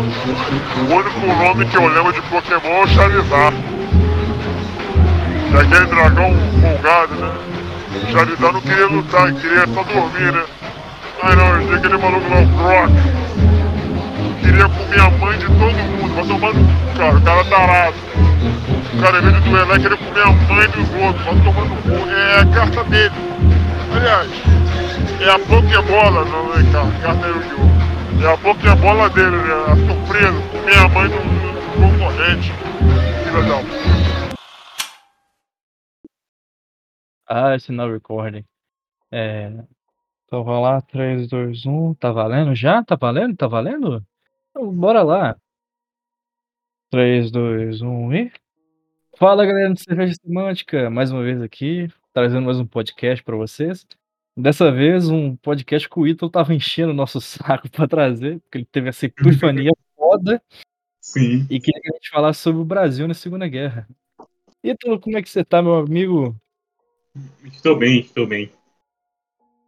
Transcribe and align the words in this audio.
O 0.00 0.94
único 0.94 1.26
nome 1.26 1.66
que 1.66 1.76
eu 1.76 1.86
lembro 1.86 2.10
de 2.12 2.22
Pokémon 2.22 2.70
é 2.70 2.84
o 2.84 2.88
Charizard. 2.88 3.56
É 5.52 5.60
aquele 5.60 5.86
dragão 5.86 6.34
folgado, 6.60 7.14
né? 7.16 7.32
O 7.94 8.12
Charizard 8.12 8.54
não 8.54 8.60
queria 8.62 8.86
lutar, 8.86 9.32
queria 9.34 9.66
só 9.66 9.82
dormir, 9.82 10.32
né? 10.32 10.42
Ai 11.22 11.36
não, 11.36 11.60
tinha 11.60 11.76
aquele 11.76 11.98
maluco 11.98 12.30
lá, 12.30 12.40
o 12.40 12.46
Brock. 12.46 12.92
Queria 14.40 14.68
comer 14.70 15.00
a 15.00 15.10
mãe 15.10 15.38
de 15.38 15.44
todo 15.44 15.58
mundo, 15.58 16.14
vai 16.14 16.24
tomar 16.24 16.54
no 16.54 16.66
cara, 16.96 17.16
o 17.16 17.20
cara 17.20 17.40
é 17.40 17.44
tarado. 17.44 17.96
O 18.94 19.02
cara, 19.02 19.18
em 19.18 19.20
vez 19.20 19.34
de 19.34 19.50
duelar, 19.50 19.80
queria 19.80 19.96
comer 19.98 20.22
a 20.22 20.32
mãe 20.32 20.68
dos 20.70 20.88
outros, 20.94 21.24
vai 21.26 21.34
tomar 21.44 21.64
no 21.66 21.76
cu. 21.76 22.10
É 22.10 22.40
a 22.40 22.46
carta 22.46 22.84
dele. 22.84 23.14
Aliás, 23.94 24.30
é 25.20 25.30
a 25.30 25.38
Pokébola, 25.38 26.24
não 26.24 26.54
é 26.54 26.72
carta, 26.72 26.92
carta 27.02 27.26
é 27.26 27.30
Yu-Gi-Oh! 27.30 27.69
É 28.22 28.26
a 28.26 28.36
Pokébola 28.36 29.08
dele, 29.08 29.30
né? 29.30 29.54
A 29.64 29.74
surpresa, 29.76 30.40
comer 30.52 30.76
a 30.76 30.88
mãe 30.90 31.08
do, 31.08 31.16
do 31.16 31.60
concorrente. 31.80 32.52
Filha 33.24 33.42
da 33.48 33.62
puta. 33.62 34.36
Ah, 37.26 37.58
sinal 37.58 37.90
recording. 37.90 38.44
É. 39.10 39.50
Então 40.26 40.44
vai 40.44 40.60
lá, 40.60 40.82
3, 40.82 41.28
2, 41.28 41.64
1. 41.64 41.94
Tá 41.94 42.12
valendo 42.12 42.54
já? 42.54 42.84
Tá 42.84 42.94
valendo? 42.94 43.34
Tá 43.34 43.46
valendo? 43.46 44.04
Então, 44.50 44.70
bora 44.70 45.02
lá. 45.02 45.34
3, 46.90 47.30
2, 47.30 47.80
1 47.80 48.12
e. 48.12 48.32
Fala 49.16 49.46
galera 49.46 49.72
do 49.72 49.80
Cerveja 49.80 50.14
Semântica, 50.22 50.90
mais 50.90 51.10
uma 51.10 51.22
vez 51.22 51.40
aqui, 51.40 51.88
trazendo 52.12 52.44
mais 52.44 52.58
um 52.60 52.66
podcast 52.66 53.24
pra 53.24 53.36
vocês. 53.36 53.86
Dessa 54.36 54.70
vez, 54.70 55.08
um 55.08 55.36
podcast 55.36 55.88
que 55.88 55.98
o 55.98 56.06
Ítalo 56.06 56.30
tava 56.30 56.54
enchendo 56.54 56.92
o 56.92 56.96
nosso 56.96 57.20
saco 57.20 57.68
pra 57.70 57.88
trazer, 57.88 58.40
porque 58.40 58.58
ele 58.58 58.64
teve 58.64 58.88
essa 58.88 59.06
epifania 59.06 59.72
foda 59.96 60.42
Sim. 61.00 61.46
e 61.50 61.60
queria 61.60 61.80
que 61.80 61.90
a 61.90 61.94
gente 61.94 62.10
falasse 62.10 62.40
sobre 62.40 62.60
o 62.60 62.64
Brasil 62.64 63.06
na 63.06 63.14
Segunda 63.14 63.46
Guerra. 63.48 63.88
Ítalo, 64.62 65.00
como 65.00 65.16
é 65.16 65.22
que 65.22 65.28
você 65.30 65.44
tá, 65.44 65.62
meu 65.62 65.74
amigo? 65.74 66.36
Estou 67.44 67.76
bem, 67.76 68.00
estou 68.00 68.26
bem. 68.26 68.50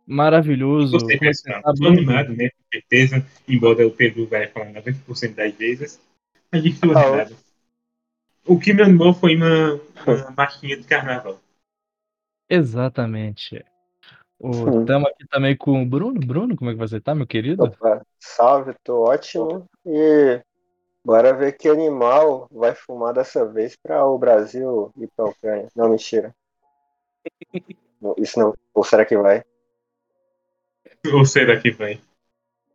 Maravilhoso. 0.07 0.99
Você 0.99 1.15
é 1.15 1.19
pensa, 1.19 1.61
tá, 1.63 1.73
animado, 1.87 2.35
né? 2.35 2.51
Com 2.51 2.65
certeza. 2.73 3.27
Embora 3.49 3.87
o 3.87 3.91
Pedro 3.91 4.27
vai 4.27 4.47
falar 4.49 4.73
90% 4.73 5.35
das 5.35 5.55
vezes. 5.55 6.01
Mas 6.51 6.65
estou 6.65 6.97
Ah, 6.97 7.07
animado. 7.07 7.37
O 8.45 8.59
que 8.59 8.73
me 8.73 8.83
animou 8.83 9.15
foi 9.15 9.37
uma, 9.37 9.75
uma 10.07 10.31
marquinha 10.37 10.77
de 10.77 10.85
carnaval. 10.85 11.41
Exatamente. 12.51 13.65
O, 14.43 14.85
tamo 14.85 15.07
aqui 15.07 15.25
também 15.29 15.57
com 15.57 15.81
o 15.83 15.87
Bruno. 15.87 16.19
Bruno, 16.19 16.57
como 16.57 16.71
é 16.71 16.73
que 16.75 16.79
você 16.79 17.01
tá, 17.01 17.15
meu 17.15 17.27
querido? 17.27 17.63
Opa, 17.63 18.03
salve, 18.19 18.75
tô 18.83 19.03
ótimo. 19.03 19.67
E 19.87 20.43
bora 21.05 21.33
ver 21.33 21.53
que 21.57 21.69
animal 21.69 22.49
vai 22.51 22.75
fumar 22.75 23.15
dessa 23.15 23.47
vez 23.47 23.77
para 23.77 24.05
o 24.05 24.19
Brasil 24.19 24.93
e 24.97 25.07
para 25.07 25.27
a 25.27 25.29
Ucrânia. 25.29 25.69
Não, 25.77 25.89
mentira. 25.89 26.35
Isso 28.19 28.39
não. 28.41 28.53
Ou 28.75 28.83
será 28.83 29.05
que 29.07 29.17
vai? 29.17 29.45
Ou 31.13 31.25
será 31.25 31.61
que 31.61 31.71
vai? 31.71 32.01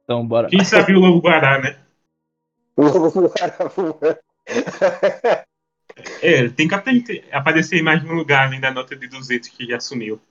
Então, 0.03 0.25
bora. 0.25 0.47
Quem 0.47 0.63
sabe 0.63 0.95
o 0.95 0.99
Lobo 0.99 1.19
Guará, 1.21 1.59
né? 1.59 1.77
É, 6.21 6.47
tem 6.49 6.67
que 6.67 6.75
apare- 6.75 7.25
aparecer 7.31 7.81
mais 7.81 8.03
num 8.03 8.13
lugar 8.13 8.45
além 8.47 8.59
da 8.59 8.71
nota 8.71 8.95
de 8.95 9.07
200 9.07 9.49
que 9.49 9.65
já 9.65 9.79
sumiu. 9.79 10.21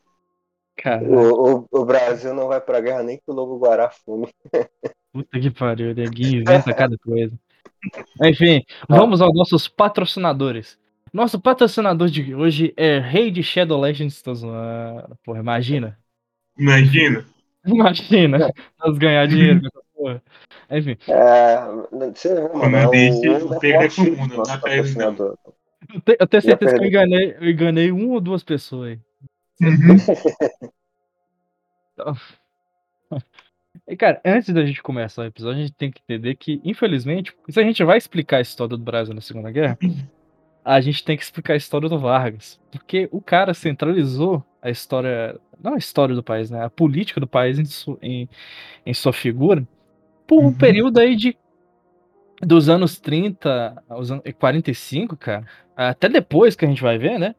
Cara, 0.76 1.02
o, 1.04 1.58
o, 1.60 1.66
o 1.70 1.84
Brasil 1.84 2.34
não 2.34 2.48
vai 2.48 2.60
pra 2.60 2.80
guerra 2.80 3.02
nem 3.02 3.16
que 3.16 3.24
o 3.28 3.32
Lobo 3.32 3.58
Guará 3.58 3.90
fume. 3.90 4.28
puta 5.12 5.40
que 5.40 5.50
pariu, 5.50 5.94
ninguém 5.94 6.36
inventa 6.36 6.74
cada 6.74 6.96
coisa. 6.98 7.32
Enfim, 8.22 8.62
vamos 8.88 9.20
aos 9.20 9.34
nossos 9.34 9.68
patrocinadores. 9.68 10.78
Nosso 11.12 11.40
patrocinador 11.40 12.08
de 12.08 12.34
hoje 12.34 12.74
é 12.76 12.98
Rei 12.98 13.30
de 13.30 13.42
Shadow 13.42 13.80
Legends. 13.80 14.20
Tô 14.20 14.34
zoando. 14.34 15.16
Porra, 15.24 15.38
imagina. 15.38 15.98
Imagina. 16.58 17.24
Imagina. 17.64 18.52
Nós 18.78 18.98
ganhar 18.98 19.26
dinheiro 19.26 19.60
com 19.60 19.66
essa 19.68 19.80
porra. 19.96 20.22
Enfim, 20.70 20.96
É, 21.08 21.56
você 22.12 22.34
vê, 22.34 22.40
mano, 22.42 22.60
Como 22.60 22.76
é 22.76 22.84
eu 22.84 22.88
o 22.88 22.90
disse, 22.90 23.28
Uno 23.28 23.56
o 23.56 23.60
Pedro 23.60 23.82
é 23.82 23.90
forte, 23.90 24.10
comum, 24.10 24.26
não 24.26 24.42
dá 24.42 24.58
pra 24.58 24.76
não. 24.76 25.36
eu 25.94 26.00
te- 26.04 26.16
eu 26.20 26.26
tenho 26.26 26.42
certeza 26.42 26.74
que 26.74 26.80
eu 26.84 26.88
enganei, 26.88 27.36
eu 27.40 27.50
enganei 27.50 27.90
uma 27.92 28.14
ou 28.14 28.20
duas 28.20 28.42
pessoas 28.42 28.90
aí. 28.90 29.00
Uhum. 29.60 29.96
E, 33.88 33.96
cara, 33.96 34.20
antes 34.24 34.52
da 34.52 34.64
gente 34.66 34.82
começar 34.82 35.22
o 35.22 35.26
episódio, 35.26 35.58
a 35.58 35.62
gente 35.62 35.74
tem 35.74 35.90
que 35.92 36.00
entender 36.02 36.34
que, 36.34 36.60
infelizmente, 36.64 37.32
se 37.48 37.60
a 37.60 37.62
gente 37.62 37.84
vai 37.84 37.96
explicar 37.98 38.38
a 38.38 38.40
história 38.40 38.76
do 38.76 38.82
Brasil 38.82 39.14
na 39.14 39.20
Segunda 39.20 39.50
Guerra, 39.50 39.78
a 40.64 40.80
gente 40.80 41.04
tem 41.04 41.16
que 41.16 41.22
explicar 41.22 41.52
a 41.52 41.56
história 41.56 41.88
do 41.88 41.98
Vargas. 41.98 42.58
Porque 42.72 43.08
o 43.12 43.20
cara 43.20 43.54
centralizou 43.54 44.42
a 44.60 44.70
história, 44.70 45.38
não 45.62 45.74
a 45.74 45.78
história 45.78 46.14
do 46.16 46.22
país, 46.22 46.50
né? 46.50 46.64
A 46.64 46.70
política 46.70 47.20
do 47.20 47.28
país 47.28 47.58
em, 47.58 47.64
su- 47.64 47.98
em, 48.02 48.28
em 48.84 48.94
sua 48.94 49.12
figura, 49.12 49.66
por 50.26 50.40
um 50.42 50.46
Uhum. 50.46 50.54
período 50.54 50.98
aí 50.98 51.14
de. 51.14 51.36
Dos 52.42 52.68
anos 52.68 52.98
30 52.98 53.82
aos 53.88 54.10
anos 54.10 54.22
45, 54.38 55.16
cara, 55.16 55.46
até 55.76 56.06
depois 56.08 56.54
que 56.56 56.64
a 56.66 56.68
gente 56.68 56.82
vai 56.82 56.98
ver, 56.98 57.18
né? 57.18 57.34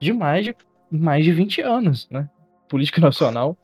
De 0.00 0.12
mais 0.12 0.44
de, 0.44 0.54
mais 0.92 1.24
de 1.24 1.32
20 1.32 1.60
anos, 1.62 2.08
né? 2.10 2.28
Política 2.68 3.00
nacional 3.00 3.56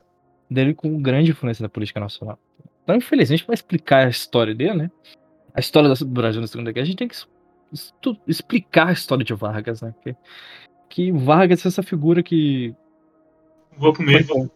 dele 0.49 0.73
com 0.73 1.01
grande 1.01 1.31
influência 1.31 1.61
na 1.61 1.69
política 1.69 1.99
nacional. 1.99 2.39
Então, 2.83 2.95
infelizmente, 2.95 3.45
para 3.45 3.53
explicar 3.53 4.07
a 4.07 4.09
história 4.09 4.55
dele, 4.55 4.73
né? 4.73 4.91
A 5.53 5.59
história 5.59 5.93
do 5.93 6.05
Brasil 6.05 6.41
na 6.41 6.47
Segunda 6.47 6.71
Guerra, 6.71 6.83
a 6.83 6.87
gente 6.87 6.97
tem 6.97 7.07
que 7.07 7.15
explicar 8.27 8.87
a 8.87 8.93
história 8.93 9.23
de 9.23 9.33
Vargas, 9.33 9.81
né? 9.81 9.93
Que, 10.03 10.15
que 10.89 11.11
Vargas 11.11 11.63
é 11.65 11.67
essa 11.67 11.83
figura 11.83 12.23
que 12.23 12.73
Vou 13.77 13.93
comer 13.93 14.25
foi. 14.25 14.49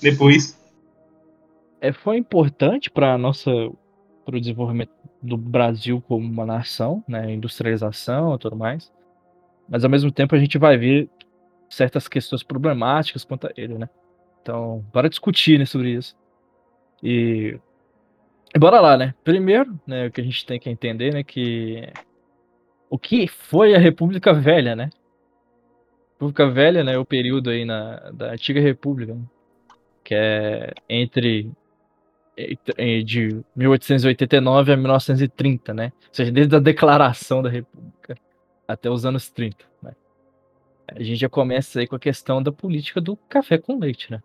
Depois. 0.00 0.58
é, 1.80 1.92
foi 1.92 2.16
importante 2.16 2.90
para 2.90 3.18
nossa 3.18 3.50
para 4.24 4.36
o 4.36 4.40
desenvolvimento 4.40 4.90
do 5.22 5.36
Brasil 5.36 6.02
como 6.06 6.26
uma 6.26 6.44
nação, 6.44 7.02
né? 7.06 7.32
Industrialização 7.32 8.34
e 8.34 8.38
tudo 8.38 8.56
mais. 8.56 8.92
Mas 9.68 9.84
ao 9.84 9.90
mesmo 9.90 10.10
tempo 10.10 10.34
a 10.34 10.38
gente 10.38 10.58
vai 10.58 10.76
ver 10.76 11.08
certas 11.68 12.08
questões 12.08 12.42
problemáticas 12.42 13.24
quanto 13.24 13.46
a 13.46 13.50
ele, 13.56 13.78
né? 13.78 13.88
Então, 14.42 14.84
bora 14.92 15.08
discutir 15.08 15.58
né, 15.58 15.66
sobre 15.66 15.90
isso. 15.90 16.16
E 17.02 17.58
bora 18.56 18.80
lá, 18.80 18.96
né? 18.96 19.14
Primeiro, 19.24 19.78
né, 19.86 20.06
o 20.06 20.10
que 20.10 20.20
a 20.20 20.24
gente 20.24 20.46
tem 20.46 20.58
que 20.58 20.70
entender, 20.70 21.12
né, 21.12 21.22
que 21.22 21.92
o 22.88 22.98
que 22.98 23.26
foi 23.26 23.74
a 23.74 23.78
República 23.78 24.32
Velha, 24.32 24.76
né? 24.76 24.90
República 26.12 26.48
Velha, 26.48 26.84
né, 26.84 26.94
é 26.94 26.98
o 26.98 27.04
período 27.04 27.50
aí 27.50 27.64
na, 27.64 28.10
da 28.10 28.32
antiga 28.32 28.60
República, 28.60 29.14
né? 29.14 29.22
que 30.04 30.14
é 30.14 30.72
entre 30.88 31.50
entre- 32.38 33.02
de 33.02 33.40
1889 33.56 34.72
a 34.72 34.76
1930, 34.76 35.74
né? 35.74 35.92
Ou 36.08 36.14
seja, 36.14 36.30
desde 36.30 36.54
a 36.54 36.60
declaração 36.60 37.42
da 37.42 37.48
República 37.50 38.16
até 38.68 38.88
os 38.88 39.04
anos 39.04 39.28
30, 39.30 39.64
né? 39.82 39.92
A 40.88 41.02
gente 41.02 41.16
já 41.16 41.28
começa 41.28 41.80
aí 41.80 41.86
com 41.86 41.96
a 41.96 42.00
questão 42.00 42.42
da 42.42 42.52
política 42.52 43.00
do 43.00 43.16
café 43.28 43.58
com 43.58 43.78
leite, 43.78 44.10
né? 44.10 44.22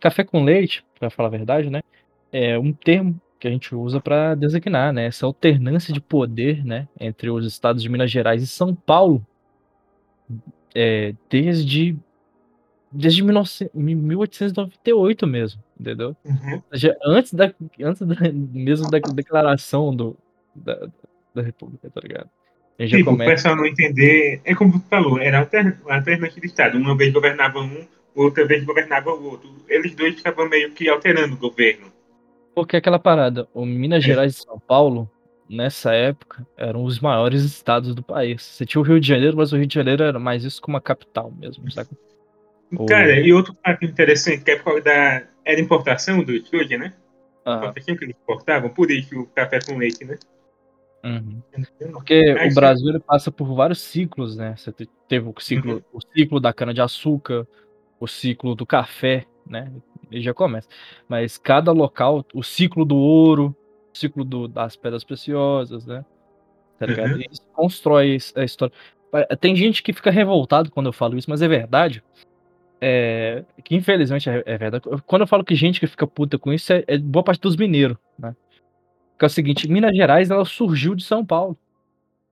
Café 0.00 0.24
com 0.24 0.44
leite, 0.44 0.84
para 0.98 1.08
falar 1.08 1.28
a 1.28 1.30
verdade, 1.30 1.70
né, 1.70 1.80
é 2.32 2.58
um 2.58 2.72
termo 2.72 3.20
que 3.38 3.48
a 3.48 3.50
gente 3.50 3.74
usa 3.74 4.00
para 4.00 4.34
designar, 4.34 4.92
né, 4.92 5.06
essa 5.06 5.24
alternância 5.24 5.94
de 5.94 6.00
poder, 6.00 6.64
né, 6.64 6.88
entre 6.98 7.30
os 7.30 7.46
estados 7.46 7.82
de 7.82 7.88
Minas 7.88 8.10
Gerais 8.10 8.42
e 8.42 8.46
São 8.46 8.74
Paulo, 8.74 9.24
é, 10.74 11.14
desde 11.30 11.96
desde 12.90 13.22
19 13.22 13.70
1898 13.74 15.26
mesmo, 15.26 15.62
entendeu? 15.78 16.16
Uhum. 16.24 16.54
Ou 16.54 16.62
seja, 16.70 16.96
antes 17.04 17.34
da 17.34 17.52
antes 17.80 18.06
da, 18.06 18.16
mesmo 18.32 18.90
da 18.90 18.98
declaração 18.98 19.94
do 19.94 20.16
da, 20.54 20.88
da 21.34 21.42
República, 21.42 21.90
tá 21.90 22.00
ligado? 22.00 22.30
Já 22.78 22.96
Tipo, 22.96 23.10
o 23.10 23.12
começa 23.12 23.30
pessoal 23.30 23.56
não 23.56 23.66
entender. 23.66 24.40
É 24.44 24.54
como 24.54 24.72
tu 24.80 24.84
falou, 24.88 25.18
era 25.20 25.38
alter- 25.40 25.78
alternante 25.88 26.40
de 26.40 26.46
Estado. 26.46 26.76
Uma 26.76 26.96
vez 26.96 27.12
governava 27.12 27.60
um, 27.60 27.86
outra 28.14 28.44
vez 28.44 28.64
governava 28.64 29.10
o 29.10 29.24
outro. 29.30 29.48
Eles 29.68 29.94
dois 29.94 30.16
ficavam 30.16 30.48
meio 30.48 30.72
que 30.72 30.88
alterando 30.88 31.34
o 31.34 31.38
governo. 31.38 31.86
Porque 32.54 32.76
aquela 32.76 32.98
parada, 32.98 33.48
o 33.54 33.64
Minas 33.64 34.02
É. 34.04 34.06
Gerais 34.08 34.36
e 34.36 34.42
São 34.42 34.58
Paulo, 34.58 35.08
nessa 35.48 35.92
época, 35.94 36.46
eram 36.56 36.82
os 36.84 36.98
maiores 37.00 37.42
estados 37.44 37.94
do 37.94 38.02
país. 38.02 38.42
Você 38.42 38.66
tinha 38.66 38.80
o 38.80 38.84
Rio 38.84 38.98
de 39.00 39.06
Janeiro, 39.06 39.36
mas 39.36 39.52
o 39.52 39.56
Rio 39.56 39.66
de 39.66 39.74
Janeiro 39.74 40.02
era 40.02 40.18
mais 40.18 40.42
isso 40.44 40.60
como 40.60 40.74
uma 40.76 40.80
capital 40.80 41.32
mesmo, 41.38 41.70
sabe? 41.70 41.90
O- 42.76 42.86
Cara, 42.86 43.20
e 43.20 43.32
outro 43.32 43.56
fato 43.64 43.84
interessante, 43.84 44.42
que 44.42 44.50
é 44.50 44.56
por 44.56 44.64
causa 44.64 44.80
da. 44.82 45.22
Era 45.44 45.60
importação 45.60 46.24
do 46.24 46.32
estúdio, 46.32 46.78
né? 46.78 46.92
Ah, 47.44 47.56
Importação 47.58 47.94
que 47.96 48.04
eles 48.04 48.16
exportavam, 48.16 48.70
por 48.70 48.90
isso 48.90 49.20
o 49.20 49.26
café 49.26 49.58
com 49.60 49.76
leite, 49.76 50.04
né? 50.04 50.18
Uhum. 51.04 51.42
Porque 51.92 52.34
o 52.50 52.54
Brasil 52.54 52.88
ele 52.88 53.00
passa 53.00 53.30
por 53.30 53.54
vários 53.54 53.80
ciclos, 53.80 54.36
né? 54.36 54.54
Você 54.56 54.72
te- 54.72 54.88
teve 55.08 55.28
o 55.28 55.34
ciclo, 55.38 55.74
Uhum. 55.74 55.82
o 55.92 56.00
ciclo 56.00 56.40
da 56.40 56.52
cana-de-açúcar, 56.52 57.46
o 58.00 58.06
ciclo 58.06 58.54
do 58.54 58.66
café, 58.66 59.26
né? 59.46 59.70
Ele 60.10 60.22
já 60.22 60.34
começa. 60.34 60.68
Mas 61.08 61.38
cada 61.38 61.70
local, 61.72 62.24
o 62.34 62.42
ciclo 62.42 62.84
do 62.84 62.96
ouro, 62.96 63.54
ciclo 63.92 64.24
do, 64.24 64.48
das 64.48 64.76
pedras 64.76 65.04
preciosas, 65.04 65.86
né? 65.86 66.04
Tá 66.78 66.86
ligado? 66.86 67.14
Uhum. 67.14 67.22
Isso 67.30 67.42
constrói 67.52 68.18
a 68.34 68.42
história. 68.44 68.74
Tem 69.40 69.54
gente 69.54 69.82
que 69.82 69.92
fica 69.92 70.10
revoltado 70.10 70.70
quando 70.72 70.86
eu 70.86 70.92
falo 70.92 71.16
isso, 71.16 71.30
mas 71.30 71.40
é 71.40 71.46
verdade. 71.46 72.02
É, 72.80 73.44
que 73.64 73.74
infelizmente 73.76 74.28
é, 74.28 74.42
é, 74.44 74.58
verdade. 74.58 74.84
Quando 75.06 75.22
eu 75.22 75.26
falo 75.28 75.44
que 75.44 75.54
gente 75.54 75.80
que 75.80 75.86
fica 75.86 76.06
puta 76.06 76.38
com 76.38 76.52
isso, 76.52 76.72
é, 76.72 76.84
é 76.86 76.98
boa 76.98 77.22
parte 77.22 77.40
dos 77.40 77.56
mineiros, 77.56 77.96
né? 78.18 78.34
Que 79.18 79.24
é 79.24 79.26
o 79.26 79.30
seguinte, 79.30 79.68
Minas 79.68 79.96
Gerais 79.96 80.30
ela 80.30 80.44
surgiu 80.44 80.94
de 80.94 81.04
São 81.04 81.24
Paulo. 81.24 81.56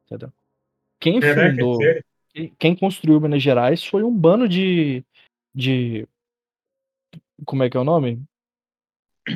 Entendeu? 0.07 0.33
Quem 1.01 1.21
Caraca, 1.21 1.51
fundou, 1.51 1.77
sério? 1.77 2.05
quem- 2.33 2.55
quem 2.59 2.77
construiu 2.77 3.21
Minas 3.21 3.43
Gerais 3.43 3.85
foi 3.85 4.03
um 4.03 4.15
bando 4.17 4.49
de. 4.49 5.05
de. 5.55 6.07
Como 7.45 7.63
é 7.63 7.71
que 7.71 7.77
é 7.77 7.81
o 7.81 7.85
nome? 7.85 8.23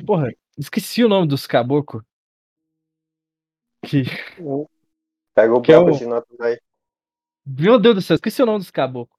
Porra, 0.05 0.33
esqueci 0.59 1.05
o 1.05 1.09
nome 1.09 1.27
dos 1.29 1.47
caboclos. 1.47 2.03
Que. 3.85 4.03
Pega 5.35 5.55
o 5.55 5.61
Que 5.63 5.73
é 5.73 5.79
o- 5.79 5.89
aí. 6.43 6.59
Meu 7.47 7.79
Deus 7.79 7.95
do 7.95 8.03
céu, 8.03 8.15
esqueci 8.17 8.43
o 8.43 8.47
nome 8.47 8.59
dos 8.59 8.71
caboclos. 8.71 9.17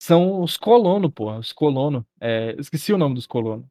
São 0.00 0.42
os 0.42 0.56
colonos, 0.56 1.10
pô. 1.12 1.30
Os 1.36 1.52
colonos. 1.52 2.04
É, 2.20 2.54
esqueci 2.58 2.92
o 2.92 2.98
nome 2.98 3.14
dos 3.14 3.26
colonos. 3.26 3.66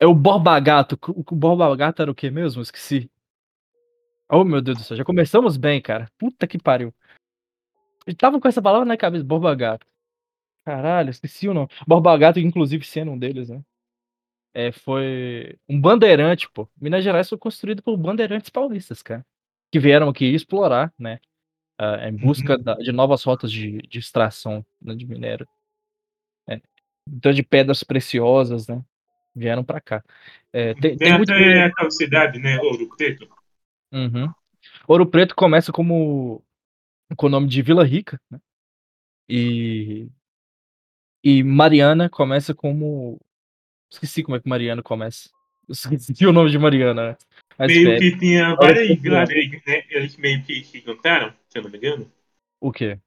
É 0.00 0.06
o 0.06 0.14
Borba 0.14 0.58
Gato. 0.60 0.98
O 1.06 1.34
Borba 1.34 1.74
Gato 1.76 2.02
era 2.02 2.10
o 2.10 2.14
que 2.14 2.30
mesmo? 2.30 2.62
Esqueci. 2.62 3.10
Oh, 4.30 4.44
meu 4.44 4.60
Deus 4.60 4.78
do 4.78 4.84
céu. 4.84 4.96
Já 4.96 5.04
começamos 5.04 5.56
bem, 5.56 5.80
cara. 5.80 6.10
Puta 6.18 6.46
que 6.46 6.58
pariu. 6.58 6.94
Eu 8.06 8.14
tava 8.14 8.40
com 8.40 8.48
essa 8.48 8.62
palavra 8.62 8.86
na 8.86 8.96
cabeça. 8.96 9.24
Borba 9.24 9.54
Gato. 9.54 9.86
Caralho, 10.64 11.10
esqueci 11.10 11.48
o 11.48 11.54
nome. 11.54 11.68
Borba 11.86 12.16
Gato, 12.16 12.38
inclusive, 12.38 12.84
sendo 12.84 13.12
um 13.12 13.18
deles, 13.18 13.48
né? 13.48 13.62
É, 14.54 14.72
foi 14.72 15.56
um 15.68 15.80
bandeirante, 15.80 16.48
pô. 16.50 16.68
Minas 16.80 17.02
Gerais 17.04 17.28
foi 17.28 17.38
construído 17.38 17.82
por 17.82 17.96
bandeirantes 17.96 18.50
paulistas, 18.50 19.02
cara. 19.02 19.24
Que 19.70 19.78
vieram 19.78 20.08
aqui 20.08 20.26
explorar, 20.26 20.92
né? 20.98 21.20
ah, 21.78 22.08
em 22.08 22.16
busca 22.16 22.58
da- 22.58 22.74
de 22.74 22.90
novas 22.92 23.22
rotas 23.22 23.52
de, 23.52 23.78
de 23.82 23.98
extração 23.98 24.66
né, 24.82 24.94
de 24.94 25.06
minério. 25.06 25.46
É. 26.48 26.60
Então, 27.08 27.32
de 27.32 27.42
pedras 27.42 27.84
preciosas, 27.84 28.66
né? 28.66 28.82
Vieram 29.38 29.64
pra 29.64 29.80
cá. 29.80 30.02
É, 30.52 30.74
tem, 30.74 30.96
tem 30.96 30.98
Tem 30.98 31.16
muito. 31.16 31.32
aquela 31.32 31.90
cidade, 31.90 32.38
né? 32.38 32.58
Ouro 32.58 32.88
Preto. 32.96 33.28
Uhum. 33.92 34.32
Ouro 34.86 35.06
Preto 35.06 35.34
começa 35.34 35.72
como 35.72 36.42
com 37.16 37.26
o 37.26 37.30
nome 37.30 37.48
de 37.48 37.62
Vila 37.62 37.84
Rica, 37.84 38.20
né? 38.30 38.38
E 39.28 40.08
e 41.22 41.42
Mariana 41.42 42.08
começa 42.08 42.54
como 42.54 43.20
esqueci 43.90 44.22
como 44.22 44.36
é 44.36 44.40
que 44.40 44.48
Mariana 44.48 44.82
começa. 44.82 45.30
Esqueci 45.68 46.14
o 46.26 46.32
nome 46.32 46.50
de 46.50 46.58
Mariana. 46.58 47.16
Mas 47.58 47.72
meio 47.74 47.98
que 47.98 48.18
tinha 48.18 48.54
várias 48.54 48.98
vilarejos, 48.98 49.60
né? 49.66 49.84
Eles 49.90 50.16
meio 50.16 50.42
que 50.44 50.64
se 50.64 50.80
juntaram, 50.80 51.32
se 51.48 51.58
eu 51.58 51.62
não 51.62 51.70
me 51.70 51.78
engano. 51.78 52.10
o 52.60 52.72
quê? 52.72 52.98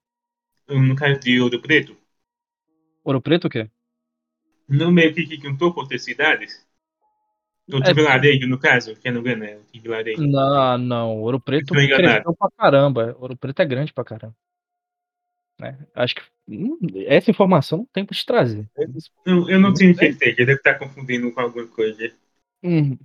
No 0.67 0.95
caso 0.95 1.19
de 1.19 1.39
Ouro 1.41 1.61
Preto. 1.61 1.97
Ouro 3.03 3.21
Preto 3.21 3.47
o 3.47 3.49
quê? 3.49 3.69
Não 4.71 4.89
meio 4.89 5.13
que 5.13 5.27
se 5.27 5.35
juntou 5.35 5.73
com 5.73 5.81
outras 5.81 6.01
cidades. 6.01 6.65
Outro 7.71 7.91
É, 7.91 7.93
vilarejo, 7.93 8.47
no 8.47 8.57
caso, 8.57 8.95
se 8.95 9.01
eu 9.07 9.13
não 9.13 9.21
me 9.21 9.29
engano, 9.29 9.43
é 9.43 9.57
outro 9.57 9.81
vilarejo. 9.81 10.21
Não, 10.25 10.77
não, 10.77 11.21
Ouro 11.21 11.41
Preto 11.41 11.73
cresceu 11.73 12.33
pra 12.33 12.49
caramba. 12.57 13.15
Ouro 13.19 13.35
Preto 13.35 13.61
é 13.61 13.65
grande 13.65 13.93
pra 13.93 14.05
caramba. 14.05 14.35
Né? 15.59 15.77
Acho 15.93 16.15
que 16.15 16.21
hum, 16.47 16.77
essa 17.05 17.29
informação 17.29 17.79
não 17.79 17.87
tem 17.91 18.05
pra 18.05 18.15
te 18.15 18.25
trazer. 18.25 18.65
Eu, 19.25 19.49
eu 19.49 19.59
não 19.59 19.73
tenho 19.73 19.93
certeza, 19.93 20.35
eu 20.37 20.45
devo 20.45 20.57
estar 20.57 20.75
confundindo 20.75 21.31
com 21.33 21.41
alguma 21.41 21.67
coisa. 21.67 22.11
Uhum. 22.63 22.97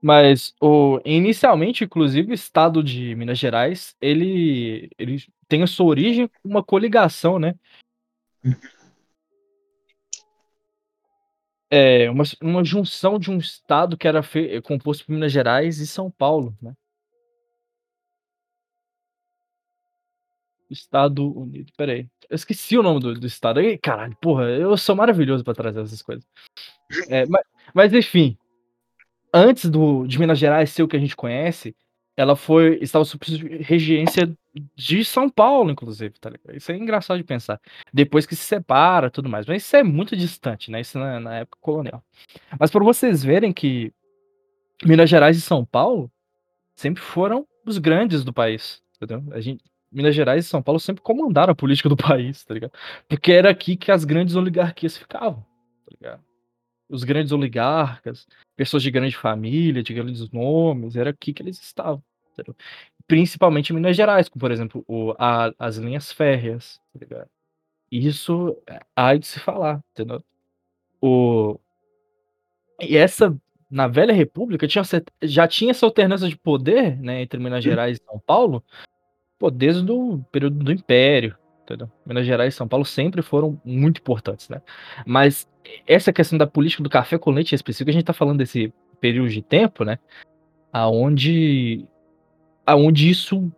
Mas 0.00 0.54
o, 0.60 1.00
inicialmente, 1.04 1.84
inclusive, 1.84 2.30
o 2.30 2.34
estado 2.34 2.82
de 2.82 3.14
Minas 3.14 3.38
Gerais, 3.38 3.94
ele, 4.00 4.88
ele 4.98 5.22
tem 5.46 5.62
a 5.62 5.66
sua 5.66 5.86
origem 5.86 6.26
com 6.26 6.48
uma 6.48 6.62
coligação, 6.62 7.38
né? 7.38 7.54
É, 11.70 12.08
uma, 12.10 12.24
uma 12.40 12.64
junção 12.64 13.18
de 13.18 13.30
um 13.30 13.38
estado 13.38 13.96
que 13.96 14.06
era 14.06 14.22
fe- 14.22 14.60
composto 14.62 15.04
por 15.04 15.12
Minas 15.12 15.32
Gerais 15.32 15.78
e 15.78 15.86
São 15.86 16.10
Paulo, 16.10 16.56
né? 16.62 16.72
Estado 20.70 21.32
Unido. 21.38 21.72
Peraí. 21.76 22.08
Eu 22.28 22.34
esqueci 22.34 22.76
o 22.76 22.82
nome 22.82 23.00
do, 23.00 23.14
do 23.14 23.26
estado. 23.26 23.60
Aí, 23.60 23.78
caralho, 23.78 24.16
porra, 24.20 24.44
eu 24.44 24.76
sou 24.76 24.96
maravilhoso 24.96 25.44
pra 25.44 25.54
trazer 25.54 25.80
essas 25.80 26.02
coisas. 26.02 26.24
É, 27.08 27.26
mas, 27.26 27.42
mas, 27.74 27.94
enfim, 27.94 28.36
antes 29.32 29.70
do, 29.70 30.06
de 30.06 30.18
Minas 30.18 30.38
Gerais 30.38 30.70
ser 30.70 30.82
o 30.82 30.88
que 30.88 30.96
a 30.96 31.00
gente 31.00 31.16
conhece, 31.16 31.76
ela 32.16 32.36
foi. 32.36 32.78
Estava 32.82 33.04
sob 33.04 33.24
regência 33.62 34.32
de 34.74 35.04
São 35.04 35.28
Paulo, 35.28 35.70
inclusive, 35.70 36.14
tá 36.18 36.30
ligado? 36.30 36.56
Isso 36.56 36.72
é 36.72 36.76
engraçado 36.76 37.18
de 37.18 37.24
pensar. 37.24 37.60
Depois 37.92 38.26
que 38.26 38.34
se 38.34 38.42
separa 38.42 39.10
tudo 39.10 39.28
mais. 39.28 39.46
Mas 39.46 39.62
isso 39.62 39.76
é 39.76 39.82
muito 39.82 40.16
distante, 40.16 40.70
né? 40.70 40.80
Isso 40.80 40.98
na, 40.98 41.20
na 41.20 41.34
época 41.38 41.58
colonial. 41.60 42.02
Mas 42.58 42.70
para 42.70 42.84
vocês 42.84 43.22
verem 43.22 43.52
que 43.52 43.92
Minas 44.84 45.10
Gerais 45.10 45.36
e 45.36 45.40
São 45.40 45.64
Paulo 45.64 46.10
sempre 46.74 47.02
foram 47.02 47.46
os 47.64 47.78
grandes 47.78 48.24
do 48.24 48.32
país, 48.32 48.82
entendeu? 48.96 49.22
A 49.32 49.40
gente, 49.40 49.64
Minas 49.90 50.14
Gerais 50.14 50.44
e 50.44 50.48
São 50.48 50.62
Paulo 50.62 50.78
sempre 50.78 51.02
comandaram 51.02 51.52
a 51.52 51.56
política 51.56 51.88
do 51.88 51.96
país, 51.96 52.44
tá 52.44 52.54
ligado? 52.54 52.72
Porque 53.08 53.32
era 53.32 53.50
aqui 53.50 53.76
que 53.76 53.90
as 53.90 54.04
grandes 54.04 54.34
oligarquias 54.34 54.96
ficavam, 54.96 55.40
tá 55.84 55.90
ligado? 55.90 56.24
Os 56.88 57.02
grandes 57.02 57.32
oligarcas, 57.32 58.26
pessoas 58.56 58.82
de 58.82 58.90
grande 58.90 59.16
família, 59.16 59.82
de 59.82 59.92
grandes 59.92 60.30
nomes, 60.30 60.94
era 60.94 61.10
aqui 61.10 61.32
que 61.32 61.42
eles 61.42 61.60
estavam, 61.60 62.02
entendeu? 62.32 62.54
Principalmente 63.06 63.70
em 63.70 63.76
Minas 63.76 63.96
Gerais, 63.96 64.28
como 64.28 64.40
por 64.40 64.50
exemplo 64.50 64.84
o, 64.88 65.14
a- 65.18 65.52
as 65.58 65.76
linhas 65.76 66.10
férreas, 66.10 66.80
tá? 67.08 67.26
Isso 67.90 68.56
é, 68.66 68.80
há 68.96 69.14
de 69.16 69.26
se 69.26 69.38
falar, 69.38 69.80
entendeu? 69.92 70.22
O, 71.00 71.58
e 72.80 72.96
essa, 72.96 73.36
na 73.70 73.86
Velha 73.86 74.12
República, 74.12 74.66
tinha, 74.66 74.82
já 75.22 75.46
tinha 75.46 75.70
essa 75.70 75.86
alternância 75.86 76.28
de 76.28 76.36
poder, 76.36 76.96
né, 77.00 77.22
entre 77.22 77.38
Minas 77.38 77.62
Gerais 77.62 77.98
e 77.98 78.04
São 78.04 78.18
Paulo, 78.18 78.62
pô, 79.38 79.50
desde 79.50 79.90
o 79.90 80.18
período 80.32 80.64
do 80.64 80.72
Império, 80.72 81.36
entendeu? 81.62 81.88
Minas 82.04 82.26
Gerais 82.26 82.54
e 82.54 82.56
São 82.56 82.66
Paulo 82.66 82.84
sempre 82.84 83.22
foram 83.22 83.60
muito 83.64 84.00
importantes, 84.00 84.48
né? 84.48 84.60
Mas 85.06 85.48
essa 85.86 86.12
questão 86.12 86.36
da 86.36 86.46
política 86.46 86.82
do 86.82 86.90
café 86.90 87.18
com 87.18 87.30
leite 87.30 87.54
específico, 87.54 87.90
a 87.90 87.92
gente 87.92 88.04
tá 88.04 88.12
falando 88.12 88.38
desse 88.38 88.72
período 89.00 89.28
de 89.30 89.42
tempo, 89.42 89.84
né, 89.84 89.98
aonde 90.72 91.86
aonde 92.66 93.08
isso 93.08 93.50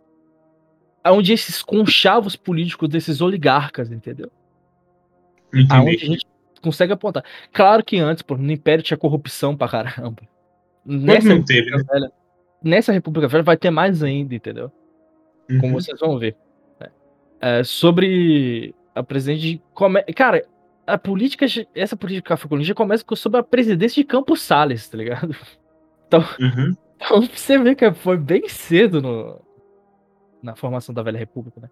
aonde 1.03 1.33
esses 1.33 1.63
conchavos 1.63 2.35
políticos 2.35 2.87
desses 2.89 3.21
oligarcas, 3.21 3.91
entendeu? 3.91 4.29
Aonde 5.69 5.89
a 5.89 5.93
Entendi. 5.93 6.05
gente 6.05 6.25
consegue 6.61 6.93
apontar. 6.93 7.23
Claro 7.53 7.83
que 7.83 7.97
antes, 7.97 8.21
pô, 8.21 8.35
no 8.37 8.51
Império 8.51 8.83
tinha 8.83 8.97
corrupção 8.97 9.55
pra 9.55 9.67
caramba. 9.67 10.21
Nessa 10.85 11.29
não 11.29 11.43
teve, 11.43 11.69
República 11.69 11.93
Velha, 11.93 12.11
nessa 12.63 12.91
República 12.91 13.27
Velha 13.27 13.43
vai 13.43 13.57
ter 13.57 13.69
mais 13.71 14.03
ainda, 14.03 14.35
entendeu? 14.35 14.71
Como 15.47 15.67
Uhum. 15.67 15.81
vocês 15.81 15.99
vão 15.99 16.19
ver. 16.19 16.35
né? 16.79 16.89
É, 17.41 17.63
sobre 17.63 18.75
a 18.93 19.01
presidente 19.01 19.41
de 19.41 19.61
come... 19.73 20.03
Cara, 20.13 20.45
a 20.85 20.97
política, 20.97 21.45
essa 21.73 21.95
política 21.95 22.29
cafecolândia 22.29 22.75
começa 22.75 23.03
com- 23.05 23.15
sobre 23.15 23.39
a 23.39 23.43
presidência 23.43 24.01
de 24.03 24.07
Campos 24.07 24.41
Salles, 24.41 24.87
tá 24.89 24.97
ligado? 24.97 25.33
Uhum. 26.39 26.75
Então 26.99 27.21
você 27.33 27.57
vê 27.57 27.73
que 27.73 27.91
foi 27.93 28.17
bem 28.17 28.47
cedo 28.47 29.01
no, 29.01 29.41
na 30.43 30.55
formação 30.55 30.93
da 30.93 31.01
Velha 31.01 31.17
República, 31.17 31.61
né? 31.61 31.69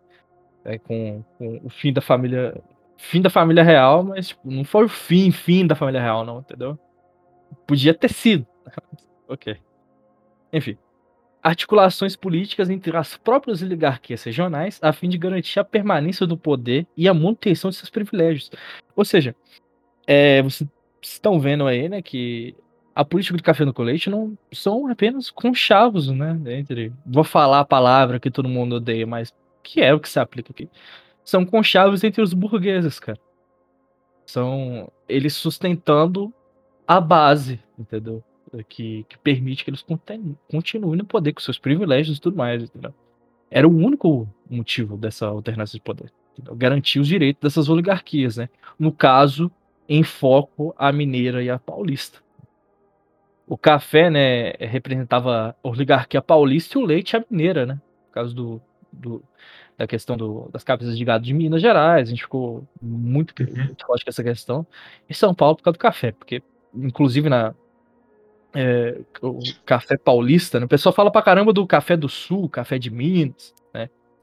É, 0.64 0.78
com, 0.78 1.24
com 1.38 1.62
o 1.64 1.70
fim 1.70 1.92
da 1.94 2.02
família. 2.02 2.60
Fim 2.98 3.22
da 3.22 3.30
família 3.30 3.64
real, 3.64 4.04
mas 4.04 4.30
tipo, 4.30 4.50
não 4.50 4.64
foi 4.64 4.86
o 4.86 4.90
fim, 4.90 5.32
fim 5.32 5.68
da 5.68 5.76
família 5.76 6.02
real, 6.02 6.26
não, 6.26 6.40
entendeu? 6.40 6.80
Podia 7.68 7.94
ter 7.94 8.12
sido. 8.12 8.48
ok. 9.28 9.56
Enfim. 10.52 10.78
Articulações 11.44 12.16
políticas 12.16 12.70
entre 12.70 12.96
as 12.98 13.16
próprias 13.16 13.62
oligarquias 13.62 14.24
regionais 14.24 14.80
a 14.82 14.92
fim 14.92 15.08
de 15.08 15.18
garantir 15.18 15.60
a 15.60 15.64
permanência 15.64 16.26
do 16.26 16.36
poder 16.36 16.88
e 16.98 17.08
a 17.08 17.14
manutenção 17.14 17.70
de 17.70 17.76
seus 17.76 17.92
privilégios. 17.92 18.50
Ou 18.96 19.06
seja, 19.06 19.36
é, 20.08 20.42
vocês 20.42 20.68
estão 21.02 21.40
vendo 21.40 21.68
aí, 21.68 21.88
né, 21.88 22.02
que 22.02 22.56
a 22.98 23.06
política 23.06 23.38
do 23.38 23.44
café 23.44 23.64
no 23.64 23.72
colete 23.72 24.10
não 24.10 24.36
são 24.52 24.88
apenas 24.88 25.30
conchavos, 25.30 26.08
né? 26.08 26.36
Entre, 26.48 26.92
vou 27.06 27.24
falar 27.24 27.60
a 27.60 27.66
palavra 27.66 28.20
que 28.20 28.32
todo 28.32 28.50
mundo 28.50 28.78
odeia, 28.78 29.06
mas 29.06 29.32
que 29.62 29.82
é 29.82 29.94
o 29.94 30.00
que 30.00 30.10
se 30.10 30.20
aplica 30.20 30.52
aqui. 30.52 30.68
São 31.24 31.46
conchavos 31.46 32.04
entre 32.04 32.24
os 32.24 32.34
burgueses, 32.34 33.00
cara. 33.00 33.20
São 34.26 34.92
eles 35.08 35.36
sustentando 35.36 36.34
a 36.88 37.00
base, 37.00 37.60
entendeu? 37.78 38.24
Que, 38.68 39.06
que 39.08 39.18
permite 39.20 39.64
que 39.64 39.70
eles 39.70 39.86
continuem 40.50 40.98
no 40.98 41.06
poder 41.06 41.34
com 41.34 41.40
seus 41.40 41.60
privilégios 41.60 42.18
e 42.18 42.22
tudo 42.22 42.36
mais, 42.36 42.64
entendeu? 42.64 42.96
Era 43.52 43.68
o 43.68 43.78
único 43.78 44.28
motivo 44.50 44.98
dessa 44.98 45.28
alternância 45.28 45.78
de 45.78 45.84
poder. 45.84 46.12
entendeu? 46.34 46.56
Garantir 46.56 47.00
os 47.00 47.08
direitos 47.08 47.44
dessas 47.44 47.70
oligarquias, 47.70 48.38
né? 48.38 48.50
No 48.80 48.92
caso, 48.92 49.52
em 49.88 50.02
foco 50.02 50.74
a 50.76 50.92
mineira 50.92 51.44
e 51.44 51.50
a 51.52 51.60
paulista. 51.60 52.26
O 53.48 53.58
café, 53.58 54.10
né, 54.10 54.52
representava 54.60 55.56
a 55.64 55.68
oligarquia 55.68 56.22
paulista 56.22 56.78
e 56.78 56.82
o 56.82 56.86
leite 56.86 57.16
a 57.16 57.24
mineira, 57.30 57.66
né? 57.66 57.80
Por 58.08 58.14
causa 58.14 58.34
do, 58.34 58.62
do 58.92 59.24
da 59.78 59.86
questão 59.86 60.18
do, 60.18 60.50
das 60.52 60.64
cabeças 60.64 60.98
de 60.98 61.06
gado 61.06 61.24
de 61.24 61.34
Minas 61.34 61.62
Gerais, 61.62 62.08
a 62.08 62.10
gente 62.10 62.24
ficou 62.24 62.68
muito, 62.82 63.34
Uhum. 63.44 63.66
muito 63.66 63.86
forte 63.86 64.04
com 64.04 64.10
essa 64.10 64.24
questão. 64.24 64.66
E 65.08 65.14
São 65.14 65.36
Paulo 65.36 65.56
por 65.56 65.64
causa 65.64 65.78
do 65.78 65.82
café, 65.82 66.12
porque, 66.12 66.42
inclusive, 66.74 67.30
na, 67.30 67.54
é, 68.56 69.00
o 69.22 69.38
café 69.64 69.98
paulista, 69.98 70.60
né, 70.60 70.66
o 70.66 70.70
pessoal 70.70 70.94
fala 70.94 71.12
pra 71.12 71.22
caramba 71.22 71.54
do 71.54 71.66
café 71.68 71.96
do 71.96 72.10
sul, 72.10 72.50
café 72.50 72.80
de 72.80 72.90
Minas, 72.90 73.54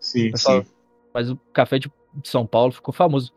Sim, 0.05 0.33
Pessoal, 0.33 0.63
sim. 0.63 0.71
mas 1.15 1.31
o 1.31 1.37
café 1.51 1.79
de 1.79 1.91
São 2.25 2.47
Paulo 2.47 2.73
ficou 2.73 2.93
famoso. 2.93 3.33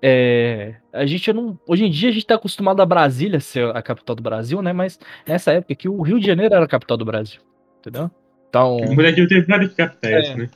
É, 0.00 0.76
a 0.92 1.04
gente 1.06 1.32
não. 1.32 1.58
Hoje 1.66 1.84
em 1.84 1.90
dia 1.90 2.08
a 2.10 2.12
gente 2.12 2.26
tá 2.26 2.36
acostumado 2.36 2.80
a 2.80 2.86
Brasília 2.86 3.40
ser 3.40 3.74
a 3.76 3.82
capital 3.82 4.14
do 4.14 4.22
Brasil, 4.22 4.62
né? 4.62 4.72
Mas 4.72 4.98
nessa 5.26 5.52
época 5.52 5.72
aqui 5.72 5.88
o 5.88 6.00
Rio 6.02 6.20
de 6.20 6.26
Janeiro 6.26 6.54
era 6.54 6.64
a 6.64 6.68
capital 6.68 6.96
do 6.96 7.04
Brasil. 7.04 7.40
Entendeu? 7.80 8.10
Então. 8.48 8.76
O 8.76 8.94
Brasil 8.94 9.26
teve 9.28 9.46
vários 9.46 9.74
capitais, 9.74 10.28
É. 10.30 10.36
né? 10.36 10.48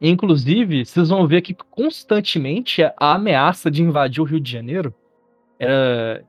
Inclusive, 0.00 0.84
vocês 0.84 1.08
vão 1.10 1.26
ver 1.28 1.42
que 1.42 1.54
constantemente 1.54 2.82
a 2.82 3.14
ameaça 3.14 3.70
de 3.70 3.82
invadir 3.82 4.20
o 4.20 4.24
Rio 4.24 4.40
de 4.40 4.50
Janeiro 4.50 4.92
era. 5.58 6.24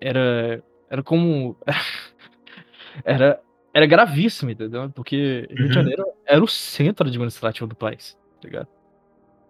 Era. 0.00 0.62
Era 0.88 1.02
como. 1.02 1.56
Era. 3.04 3.40
Era 3.72 3.86
gravíssimo, 3.86 4.50
entendeu? 4.50 4.90
Porque 4.90 5.46
Rio 5.48 5.56
de 5.56 5.62
Uhum. 5.64 5.72
Janeiro 5.72 6.04
era 6.26 6.42
o 6.42 6.48
centro 6.48 7.06
administrativo 7.06 7.68
do 7.68 7.76
país, 7.76 8.18
tá 8.40 8.48
ligado? 8.48 8.68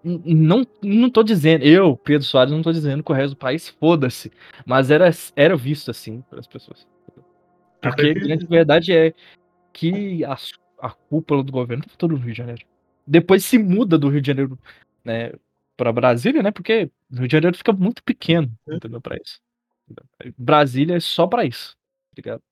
Não, 0.03 0.67
não 0.83 1.11
tô 1.11 1.23
dizendo, 1.23 1.63
eu, 1.63 1.97
Pedro 1.97 2.27
Soares, 2.27 2.53
não 2.53 2.63
tô 2.63 2.73
dizendo 2.73 3.03
que 3.03 3.13
o 3.13 3.15
resto 3.15 3.35
do 3.35 3.39
país 3.39 3.69
foda-se, 3.69 4.33
mas 4.65 4.91
era, 4.91 5.11
era 5.37 5.57
visto 5.57 5.91
assim 5.91 6.23
pelas 6.23 6.47
pessoas. 6.47 6.87
Porque 7.81 8.09
a 8.09 8.15
grande 8.15 8.47
verdade 8.47 8.93
é 8.93 9.15
que 9.73 10.25
a, 10.25 10.37
a 10.81 10.91
cúpula 10.91 11.43
do 11.43 11.53
governo 11.53 11.85
tá 11.85 11.93
todo 11.99 12.13
no 12.13 12.19
Rio 12.19 12.33
de 12.33 12.39
Janeiro. 12.39 12.65
Depois 13.07 13.45
se 13.45 13.59
muda 13.59 13.99
do 13.99 14.09
Rio 14.09 14.21
de 14.21 14.29
Janeiro, 14.29 14.59
né, 15.05 15.33
para 15.77 15.93
Brasília, 15.93 16.43
né? 16.43 16.51
Porque 16.51 16.91
o 17.11 17.17
Rio 17.17 17.29
de 17.29 17.33
Janeiro 17.33 17.57
fica 17.57 17.73
muito 17.73 18.03
pequeno, 18.03 18.51
entendeu? 18.69 19.01
Para 19.01 19.17
isso. 19.17 19.41
Brasília 20.37 20.97
é 20.97 21.01
só 21.01 21.27
pra 21.27 21.45
isso, 21.45 21.77
tá 22.11 22.15
ligado? 22.17 22.43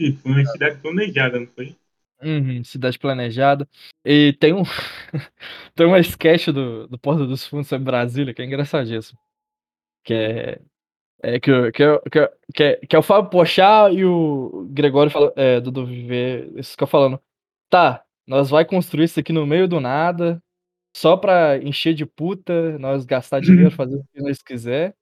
Sim, 0.00 0.16
foi 0.16 0.32
uma 0.32 0.46
cidade 0.46 0.80
planejada, 0.80 1.38
não 1.38 1.46
foi? 1.48 1.76
Uhum, 2.24 2.62
cidade 2.62 2.98
planejada. 2.98 3.68
E 4.04 4.32
tem 4.34 4.52
um 4.52 4.62
tem 5.74 5.86
uma 5.86 5.98
sketch 6.00 6.48
do, 6.48 6.86
do 6.88 6.98
Porta 6.98 7.26
dos 7.26 7.46
Fundos 7.46 7.68
sobre 7.68 7.84
Brasília 7.84 8.32
que 8.34 8.42
é 8.42 8.44
engraçadíssimo. 8.44 9.18
Que 10.04 10.14
é, 10.14 10.60
é 11.22 11.40
que, 11.40 11.72
que, 11.72 11.84
o- 11.86 12.02
que, 12.02 12.20
o- 12.20 12.30
que, 12.54 12.62
é, 12.64 12.76
que 12.86 12.96
é 12.96 13.00
o 13.00 13.02
Fábio 13.02 13.30
Pochá 13.30 13.90
e 13.92 14.04
o 14.04 14.68
Gregório 14.72 15.10
fala, 15.12 15.32
é, 15.36 15.60
do, 15.60 15.70
do 15.72 15.86
Viver, 15.86 16.48
eles 16.54 16.72
ficam 16.72 16.88
falando, 16.88 17.20
tá, 17.70 18.04
nós 18.26 18.50
vai 18.50 18.64
construir 18.64 19.04
isso 19.06 19.20
aqui 19.20 19.32
no 19.32 19.46
meio 19.46 19.68
do 19.68 19.80
nada, 19.80 20.42
só 20.96 21.16
pra 21.16 21.58
encher 21.58 21.94
de 21.94 22.06
puta, 22.06 22.78
nós 22.78 23.04
gastar 23.06 23.40
dinheiro, 23.40 23.70
fazer 23.72 23.96
o 23.98 24.04
que 24.14 24.22
nós 24.22 24.42
quiser. 24.42 24.94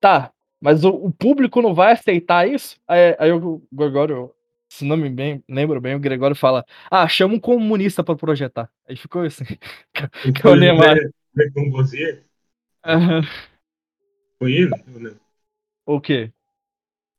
Tá, 0.00 0.32
mas 0.60 0.84
o, 0.84 0.90
o 0.90 1.12
público 1.12 1.60
não 1.62 1.74
vai 1.74 1.92
aceitar 1.92 2.48
isso? 2.48 2.76
Aí, 2.88 3.16
aí 3.18 3.32
o 3.32 3.62
Gregório, 3.72 4.32
se 4.70 4.84
não 4.84 4.96
me 4.96 5.10
bem, 5.10 5.42
lembro 5.48 5.80
bem, 5.80 5.96
o 5.96 6.00
Gregório 6.00 6.36
fala, 6.36 6.64
ah, 6.88 7.08
chama 7.08 7.34
um 7.34 7.40
comunista 7.40 8.04
pra 8.04 8.14
projetar. 8.14 8.70
Aí 8.88 8.96
ficou 8.96 9.22
assim. 9.22 9.44
Que 10.34 10.48
é 10.48 10.56
Neymar. 10.56 10.96
Com 11.52 11.70
você? 11.72 12.22
Aham. 12.84 13.22
Foi 14.38 14.52
ele 14.52 14.70
ou 14.94 15.00
não? 15.00 15.16
O 15.86 16.00
quê? 16.00 16.32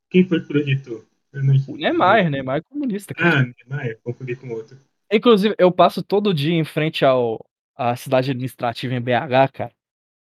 Quem 0.10 0.25
foi 0.27 0.39
que 0.39 0.48
projetou? 0.48 1.05
Eu 1.34 1.43
não 1.43 1.55
O 1.67 1.75
Neymar, 1.75 2.29
Neymar 2.29 2.58
é 2.58 2.62
comunista. 2.62 3.13
cara. 3.13 3.41
Ah, 3.41 3.43
Neymar, 3.43 3.88
eu 3.88 3.98
confundi 4.01 4.36
com 4.36 4.50
outro. 4.51 4.77
Inclusive, 5.12 5.53
eu 5.60 5.72
passo 5.72 6.01
todo 6.01 6.34
dia 6.34 6.53
em 6.53 6.63
frente 6.63 7.03
ao 7.03 7.46
à 7.75 7.96
cidade 7.96 8.31
administrativa 8.31 8.93
em 8.93 9.01
BH, 9.01 9.51
cara. 9.51 9.72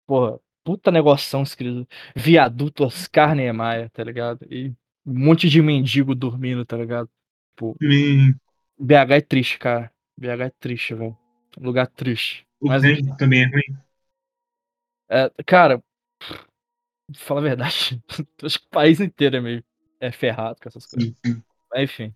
Porra, 0.06 0.38
puta 0.64 0.92
negoção 0.92 1.42
escrito. 1.42 1.86
Viaduto 2.14 2.84
Oscar 2.84 3.34
Niemeyer, 3.34 3.90
tá 3.90 4.04
ligado? 4.04 4.46
E 4.50 4.72
um 5.06 5.18
monte 5.26 5.48
de 5.48 5.62
mendigo 5.62 6.14
dormindo, 6.14 6.64
tá 6.64 6.76
ligado? 6.76 7.08
Pô, 7.56 7.78
Hum, 7.80 8.38
BH 8.78 9.16
é 9.16 9.20
triste, 9.20 9.58
cara. 9.58 9.92
BH 10.18 10.46
é 10.46 10.50
triste, 10.50 10.94
velho. 10.94 11.16
Lugar 11.58 11.86
triste. 11.88 12.46
o 12.60 12.68
Mas, 12.68 12.82
também 13.16 13.42
é 13.42 13.46
ruim. 13.46 13.76
é, 15.08 15.30
cara, 15.44 15.82
fala 17.16 17.40
a 17.40 17.42
verdade. 17.44 18.02
Acho 18.42 18.60
que 18.60 18.66
o 18.66 18.70
país 18.70 19.00
inteiro 19.00 19.36
é 19.36 19.40
meio 19.40 19.64
é 20.00 20.12
ferrado 20.12 20.60
com 20.60 20.68
essas 20.68 20.86
coisas. 20.86 21.08
Sim, 21.08 21.16
sim. 21.24 21.42
Mas, 21.72 21.84
enfim. 21.84 22.14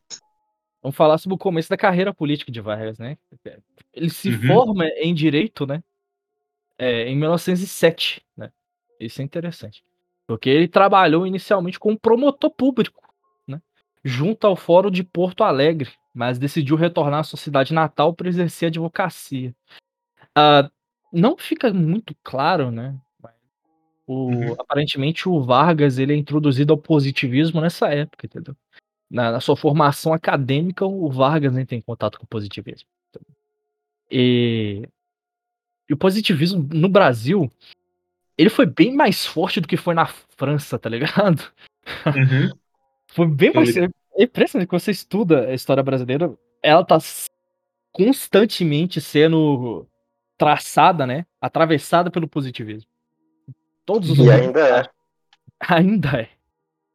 Vamos 0.83 0.97
falar 0.97 1.19
sobre 1.19 1.35
o 1.37 1.39
começo 1.39 1.71
da 1.71 1.77
carreira 1.77 2.15
política 2.15 2.53
de 2.53 2.61
Vargas, 2.61 2.99
né? 2.99 3.19
Ele 3.95 4.11
se 4.11 4.31
Uhum. 4.31 4.47
forma 4.47 4.87
em 4.99 5.15
direito, 5.15 5.67
né? 5.67 5.83
é, 6.79 7.09
em 7.09 7.17
1907, 7.17 8.23
né? 8.37 8.51
Isso 8.99 9.21
é 9.21 9.25
interessante. 9.25 9.85
Porque 10.31 10.49
ele 10.49 10.69
trabalhou 10.69 11.27
inicialmente 11.27 11.77
como 11.77 11.99
promotor 11.99 12.53
público, 12.53 13.03
né? 13.49 13.61
Junto 14.05 14.47
ao 14.47 14.55
Fórum 14.55 14.89
de 14.89 15.03
Porto 15.03 15.43
Alegre, 15.43 15.91
mas 16.15 16.39
decidiu 16.39 16.77
retornar 16.77 17.19
à 17.19 17.23
sua 17.25 17.37
cidade 17.37 17.75
natal 17.75 18.15
para 18.15 18.29
exercer 18.29 18.67
a 18.67 18.69
advocacia. 18.69 19.53
Ah, 20.33 20.71
não 21.13 21.37
fica 21.37 21.75
muito 21.75 22.15
claro, 22.23 22.71
né? 22.71 22.97
O, 24.07 24.29
Uhum. 24.29 24.53
Aparentemente 24.57 25.29
o 25.29 25.43
Vargas 25.43 25.99
ele 25.99 26.13
é 26.13 26.17
introduzido 26.17 26.73
ao 26.73 26.79
positivismo 26.79 27.61
nessa 27.61 27.89
época, 27.89 28.27
entendeu? 28.27 28.55
Na, 29.11 29.33
na 29.33 29.41
sua 29.41 29.57
formação 29.57 30.13
acadêmica, 30.13 30.87
o 30.87 31.11
Vargas 31.11 31.53
nem 31.53 31.67
tem 31.67 31.81
contato 31.81 32.21
com 32.21 32.25
o 32.25 32.29
positivismo. 32.29 32.89
E, 34.09 34.89
e 35.89 35.93
o 35.93 35.97
positivismo 35.97 36.69
no 36.73 36.89
Brasil, 36.89 37.51
ele 38.41 38.49
foi 38.49 38.65
bem 38.65 38.95
mais 38.97 39.27
forte 39.27 39.61
do 39.61 39.69
que 39.69 39.77
foi 39.77 39.95
na 39.95 40.07
França, 40.07 40.79
tá 40.79 40.89
ligado? 40.89 41.43
Uhum. 42.07 42.51
Foi 43.13 43.27
bem 43.27 43.53
mais. 43.53 43.77
É 43.77 43.89
impressionante 44.17 44.69
que 44.69 44.79
você 44.79 44.93
estuda 44.93 45.49
a 45.49 45.53
história 45.55 45.83
brasileira, 45.83 46.33
ela 46.63 46.85
tá 46.85 46.97
constantemente 47.93 49.01
sendo 49.01 49.85
traçada, 50.39 51.05
né? 51.07 51.27
Atravessada 51.41 52.09
pelo 52.11 52.29
positivismo. 52.29 52.89
Todos 53.85 54.11
os 54.11 54.19
E 54.19 54.23
momentos- 54.23 54.47
ainda 54.47 54.69
é. 54.81 54.91
Ainda 55.69 56.21
é. 56.23 56.29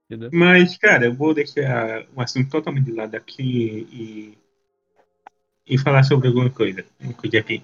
Entendeu? 0.06 0.30
Mas, 0.34 0.78
cara, 0.78 1.06
eu 1.06 1.14
vou 1.14 1.34
deixar 1.34 2.06
um 2.16 2.22
assunto 2.22 2.50
totalmente 2.50 2.86
de 2.86 2.94
lado 2.94 3.14
aqui 3.16 3.86
e, 3.92 4.38
e 5.68 5.78
falar 5.78 6.04
sobre 6.04 6.30
alguma 6.30 6.50
coisa. 6.50 6.86
Uma 7.00 7.14
coisa 7.14 7.38
aqui. 7.40 7.62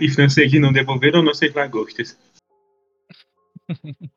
E 0.00 0.08
franceses 0.08 0.60
não 0.60 0.72
devolveram 0.72 1.22
nossas 1.22 1.52
lagostas. 1.52 2.18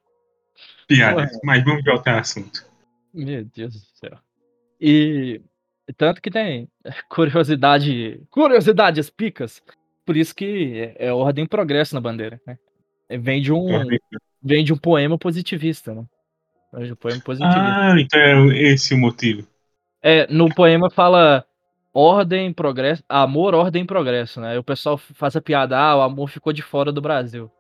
Piadas, 0.87 1.39
mas 1.43 1.63
vamos 1.63 1.83
voltar 1.83 2.13
ao 2.13 2.19
assunto. 2.19 2.65
Meu 3.13 3.43
Deus 3.45 3.73
do 3.73 3.87
céu. 3.97 4.17
E 4.79 5.41
tanto 5.97 6.21
que 6.21 6.31
tem 6.31 6.67
curiosidade, 7.09 8.21
curiosidades 8.29 9.09
picas. 9.09 9.61
Por 10.05 10.17
isso 10.17 10.35
que 10.35 10.95
é, 10.97 11.07
é 11.07 11.13
ordem 11.13 11.45
e 11.45 11.47
progresso 11.47 11.93
na 11.93 12.01
bandeira, 12.01 12.41
né? 12.45 12.57
É, 13.07 13.17
Vem 13.17 13.41
de 13.41 13.51
um, 13.51 13.67
vem 14.41 14.63
de 14.63 14.73
um 14.73 14.77
poema 14.77 15.17
positivista, 15.17 15.93
né? 15.93 16.05
Vem 16.73 16.85
de 16.85 16.93
um 16.93 16.95
poema 16.95 17.21
positivista. 17.21 17.61
Ah, 17.61 17.95
então 17.99 18.51
é 18.51 18.61
esse 18.73 18.93
o 18.93 18.97
motivo. 18.97 19.47
É, 20.01 20.25
no 20.33 20.53
poema 20.53 20.89
fala 20.89 21.45
ordem, 21.93 22.51
progresso, 22.53 23.03
amor, 23.07 23.53
ordem 23.53 23.83
e 23.83 23.87
progresso, 23.87 24.39
né? 24.41 24.51
Aí 24.51 24.57
o 24.57 24.63
pessoal 24.63 24.97
faz 24.97 25.35
a 25.35 25.41
piada, 25.41 25.77
ah, 25.77 25.97
o 25.97 26.01
amor 26.01 26.29
ficou 26.29 26.51
de 26.51 26.61
fora 26.61 26.91
do 26.91 27.01
Brasil. 27.01 27.51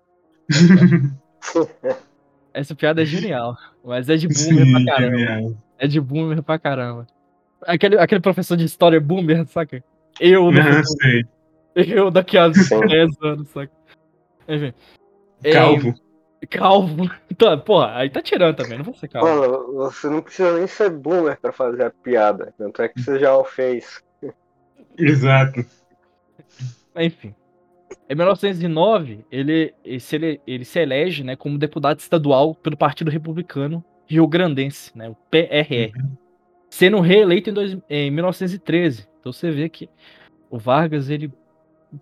Essa 2.53 2.75
piada 2.75 3.01
é 3.01 3.05
genial, 3.05 3.55
mas 3.83 4.09
é 4.09 4.17
de 4.17 4.27
boomer 4.27 4.65
Sim, 4.65 4.71
pra 4.85 4.93
caramba. 4.95 5.17
genial. 5.17 5.53
É 5.79 5.87
de 5.87 6.01
boomer 6.01 6.43
pra 6.43 6.59
caramba. 6.59 7.07
Aquele, 7.61 7.97
aquele 7.97 8.19
professor 8.21 8.57
de 8.57 8.65
história 8.65 8.99
boomer, 8.99 9.45
saca? 9.47 9.83
Eu, 10.19 10.51
Não 10.51 10.61
futuro, 10.63 10.83
sei. 11.01 11.25
eu 11.75 12.11
daqui 12.11 12.37
a 12.37 12.53
Sim. 12.53 12.79
10 12.81 13.09
anos, 13.21 13.47
saca? 13.49 13.71
Enfim. 14.47 14.73
É, 15.43 15.53
Calvo. 15.53 15.93
calvo. 16.49 17.11
Então, 17.31 17.57
porra, 17.59 17.95
aí 17.95 18.09
tá 18.09 18.21
tirando 18.21 18.55
também, 18.57 18.77
não 18.77 18.83
vou 18.85 18.93
ser 18.95 19.07
calvo. 19.07 19.27
Mano, 19.27 19.73
você 19.75 20.07
não 20.09 20.21
precisa 20.21 20.57
nem 20.57 20.67
ser 20.67 20.89
boomer 20.89 21.39
pra 21.39 21.51
fazer 21.53 21.85
a 21.85 21.89
piada. 21.89 22.53
Tanto 22.57 22.81
é 22.81 22.89
que 22.89 23.01
você 23.01 23.17
já 23.17 23.35
o 23.35 23.43
fez. 23.45 24.03
Exato. 24.97 25.65
Enfim. 26.97 27.33
Em 28.11 28.15
1909, 28.15 29.25
ele, 29.31 29.73
ele, 29.85 29.99
se, 30.01 30.17
ele, 30.17 30.41
ele 30.45 30.65
se 30.65 30.77
elege 30.77 31.23
né, 31.23 31.37
como 31.37 31.57
deputado 31.57 31.97
estadual 31.99 32.53
pelo 32.53 32.75
Partido 32.75 33.09
Republicano 33.09 33.81
Rio 34.05 34.27
Grandense, 34.27 34.91
né, 34.93 35.07
o 35.07 35.15
PRR, 35.15 35.93
sendo 36.69 36.99
reeleito 36.99 37.49
em, 37.49 37.53
dois, 37.53 37.77
em 37.89 38.11
1913. 38.11 39.07
Então 39.21 39.31
você 39.31 39.49
vê 39.49 39.69
que 39.69 39.89
o 40.49 40.57
Vargas 40.57 41.09
ele 41.09 41.31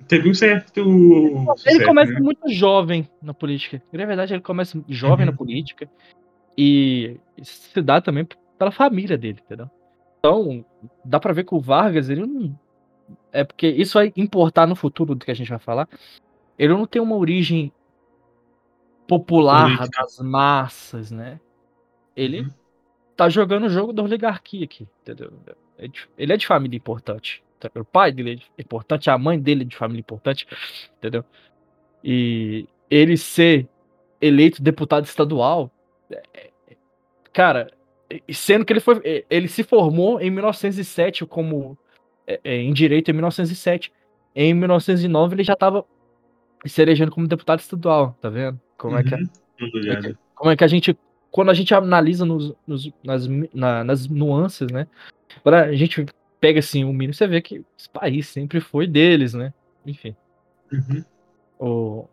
Teve 0.08 0.30
um 0.30 0.34
certo. 0.34 0.82
Ele 1.66 1.86
começa 1.86 2.14
né? 2.14 2.20
muito 2.20 2.52
jovem 2.52 3.08
na 3.22 3.34
política. 3.34 3.82
Na 3.92 4.06
verdade, 4.06 4.34
ele 4.34 4.42
começa 4.42 4.84
jovem 4.88 5.26
Uhum. 5.26 5.32
na 5.32 5.38
política. 5.38 5.90
E 6.58 7.18
isso 7.38 7.70
se 7.72 7.82
dá 7.82 8.02
também 8.02 8.28
pela 8.58 8.72
família 8.72 9.18
dele, 9.18 9.40
entendeu? 9.44 9.70
Então, 10.20 10.66
dá 11.06 11.20
pra 11.20 11.34
ver 11.34 11.44
que 11.44 11.56
o 11.56 11.60
Vargas, 11.60 12.10
ele 12.10 12.22
não. 12.26 12.56
É 13.32 13.44
porque 13.44 13.68
isso 13.68 13.94
vai 13.94 14.12
importar 14.18 14.66
no 14.68 14.76
futuro 14.76 15.14
do 15.16 15.24
que 15.26 15.32
a 15.32 15.36
gente 15.36 15.50
vai 15.50 15.60
falar. 15.60 15.88
Ele 16.58 16.74
não 16.74 16.86
tem 16.86 17.02
uma 17.02 17.16
origem 17.16 17.72
popular 19.08 19.78
Política. 19.78 20.02
das 20.02 20.20
massas, 20.20 21.12
né? 21.12 21.40
Ele 22.16 22.42
Uhum. 22.42 22.50
tá 23.16 23.30
jogando 23.30 23.66
o 23.66 23.70
jogo 23.70 23.92
da 23.94 24.04
oligarquia 24.04 24.66
aqui, 24.66 24.88
entendeu? 25.02 25.32
É 25.78 25.88
Ele 26.18 26.34
é 26.34 26.38
de 26.38 26.46
família 26.46 26.78
importante. 26.78 27.44
O 27.76 27.84
pai 27.84 28.12
dele 28.12 28.42
é 28.58 28.62
importante, 28.62 29.10
a 29.10 29.18
mãe 29.18 29.40
dele 29.40 29.64
é 29.64 29.66
de 29.66 29.76
família 29.76 30.00
importante, 30.00 30.48
entendeu? 30.98 31.26
E 32.04 32.68
ele 32.90 33.18
ser 33.18 33.68
eleito 34.22 34.62
deputado 34.62 35.06
estadual, 35.06 35.70
é- 36.10 36.22
é- 36.34 36.78
cara, 37.34 37.72
sendo 38.34 38.64
que 38.66 38.72
ele 38.74 38.80
foi, 38.80 39.26
ele 39.30 39.48
se 39.48 39.64
formou 39.64 40.20
em 40.22 40.30
1907 40.30 41.26
como 41.26 41.78
em 42.44 42.72
direito 42.74 43.10
em 43.10 43.14
1907. 43.14 43.92
Em 44.36 44.54
1909 44.54 45.36
ele 45.36 45.44
já 45.44 45.54
estava 45.54 45.84
se 46.66 46.82
elegendo 46.82 47.12
como 47.12 47.28
deputado 47.28 47.60
estadual, 47.60 48.16
tá 48.22 48.30
vendo? 48.30 48.60
Como 48.78 48.98
é 48.98 49.04
que 49.04 49.14
é? 49.14 49.18
Uhum. 49.18 49.28
Ligado. 49.74 50.18
como 50.36 50.52
é 50.52 50.56
que 50.56 50.64
a 50.64 50.68
gente 50.68 50.98
quando 51.32 51.50
a 51.52 51.54
gente 51.54 51.74
analisa 51.76 52.26
nos, 52.26 52.54
nos- 52.66 52.92
nas, 53.04 53.28
na- 53.54 53.84
nas 53.84 54.08
nuances, 54.08 54.72
né? 54.72 54.88
Quando 55.44 55.56
a 55.56 55.72
gente 55.74 56.06
pega 56.40 56.60
assim 56.60 56.84
o 56.84 56.92
mínimo, 56.94 57.14
você 57.14 57.28
vê 57.28 57.40
que 57.42 57.64
esse 57.78 57.90
país 57.90 58.28
sempre 58.28 58.60
foi 58.60 58.88
deles, 58.88 59.34
né? 59.34 59.54
Enfim. 59.86 60.16
Uhum. 60.72 61.04
O... 61.60 62.08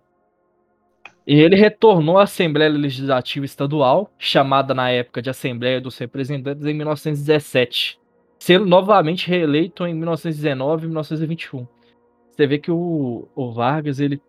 E 1.27 1.35
ele 1.41 1.57
retornou 1.57 2.19
à 2.19 2.25
Assembleia 2.25 2.71
Legislativa 2.71 3.45
Estadual, 3.45 4.11
chamada 4.19 4.75
na 4.75 4.91
época 4.91 5.23
de 5.23 5.31
Assembleia 5.31 5.81
dos 5.81 5.97
Representantes, 5.99 6.65
em 6.67 6.75
1917, 6.75 7.99
sendo 8.39 8.67
novamente 8.67 9.29
reeleito 9.29 9.87
em 9.87 9.95
1919 9.95 10.85
e 10.85 10.87
1921. 10.89 11.67
Você 12.31 12.47
vê 12.47 12.59
que 12.59 12.71
o, 12.71 13.29
o 13.35 13.53
Vargas, 13.53 13.99
ele, 13.99 14.21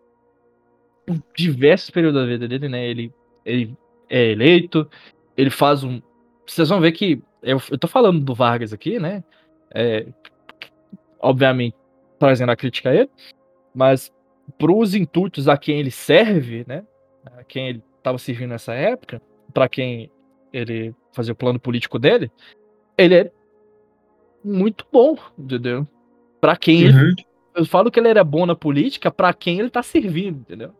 em 1.06 1.22
diversos 1.36 1.90
períodos 1.90 2.20
da 2.20 2.26
vida 2.26 2.48
dele, 2.48 2.68
né, 2.68 2.86
ele, 2.86 3.12
ele 3.44 3.76
é 4.08 4.30
eleito, 4.30 4.88
ele 5.36 5.50
faz 5.50 5.84
um... 5.84 6.00
Vocês 6.46 6.68
vão 6.68 6.80
ver 6.80 6.92
que, 6.92 7.22
eu, 7.42 7.60
eu 7.70 7.78
tô 7.78 7.86
falando 7.86 8.20
do 8.20 8.34
Vargas 8.34 8.72
aqui, 8.72 8.98
né, 8.98 9.22
é, 9.74 10.06
obviamente, 11.20 11.76
trazendo 12.18 12.50
a 12.50 12.56
crítica 12.56 12.90
a 12.90 12.94
ele, 12.94 13.10
mas 13.74 14.12
para 14.56 14.72
os 14.72 14.94
intuitos 14.94 15.48
a 15.48 15.56
quem 15.56 15.78
ele 15.78 15.90
serve, 15.90 16.64
né? 16.66 16.84
A 17.36 17.44
quem 17.44 17.68
ele 17.68 17.82
estava 17.98 18.18
servindo 18.18 18.50
nessa 18.50 18.74
época, 18.74 19.20
para 19.52 19.68
quem 19.68 20.10
ele 20.52 20.94
fazia 21.12 21.32
o 21.32 21.36
plano 21.36 21.60
político 21.60 21.98
dele, 21.98 22.30
ele 22.96 23.14
é 23.14 23.32
muito 24.44 24.86
bom, 24.92 25.16
entendeu? 25.38 25.86
Para 26.40 26.56
quem 26.56 26.82
ele, 26.82 26.96
Uhum. 26.96 27.14
eu 27.56 27.64
falo 27.66 27.90
que 27.90 27.98
ele 27.98 28.08
era 28.08 28.22
bom 28.24 28.46
na 28.46 28.54
política, 28.54 29.10
para 29.10 29.32
quem 29.34 29.58
ele 29.58 29.70
tá 29.70 29.82
servindo, 29.82 30.40
entendeu? 30.40 30.72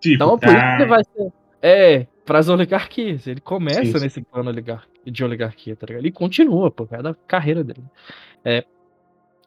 Tipo, 0.00 0.14
Então, 0.14 0.38
por 0.38 0.46
isso 0.48 0.54
que 0.56 0.60
tá... 0.62 0.76
ele 0.80 0.86
vai 0.86 1.04
ser 1.04 1.32
é 1.62 2.06
para 2.24 2.38
as 2.38 2.48
oligarquias. 2.48 3.26
Ele 3.26 3.40
começa 3.40 3.84
Sim, 3.84 3.92
sim. 3.92 4.00
nesse 4.04 4.20
plano 4.22 4.50
oligar- 4.50 4.86
de 5.04 5.24
oligarquia, 5.24 5.74
tá 5.74 5.86
ligado? 5.86 6.02
Ele 6.02 6.12
continua, 6.12 6.70
pô, 6.70 6.86
é 6.90 7.02
da 7.02 7.14
carreira 7.26 7.64
dele. 7.64 7.82
É, 8.44 8.64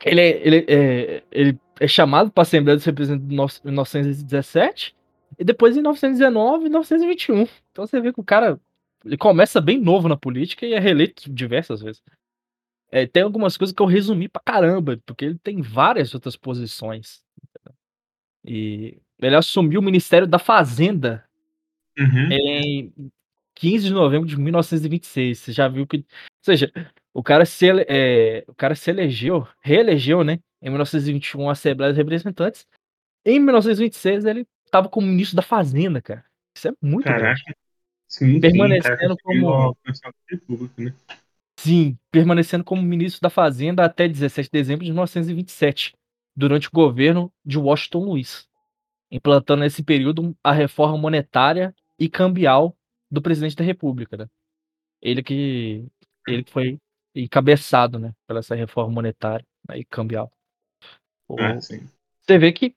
ele, 0.03 0.21
é, 0.21 0.47
ele, 0.47 0.65
é, 0.67 1.23
ele 1.31 1.59
é 1.79 1.87
chamado 1.87 2.31
para 2.31 2.41
a 2.41 2.43
Assembleia 2.43 2.75
dos 2.77 2.85
Representantes 2.85 3.61
em 3.63 3.65
1917 3.67 4.95
e 5.37 5.43
depois 5.43 5.75
em 5.75 5.81
1919 5.81 6.61
e 6.65 6.69
1921. 6.69 7.47
Então 7.71 7.85
você 7.85 8.01
vê 8.01 8.11
que 8.11 8.19
o 8.19 8.23
cara 8.23 8.59
ele 9.05 9.17
começa 9.17 9.61
bem 9.61 9.79
novo 9.79 10.09
na 10.09 10.17
política 10.17 10.65
e 10.65 10.73
é 10.73 10.79
reeleito 10.79 11.31
diversas 11.31 11.81
vezes. 11.81 12.01
É, 12.91 13.05
tem 13.05 13.23
algumas 13.23 13.55
coisas 13.55 13.73
que 13.73 13.81
eu 13.81 13.85
resumi 13.85 14.27
pra 14.27 14.41
caramba, 14.43 14.99
porque 15.05 15.25
ele 15.25 15.37
tem 15.39 15.61
várias 15.61 16.13
outras 16.13 16.35
posições. 16.35 17.21
E 18.43 18.97
ele 19.19 19.35
assumiu 19.35 19.79
o 19.79 19.83
Ministério 19.83 20.27
da 20.27 20.39
Fazenda 20.39 21.23
Uhum. 21.97 22.31
em 22.31 22.93
15 23.55 23.85
de 23.87 23.93
novembro 23.93 24.27
de 24.27 24.37
1926. 24.37 25.37
Você 25.39 25.51
já 25.51 25.67
viu 25.67 25.85
que. 25.85 25.97
Ou 25.97 26.03
seja, 26.43 26.71
o 27.13 27.21
cara 27.21 27.45
se, 27.45 27.65
ele- 27.67 27.85
é, 27.87 28.43
o 28.47 28.53
cara 28.55 28.73
se 28.75 28.89
elegeu, 28.89 29.45
reelegeu, 29.61 30.23
né? 30.23 30.39
Em 30.61 30.69
1921 30.69 31.49
a 31.49 31.51
Assembleia 31.51 31.91
dos 31.91 31.97
Representantes. 31.97 32.65
Em 33.25 33.39
1926 33.39 34.25
ele 34.25 34.47
estava 34.65 34.87
como 34.89 35.05
ministro 35.07 35.35
da 35.35 35.41
Fazenda, 35.41 36.01
cara. 36.01 36.23
Isso 36.55 36.69
é 36.69 36.71
muito 36.81 37.05
grande. 37.05 37.21
Caraca. 37.43 37.55
Sim, 38.07 38.39
Permanecendo 38.39 38.97
sim, 38.97 38.97
cara, 38.99 39.15
como- 39.21 39.77
né? 40.77 40.93
Sim, 41.61 41.99
permanecendo 42.09 42.63
como 42.63 42.81
ministro 42.81 43.19
da 43.21 43.29
Fazenda 43.29 43.83
até 43.83 44.07
17 44.07 44.47
de 44.47 44.51
dezembro 44.51 44.85
de 44.85 44.91
1927, 44.91 45.93
durante 46.33 46.69
o 46.69 46.71
governo 46.71 47.33
de 47.43 47.59
Washington 47.59 48.05
Luiz, 48.05 48.47
implantando 49.11 49.59
nesse 49.59 49.83
período 49.83 50.33
a 50.41 50.53
reforma 50.53 50.97
monetária 50.97 51.75
e 51.99 52.07
cambial 52.07 52.77
do 53.11 53.21
presidente 53.21 53.57
da 53.57 53.63
República, 53.65 54.15
né? 54.15 54.27
Ele 55.01 55.21
que 55.21 55.85
ele 56.25 56.45
foi 56.47 56.79
encabeçado, 57.13 57.99
né, 57.99 58.13
pela 58.25 58.39
essa 58.39 58.55
reforma 58.55 58.93
monetária 58.93 59.45
né, 59.67 59.79
e 59.79 59.83
cambial. 59.83 60.31
Sim. 61.59 61.85
você 62.21 62.37
vê 62.37 62.53
que, 62.53 62.73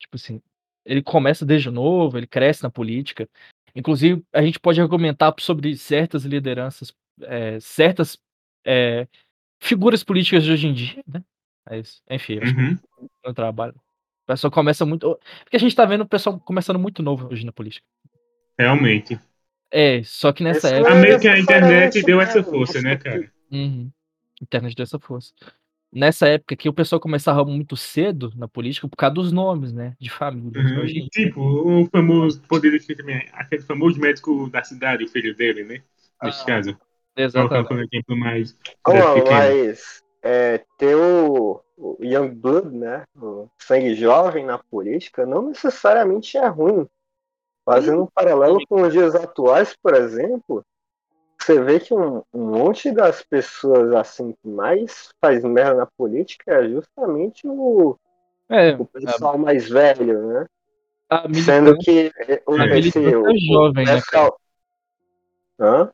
tipo 0.00 0.16
assim, 0.16 0.42
ele 0.84 1.00
começa 1.00 1.46
desde 1.46 1.70
novo, 1.70 2.18
ele 2.18 2.26
cresce 2.26 2.64
na 2.64 2.70
política. 2.70 3.28
Inclusive, 3.72 4.24
a 4.32 4.42
gente 4.42 4.58
pode 4.58 4.80
argumentar 4.80 5.32
sobre 5.38 5.76
certas 5.76 6.24
lideranças, 6.24 6.92
é, 7.22 7.58
certas 7.60 8.18
é, 8.64 9.06
figuras 9.60 10.02
políticas 10.04 10.44
de 10.44 10.52
hoje 10.52 10.66
em 10.66 10.72
dia, 10.74 11.02
né? 11.06 11.22
Mas, 11.68 12.02
enfim, 12.10 12.38
acho 12.40 12.54
que 12.54 12.60
Uhum. 12.60 12.78
no 13.24 13.34
trabalho. 13.34 13.74
O 13.74 14.26
pessoal 14.26 14.50
começa 14.50 14.84
muito. 14.84 15.18
Porque 15.44 15.56
a 15.56 15.60
gente 15.60 15.74
tá 15.74 15.84
vendo 15.84 16.02
o 16.02 16.08
pessoal 16.08 16.38
começando 16.40 16.78
muito 16.78 17.02
novo 17.02 17.28
hoje 17.30 17.44
na 17.46 17.52
política. 17.52 17.86
Realmente. 18.58 19.18
É, 19.70 20.02
só 20.04 20.32
que 20.32 20.42
nessa 20.42 20.68
Isso 20.68 20.76
época. 20.76 20.92
A 20.92 20.94
meio 20.96 21.20
que 21.20 21.28
a 21.28 21.38
internet 21.38 22.02
deu 22.02 22.20
essa 22.20 22.42
força, 22.42 22.80
né, 22.80 22.96
cara? 22.96 23.30
Uhum. 23.50 23.90
Internet 24.40 24.74
dessa 24.76 24.98
força. 24.98 25.32
Nessa 25.92 26.28
época 26.28 26.56
que 26.56 26.68
o 26.68 26.72
pessoal 26.72 27.00
começava 27.00 27.44
muito 27.44 27.76
cedo 27.76 28.32
na 28.36 28.46
política 28.48 28.88
por 28.88 28.96
causa 28.96 29.14
dos 29.14 29.32
nomes, 29.32 29.72
né? 29.72 29.96
De 30.00 30.10
família. 30.10 30.60
Uhum. 30.60 30.80
Hoje 30.80 30.98
em 30.98 31.06
Tipo, 31.08 31.40
o 31.40 31.86
famoso, 31.86 32.42
poderia 32.42 32.78
ser 32.80 32.96
também, 32.96 33.28
aquele 33.32 33.62
famoso 33.62 33.98
médico 34.00 34.48
da 34.50 34.62
cidade, 34.62 35.04
o 35.04 35.08
filho 35.08 35.34
dele, 35.34 35.64
né? 35.64 35.82
Nesse 36.22 36.42
Ah, 36.42 36.46
caso. 36.46 36.78
Exatamente. 37.16 37.96
Exemplo 37.96 38.16
mais 38.16 38.56
mas 39.28 40.02
é, 40.22 40.58
ter 40.78 40.96
o, 40.96 41.60
o 41.76 41.96
Young 42.00 42.30
Blood, 42.30 42.76
né? 42.76 43.04
O 43.16 43.48
sangue 43.58 43.94
jovem 43.94 44.44
na 44.44 44.58
política 44.58 45.24
não 45.24 45.48
necessariamente 45.48 46.36
é 46.36 46.46
ruim. 46.46 46.86
Fazendo 47.64 48.02
um 48.04 48.06
paralelo 48.06 48.60
com 48.68 48.82
os 48.82 48.92
dias 48.92 49.14
atuais, 49.14 49.74
por 49.82 49.94
exemplo, 49.94 50.64
você 51.38 51.60
vê 51.62 51.78
que 51.80 51.94
um, 51.94 52.22
um 52.32 52.46
monte 52.50 52.90
das 52.92 53.22
pessoas 53.22 53.92
assim 53.94 54.32
que 54.32 54.48
mais 54.48 55.10
faz 55.20 55.44
merda 55.44 55.74
na 55.74 55.86
política 55.86 56.54
é 56.54 56.68
justamente 56.68 57.46
o, 57.46 57.96
É, 58.48 58.74
o 58.74 58.84
pessoal 58.84 59.36
mais 59.38 59.68
velho, 59.68 60.26
né? 60.26 60.46
a, 61.10 61.26
a 61.26 61.34
Sendo 61.34 61.76
que 61.78 62.12
é, 62.16 62.42
o, 62.46 62.54
a 62.54 62.78
esse, 62.78 62.98
o, 62.98 63.28
é 63.28 63.38
jovem, 63.38 63.84
né, 63.86 63.94
pessoal- 63.94 64.38
Hã? 65.58 65.90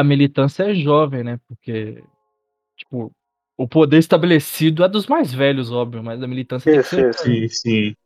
A 0.00 0.04
militância 0.04 0.64
é 0.64 0.74
jovem, 0.74 1.24
né? 1.24 1.38
Porque, 1.48 2.02
tipo, 2.76 3.12
o 3.56 3.68
poder 3.68 3.98
estabelecido 3.98 4.84
é 4.84 4.88
dos 4.88 5.06
mais 5.06 5.32
velhos, 5.32 5.70
óbvio, 5.72 6.02
mas 6.02 6.22
a 6.22 6.26
militância 6.26 6.70
tem 6.70 6.80
que 6.80 6.86
Isso, 6.86 6.94
ser. 6.94 7.10
isso. 7.10 7.22
Sim, 7.22 7.48
sim. 7.48 7.96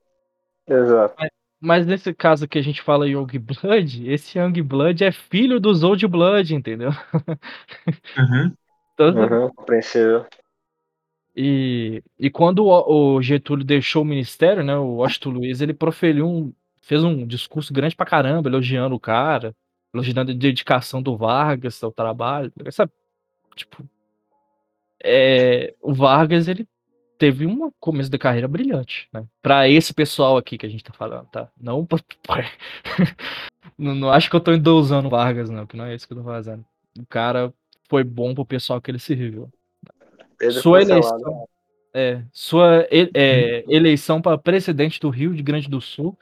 Exato. 0.66 1.16
Mas 1.60 1.86
nesse 1.86 2.12
caso 2.12 2.48
que 2.48 2.58
a 2.58 2.62
gente 2.62 2.82
fala 2.82 3.08
Young 3.08 3.38
Blood, 3.38 4.10
esse 4.10 4.38
Young 4.38 4.62
Blood 4.62 5.04
é 5.04 5.12
filho 5.12 5.60
dos 5.60 5.82
Old 5.84 6.06
Blood, 6.08 6.54
entendeu? 6.54 6.90
Uhum. 8.18 8.54
Então, 8.94 9.14
Uhum, 9.14 9.50
compreensível. 9.54 10.26
E, 11.34 12.02
e 12.18 12.30
quando 12.30 12.66
o, 12.66 13.16
o 13.16 13.22
Getúlio 13.22 13.64
deixou 13.64 14.02
o 14.02 14.04
ministério, 14.04 14.62
né, 14.62 14.76
o 14.76 14.96
Washington 14.96 15.30
Luiz, 15.30 15.60
ele 15.60 15.72
proferiu 15.72 16.26
um, 16.28 16.52
fez 16.82 17.02
um 17.02 17.26
discurso 17.26 17.72
grande 17.72 17.96
pra 17.96 18.04
caramba, 18.04 18.48
elogiando 18.48 18.94
o 18.94 19.00
cara, 19.00 19.54
elogiando 19.92 20.32
a 20.32 20.34
dedicação 20.34 21.02
do 21.02 21.16
Vargas 21.16 21.82
ao 21.82 21.92
trabalho, 21.92 22.52
sabe? 22.70 22.92
Tipo, 23.54 23.84
é, 25.02 25.74
o 25.80 25.92
Vargas, 25.92 26.48
ele 26.48 26.66
teve 27.18 27.46
um 27.46 27.70
começo 27.78 28.10
de 28.10 28.18
carreira 28.18 28.48
brilhante, 28.48 29.08
né? 29.12 29.24
Pra 29.40 29.68
esse 29.68 29.92
pessoal 29.92 30.36
aqui 30.36 30.56
que 30.56 30.66
a 30.66 30.68
gente 30.68 30.82
tá 30.82 30.92
falando, 30.92 31.26
tá? 31.26 31.48
Não 31.60 31.86
não, 33.78 33.94
não 33.94 34.10
acho 34.10 34.30
que 34.30 34.36
eu 34.36 34.40
tô 34.40 34.52
endousando 34.52 35.08
o 35.08 35.10
Vargas, 35.10 35.50
não, 35.50 35.66
que 35.66 35.76
não 35.76 35.84
é 35.84 35.94
isso 35.94 36.06
que 36.06 36.14
eu 36.14 36.18
tô 36.18 36.24
fazendo. 36.24 36.64
O 36.98 37.06
cara 37.06 37.52
foi 37.88 38.02
bom 38.02 38.34
pro 38.34 38.44
pessoal 38.44 38.80
que 38.80 38.90
ele 38.90 38.98
serviu. 38.98 39.48
Sua 40.50 40.82
eleição, 40.82 41.46
é, 41.94 42.22
sua 42.32 42.86
é, 42.90 43.64
eleição 43.68 44.20
para 44.20 44.38
presidente 44.38 44.98
do 44.98 45.10
Rio 45.10 45.34
de 45.34 45.42
Grande 45.42 45.68
do 45.68 45.80
Sul 45.80 46.18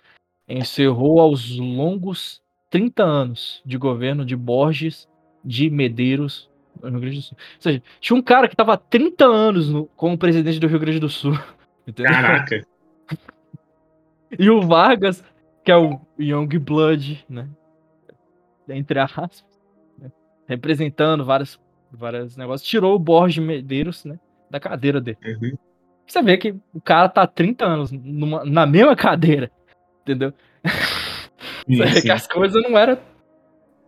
encerrou 0.47 1.21
aos 1.21 1.57
longos 1.57 2.43
30 2.71 3.03
anos 3.03 3.61
de 3.67 3.77
governo 3.77 4.25
de 4.25 4.37
Borges 4.37 5.09
de 5.45 5.69
Medeiros 5.69 6.49
no 6.81 6.91
Rio 6.91 7.01
Grande 7.01 7.17
do 7.17 7.23
Sul. 7.23 7.37
Ou 7.39 7.63
seja, 7.63 7.83
tinha 8.01 8.17
um 8.17 8.23
cara 8.23 8.49
que 8.49 8.57
tava 8.57 8.75
há 8.75 8.77
30 8.77 9.25
anos 9.27 9.69
no, 9.69 9.87
como 9.97 10.17
presidente 10.17 10.59
do 10.59 10.67
Rio 10.67 10.79
Grande 10.79 11.01
do 11.01 11.09
Sul. 11.09 11.33
Entendeu? 11.87 12.13
Caraca. 12.13 12.67
E 14.39 14.49
o 14.49 14.63
Vargas, 14.63 15.25
que 15.65 15.73
é 15.73 15.77
o 15.77 16.01
Young 16.19 16.59
Blood, 16.59 17.25
né? 17.29 17.49
Entre 18.69 18.99
aspas, 19.01 19.45
né? 19.99 20.11
representando 20.47 21.25
vários, 21.25 21.61
vários 21.91 22.37
negócios, 22.37 22.69
tirou 22.69 22.95
o 22.95 22.99
Borges 22.99 23.45
Medeiros, 23.45 24.05
né? 24.05 24.19
Da 24.49 24.61
cadeira 24.61 25.01
dele. 25.01 25.19
Uhum. 25.25 25.59
Você 26.07 26.23
vê 26.23 26.37
que 26.37 26.55
o 26.73 26.81
cara 26.81 27.09
tá 27.09 27.23
há 27.23 27.27
30 27.27 27.65
anos 27.65 27.91
numa- 27.91 28.45
na 28.45 28.67
mesma 28.67 28.95
cadeira. 28.95 29.51
Entendeu? 30.03 30.33
Sim, 31.77 32.01
que 32.03 32.11
as 32.11 32.27
coisas 32.27 32.63
não 32.63 32.79
eram. 32.79 32.99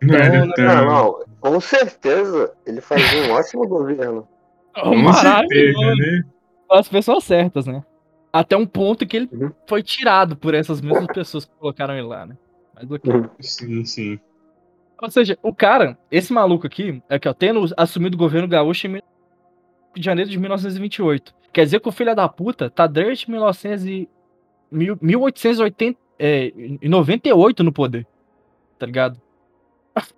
Não 0.01 0.15
era 0.15 0.53
tão... 0.53 0.65
Não, 0.65 0.85
não, 0.85 1.25
com 1.39 1.59
certeza 1.59 2.53
ele 2.65 2.81
fazia 2.81 3.23
um 3.23 3.31
ótimo 3.35 3.67
governo. 3.67 4.27
Com 4.75 4.95
maravilhoso. 4.95 5.79
certeza, 5.79 5.95
né? 5.95 6.23
as 6.71 6.87
pessoas 6.87 7.23
certas, 7.23 7.65
né? 7.67 7.83
Até 8.31 8.57
um 8.57 8.65
ponto 8.65 9.05
que 9.05 9.17
ele 9.17 9.29
Uhum. 9.31 9.51
foi 9.67 9.83
tirado 9.83 10.35
por 10.35 10.53
essas 10.55 10.81
mesmas 10.81 11.07
pessoas 11.07 11.45
que 11.45 11.51
colocaram 11.59 11.93
ele 11.93 12.07
lá, 12.07 12.25
né? 12.25 12.35
Mas 12.73 12.89
ok. 12.89 13.23
Sim, 13.39 13.85
sim. 13.85 14.19
Ou 15.01 15.11
seja, 15.11 15.37
o 15.43 15.53
cara, 15.53 15.97
esse 16.09 16.33
maluco 16.33 16.65
aqui, 16.65 17.01
é 17.09 17.19
que 17.19 17.29
ó, 17.29 17.33
tendo 17.33 17.63
assumido 17.77 18.15
o 18.15 18.19
governo 18.19 18.47
gaúcho 18.47 18.87
em 18.87 19.01
janeiro 19.97 20.29
de 20.31 20.39
1928. 20.39 21.33
Quer 21.51 21.65
dizer 21.65 21.79
que 21.79 21.87
o 21.89 21.91
filho 21.91 22.15
da 22.15 22.27
puta 22.27 22.69
tá 22.69 22.87
desde 22.87 23.29
1900 23.29 23.85
e, 23.85 24.09
mil- 24.71 24.97
1880, 24.99 25.99
é, 26.17 26.47
e 26.55 26.87
98 26.87 27.63
no 27.63 27.71
poder. 27.71 28.07
Tá 28.77 28.85
ligado? 28.85 29.19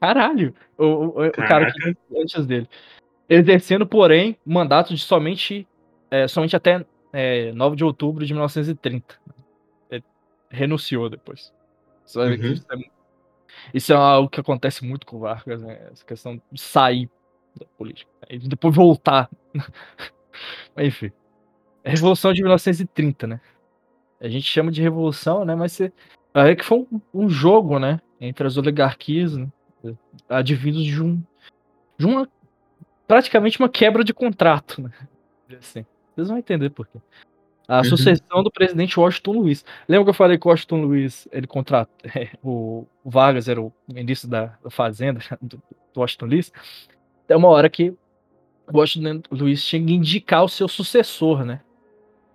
Caralho. 0.00 0.54
O, 0.78 0.84
o, 0.84 1.26
o 1.26 1.32
cara 1.32 1.72
que 1.72 1.96
antes 2.16 2.46
dele. 2.46 2.68
Exercendo, 3.28 3.86
porém, 3.86 4.36
mandato 4.44 4.94
de 4.94 5.00
somente, 5.00 5.66
é, 6.10 6.26
somente 6.26 6.56
até 6.56 6.84
é, 7.12 7.52
9 7.52 7.76
de 7.76 7.84
outubro 7.84 8.24
de 8.24 8.32
1930. 8.32 9.14
Ele 9.90 10.04
renunciou 10.50 11.08
depois. 11.08 11.52
Ver 12.14 12.38
que 12.38 12.46
Uhum. 12.46 12.52
isso, 12.52 12.66
é, 12.72 12.76
isso 13.72 13.92
é 13.92 13.96
algo 13.96 14.28
que 14.28 14.40
acontece 14.40 14.84
muito 14.84 15.06
com 15.06 15.16
o 15.16 15.20
Vargas, 15.20 15.62
né? 15.62 15.88
Essa 15.92 16.04
questão 16.04 16.42
de 16.50 16.60
sair 16.60 17.08
da 17.58 17.66
política. 17.78 18.10
E 18.28 18.38
depois 18.38 18.74
voltar. 18.74 19.30
Mas, 20.74 20.86
Enfim. 20.86 21.12
É 21.84 21.88
a 21.88 21.92
Revolução 21.92 22.32
de 22.32 22.42
1930, 22.42 23.26
né? 23.26 23.40
A 24.20 24.28
gente 24.28 24.44
chama 24.44 24.70
de 24.70 24.82
revolução, 24.82 25.44
né? 25.44 25.54
Mas 25.54 25.72
você 25.72 25.92
ver 26.34 26.56
que 26.56 26.64
foi 26.64 26.78
um, 26.78 27.00
um 27.12 27.28
jogo, 27.28 27.78
né? 27.78 28.00
Entre 28.20 28.46
as 28.46 28.56
oligarquias, 28.56 29.36
né? 29.36 29.48
advindos 30.28 30.84
de 30.84 31.02
um 31.02 31.22
de 31.98 32.06
uma 32.06 32.28
praticamente 33.06 33.58
uma 33.58 33.68
quebra 33.68 34.04
de 34.04 34.14
contrato, 34.14 34.82
né? 34.82 34.90
Assim, 35.58 35.84
vocês 36.14 36.28
vão 36.28 36.38
entender 36.38 36.70
por 36.70 36.86
quê. 36.86 36.98
A 37.66 37.78
Uhum. 37.78 37.84
sucessão 37.84 38.42
do 38.42 38.50
presidente 38.50 38.98
Washington 38.98 39.32
Luiz. 39.32 39.64
Lembra 39.88 40.04
que 40.04 40.10
eu 40.10 40.14
falei 40.14 40.38
que 40.38 40.46
o 40.46 40.50
Washington 40.50 40.82
Luiz, 40.82 41.28
ele 41.30 41.46
contrata 41.46 41.92
o, 42.42 42.86
o 43.04 43.10
Vargas 43.10 43.48
era 43.48 43.60
o 43.60 43.72
ministro 43.88 44.28
da, 44.28 44.58
da 44.62 44.70
Fazenda 44.70 45.20
do, 45.40 45.62
do 45.92 46.00
Washington 46.00 46.26
Luiz. 46.26 46.52
Tem 47.26 47.36
uma 47.36 47.48
hora 47.48 47.68
que 47.68 47.90
o 48.72 48.78
Washington 48.78 49.22
Luiz 49.30 49.64
tinha 49.64 49.84
que 49.84 49.92
indicar 49.92 50.44
o 50.44 50.48
seu 50.48 50.68
sucessor, 50.68 51.44
né? 51.44 51.60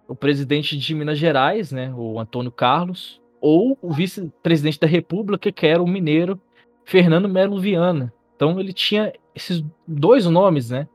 O 0.07 0.15
presidente 0.15 0.77
de 0.77 0.95
Minas 0.95 1.17
Gerais, 1.17 1.71
né, 1.71 1.93
o 1.95 2.19
Antônio 2.19 2.51
Carlos, 2.51 3.21
ou 3.41 3.77
o 3.81 3.91
vice-presidente 3.91 4.79
da 4.79 4.87
República, 4.87 5.51
que 5.51 5.65
era 5.65 5.81
o 5.81 5.87
mineiro 5.87 6.39
Fernando 6.83 7.27
Melo 7.27 7.59
Viana. 7.59 8.13
Então 8.35 8.59
ele 8.59 8.73
tinha 8.73 9.13
esses 9.33 9.63
dois 9.87 10.25
nomes, 10.25 10.69
né, 10.69 10.87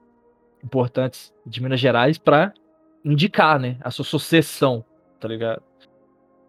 importantes 0.63 1.33
de 1.45 1.63
Minas 1.63 1.81
Gerais 1.81 2.19
para 2.19 2.53
indicar, 3.05 3.59
né, 3.59 3.77
a 3.81 3.91
sua 3.91 4.05
sucessão, 4.05 4.85
tá 5.19 5.27
ligado? 5.27 5.63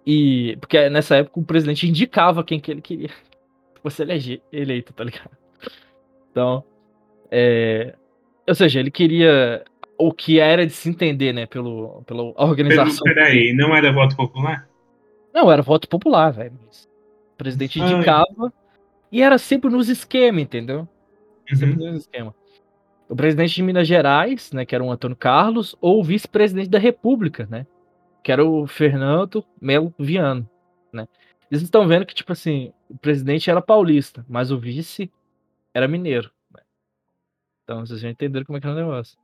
E 0.06 0.58
porque 0.60 0.90
nessa 0.90 1.18
época 1.18 1.40
o 1.40 1.46
presidente 1.46 1.88
indicava 1.88 2.44
quem 2.44 2.60
que 2.60 2.72
ele 2.72 2.82
queria 2.82 3.10
que 3.74 3.82
fosse 3.82 4.04
eleito, 4.52 4.94
tá 4.94 5.04
ligado? 5.04 5.32
Então, 6.32 6.64
é, 7.30 7.96
ou 8.48 8.56
seja, 8.56 8.80
ele 8.80 8.92
queria 8.92 9.64
o 10.08 10.14
que 10.14 10.40
era 10.40 10.66
de 10.66 10.74
se 10.74 10.90
entender, 10.90 11.34
né, 11.34 11.46
pelo, 11.46 12.04
pela 12.06 12.34
Pelo, 12.34 12.34
organização. 12.38 13.04
peraí, 13.04 13.54
não 13.54 13.76
era 13.76 13.92
voto 13.92 14.16
popular? 14.16 14.68
Não, 15.34 15.52
era 15.52 15.62
voto 15.62 15.88
popular, 15.88 16.32
velho. 16.32 16.54
O 17.34 17.38
presidente 17.38 17.82
Ai. 17.82 17.92
indicava 17.94 18.54
e 19.12 19.22
era 19.22 19.38
sempre 19.38 19.70
nos 19.70 19.90
esquemas, 19.90 20.42
entendeu? 20.44 20.88
Sempre 21.48 21.84
Uhum. 21.86 21.92
nos 21.94 22.02
esquema. 22.02 22.34
O 23.10 23.16
presidente 23.16 23.54
de 23.56 23.64
Minas 23.64 23.88
Gerais, 23.88 24.52
né, 24.54 24.66
que 24.66 24.74
era 24.74 24.84
o 24.84 24.92
Antônio 24.92 25.18
Carlos, 25.18 25.76
ou 25.82 26.00
o 26.00 26.04
vice-presidente 26.04 26.70
da 26.70 26.80
República, 26.80 27.46
né, 27.50 27.66
que 28.24 28.32
era 28.32 28.46
o 28.46 28.66
Fernando 28.68 29.44
Melo 29.60 29.94
Viano, 30.00 30.48
né. 30.94 31.08
Eles 31.50 31.62
estão 31.64 31.86
vendo 31.86 32.06
que, 32.06 32.14
tipo 32.16 32.32
assim, 32.32 32.72
o 32.90 32.98
presidente 32.98 33.50
era 33.50 33.62
paulista, 33.62 34.26
mas 34.30 34.52
o 34.52 34.58
vice 34.58 35.12
era 35.74 35.88
mineiro. 35.88 36.32
né. 36.56 36.62
Então 37.64 37.86
vocês 37.86 38.00
já 38.00 38.10
entenderam 38.10 38.46
como 38.46 38.58
é 38.58 38.62
que 38.62 38.68
é 38.68 38.70
o 38.70 38.76
negócio. 38.76 39.18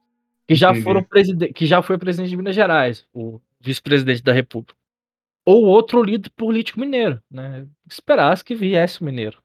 Que 0.48 0.56
já 0.56 0.70
Entendi. 0.70 0.84
foram 0.84 1.04
presidente, 1.04 1.54
que 1.54 1.66
já 1.66 1.82
foi 1.82 1.98
presidente 1.98 2.30
de 2.30 2.38
Minas 2.38 2.56
Gerais, 2.56 3.06
o 3.14 3.42
vice-presidente 3.60 4.24
da 4.24 4.32
República. 4.32 4.76
Ou 5.46 5.66
outro 5.66 6.02
líder 6.02 6.30
político 6.32 6.80
mineiro, 6.80 7.22
né? 7.30 7.68
Esperasse 7.90 8.44
que 8.44 8.56
viesse 8.56 9.02
o 9.02 9.06
mineiro. 9.06 9.42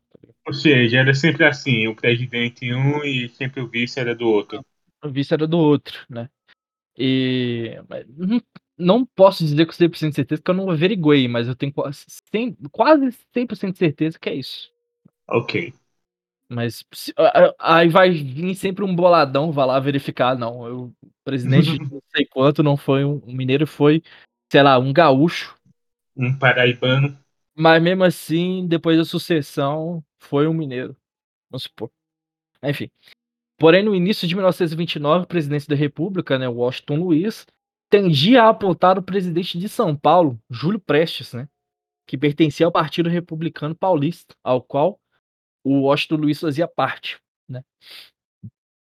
Ou 0.47 0.53
seja, 0.53 0.99
era 0.99 1.15
sempre 1.15 1.45
assim, 1.45 1.87
o 1.87 1.95
presidente 1.95 2.73
um 2.73 3.05
e 3.05 3.29
sempre 3.29 3.61
o 3.61 3.69
vice 3.69 3.99
era 4.01 4.15
do 4.15 4.29
outro. 4.29 4.65
O 5.03 5.09
vice 5.09 5.35
era 5.35 5.47
do 5.47 5.59
outro, 5.59 5.99
né? 6.09 6.29
E 6.97 7.77
não, 8.17 8.43
não 8.77 9.07
posso 9.07 9.45
dizer 9.45 9.67
com 9.67 9.73
100% 9.73 10.09
de 10.11 10.15
certeza, 10.15 10.41
porque 10.41 10.51
eu 10.51 10.55
não 10.55 10.71
averiguei, 10.71 11.27
mas 11.29 11.49
eu 11.49 11.55
tenho 11.55 11.73
quase 11.73 12.05
100%, 12.33 12.57
quase 12.71 13.11
100% 13.35 13.73
de 13.73 13.79
certeza 13.79 14.19
que 14.19 14.29
é 14.29 14.35
isso. 14.35 14.71
Ok. 15.29 15.73
Mas 16.53 16.85
aí 17.59 17.89
vai 17.89 18.11
vir 18.11 18.55
sempre 18.55 18.85
um 18.85 18.95
boladão, 18.95 19.51
vai 19.51 19.67
lá 19.67 19.81
verificar, 19.81 20.37
não. 20.37 20.67
eu- 20.67 20.93
O 21.03 21.25
presidente, 21.25 21.79
de 21.79 21.79
não 21.93 22.03
sei 22.15 22.27
quanto, 22.27 22.63
não 22.63 22.77
foi 22.77 23.05
um 23.05 23.23
um 23.25 23.33
mineiro, 23.33 23.67
foi, 23.67 24.03
sei 24.51 24.63
lá, 24.63 24.79
um 24.79 24.93
gaúcho. 24.93 25.57
Um 26.17 26.37
paraibano. 26.39 27.17
Mas 27.57 27.83
mesmo 27.83 28.05
assim, 28.05 28.67
depois 28.67 28.99
da 28.99 29.05
sucessão, 29.05 30.03
foi 30.19 30.47
um 30.47 30.55
mineiro. 30.55 30.97
Vamos 31.51 31.65
supor. 31.65 31.91
Enfim. 32.63 32.91
Porém, 33.59 33.85
no 33.85 33.95
início 33.95 34.27
de 34.27 34.35
1929, 34.35 35.25
o 35.25 35.29
presidente 35.29 35.69
da 35.69 35.77
República, 35.77 36.39
né, 36.39 36.49
Washington 36.49 36.97
Luiz, 36.97 37.47
tendia 37.89 38.43
a 38.45 38.49
apontar 38.49 38.99
o 38.99 39.03
presidente 39.03 39.59
de 39.59 39.69
São 39.69 39.97
Paulo, 39.97 40.39
Júlio 40.51 40.81
Prestes, 40.81 41.33
né, 41.33 41.49
que 42.07 42.19
pertencia 42.19 42.67
ao 42.67 42.73
Partido 42.73 43.09
Republicano 43.09 43.75
Paulista, 43.75 44.35
ao 44.43 44.61
qual 44.63 44.99
o 45.65 45.83
Washington 45.83 46.17
Luiz 46.17 46.41
fazia 46.41 46.69
parte. 46.69 47.19
Né. 47.49 47.63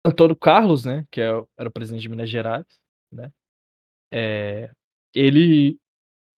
Antônio 0.05 0.37
Carlos, 0.37 0.85
né, 0.85 1.05
que 1.11 1.21
é 1.21 1.31
era 1.59 1.69
o 1.69 1.73
presidente 1.73 2.03
de 2.03 2.09
Minas 2.09 2.31
Gerais, 2.31 2.67
né, 3.13 3.31
é, 4.13 4.71
ele 5.15 5.79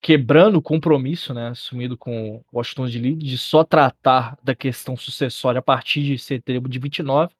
quebrando 0.01 0.57
o 0.57 0.61
compromisso, 0.61 1.33
né, 1.33 1.49
assumido 1.49 1.97
com 1.97 2.43
Washington 2.53 2.87
de 2.87 2.99
Lee, 2.99 3.15
de 3.15 3.37
só 3.37 3.63
tratar 3.63 4.37
da 4.41 4.55
questão 4.55 4.95
sucessória 4.95 5.59
a 5.59 5.63
partir 5.63 6.03
de 6.03 6.17
setembro 6.17 6.69
de 6.69 6.79
29, 6.79 7.33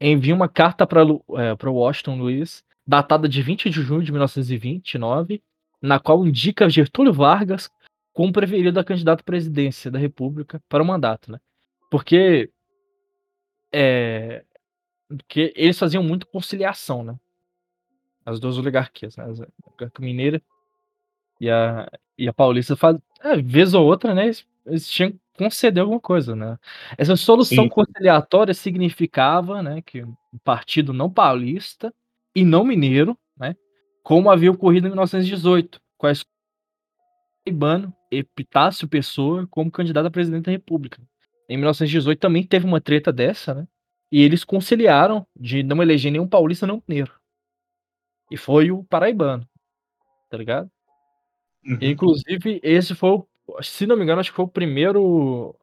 envia 0.00 0.34
uma 0.34 0.48
carta 0.48 0.86
para 0.86 1.02
o 1.02 1.74
Washington 1.74 2.18
Luiz, 2.18 2.62
datada 2.86 3.28
de 3.28 3.42
20 3.42 3.70
de 3.70 3.82
junho 3.82 4.02
de 4.02 4.12
1929, 4.12 5.42
na 5.80 5.98
qual 5.98 6.26
indica 6.26 6.68
Getúlio 6.68 7.12
Vargas 7.12 7.70
como 8.12 8.32
preferido 8.32 8.78
a 8.78 8.84
candidato 8.84 9.20
à 9.20 9.24
presidência 9.24 9.90
da 9.90 9.98
República 9.98 10.60
para 10.68 10.82
o 10.82 10.86
mandato, 10.86 11.32
né? 11.32 11.38
Porque 11.90 12.50
é, 13.72 14.44
porque 15.08 15.52
eles 15.56 15.78
faziam 15.78 16.02
muito 16.02 16.26
conciliação, 16.26 17.02
né? 17.04 17.16
As 18.24 18.40
duas 18.40 18.58
oligarquias, 18.58 19.16
né? 19.16 19.24
A 19.24 19.28
oligarquia 19.28 19.90
mineira 20.00 20.42
e 21.40 21.48
a, 21.50 21.88
e 22.18 22.28
a 22.28 22.32
paulista 22.32 22.74
faz, 22.74 22.96
é, 23.20 23.36
vez 23.36 23.74
ou 23.74 23.84
outra, 23.84 24.14
né? 24.14 24.24
Eles, 24.24 24.46
eles 24.64 24.88
tinham 24.88 25.12
que 25.12 25.20
conceder 25.36 25.82
alguma 25.82 26.00
coisa, 26.00 26.34
né? 26.34 26.58
Essa 26.98 27.14
solução 27.14 27.64
Sim. 27.64 27.70
conciliatória 27.70 28.54
significava, 28.54 29.62
né, 29.62 29.82
que 29.82 30.02
o 30.02 30.16
partido 30.42 30.92
não 30.92 31.10
paulista 31.10 31.94
e 32.34 32.44
não 32.44 32.64
mineiro, 32.64 33.16
né, 33.36 33.54
como 34.02 34.30
havia 34.30 34.50
ocorrido 34.50 34.86
em 34.86 34.90
1918, 34.90 35.80
com 35.98 36.06
a 36.06 36.12
Ibano 37.44 37.94
Epitácio 38.10 38.88
Pessoa 38.88 39.46
como 39.48 39.70
candidato 39.70 40.06
a 40.06 40.10
presidente 40.10 40.46
da 40.46 40.52
República. 40.52 41.00
Em 41.48 41.56
1918 41.56 42.18
também 42.18 42.44
teve 42.44 42.66
uma 42.66 42.80
treta 42.80 43.12
dessa, 43.12 43.54
né? 43.54 43.68
E 44.10 44.22
eles 44.22 44.44
conciliaram 44.44 45.26
de 45.34 45.62
não 45.62 45.82
eleger 45.82 46.12
nenhum 46.12 46.28
paulista 46.28 46.66
não 46.66 46.82
mineiro. 46.86 47.12
E 48.30 48.36
foi 48.36 48.70
o 48.70 48.84
paraibano, 48.84 49.48
tá 50.28 50.36
ligado? 50.36 50.70
Uhum. 51.64 51.78
Inclusive, 51.80 52.60
esse 52.62 52.94
foi, 52.94 53.10
o, 53.10 53.26
se 53.62 53.86
não 53.86 53.96
me 53.96 54.02
engano, 54.02 54.20
acho 54.20 54.30
que 54.30 54.36
foi 54.36 54.44
o 54.44 54.48
primeiro 54.48 55.54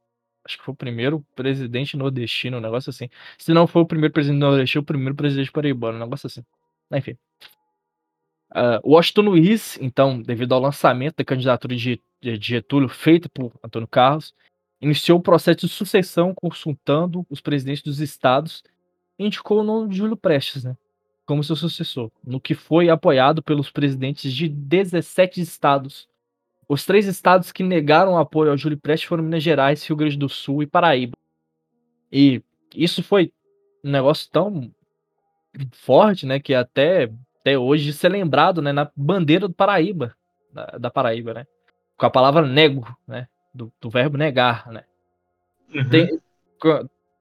acho 0.45 0.57
que 0.57 0.63
foi 0.63 0.73
o 0.73 0.77
primeiro 0.77 1.25
presidente 1.35 1.95
nordestino, 1.95 2.57
um 2.57 2.61
negócio 2.61 2.89
assim. 2.89 3.09
Se 3.37 3.53
não 3.53 3.65
foi 3.65 3.81
o 3.81 3.85
primeiro 3.85 4.13
presidente 4.13 4.39
nordestino, 4.39 4.81
o 4.81 4.85
primeiro 4.85 5.15
presidente 5.15 5.51
paraibano, 5.51 5.97
um 5.97 6.01
negócio 6.01 6.27
assim. 6.27 6.43
Enfim. 6.91 7.17
Uh, 8.51 8.79
Washington 8.83 9.21
Luiz, 9.21 9.79
então, 9.81 10.21
devido 10.21 10.53
ao 10.53 10.61
lançamento 10.61 11.15
da 11.17 11.25
candidatura 11.25 11.75
de, 11.75 11.99
de 12.21 12.35
Getúlio 12.35 12.87
feita 12.87 13.27
por 13.29 13.51
Antônio 13.63 13.87
Carlos, 13.87 14.33
iniciou 14.83 15.19
o 15.19 15.21
processo 15.21 15.61
de 15.61 15.69
sucessão 15.69 16.33
consultando 16.35 17.25
os 17.29 17.39
presidentes 17.39 17.81
dos 17.81 17.99
estados 17.99 18.63
e 19.17 19.25
indicou 19.25 19.61
o 19.61 19.63
nome 19.63 19.89
de 19.89 19.97
Júlio 19.97 20.17
Prestes, 20.17 20.63
né, 20.63 20.75
como 21.25 21.43
seu 21.43 21.55
sucessor, 21.55 22.11
no 22.23 22.39
que 22.39 22.53
foi 22.53 22.89
apoiado 22.89 23.41
pelos 23.41 23.71
presidentes 23.71 24.33
de 24.33 24.49
17 24.49 25.39
estados. 25.39 26.07
Os 26.67 26.85
três 26.85 27.05
estados 27.05 27.51
que 27.51 27.63
negaram 27.63 28.17
apoio 28.17 28.51
ao 28.51 28.57
Júlio 28.57 28.77
Prestes 28.77 29.07
foram 29.07 29.23
Minas 29.23 29.41
Gerais, 29.41 29.85
Rio 29.85 29.95
Grande 29.95 30.17
do 30.17 30.27
Sul 30.27 30.61
e 30.61 30.67
Paraíba. 30.67 31.17
E 32.11 32.43
isso 32.75 33.01
foi 33.01 33.31
um 33.83 33.89
negócio 33.89 34.29
tão 34.31 34.69
forte, 35.71 36.25
né, 36.25 36.39
que 36.39 36.53
até 36.53 37.09
até 37.39 37.57
hoje 37.57 37.91
ser 37.91 38.07
lembrado, 38.07 38.61
né, 38.61 38.71
na 38.71 38.89
bandeira 38.95 39.49
do 39.49 39.53
Paraíba, 39.53 40.15
da, 40.53 40.65
da 40.77 40.89
Paraíba, 40.89 41.33
né, 41.33 41.47
com 41.97 42.05
a 42.05 42.09
palavra 42.09 42.47
nego, 42.47 42.87
né, 43.05 43.27
do, 43.53 43.71
do 43.79 43.89
verbo 43.89 44.17
negar, 44.17 44.67
né. 44.71 44.83
Uhum. 45.73 45.89
Tem, 45.89 46.19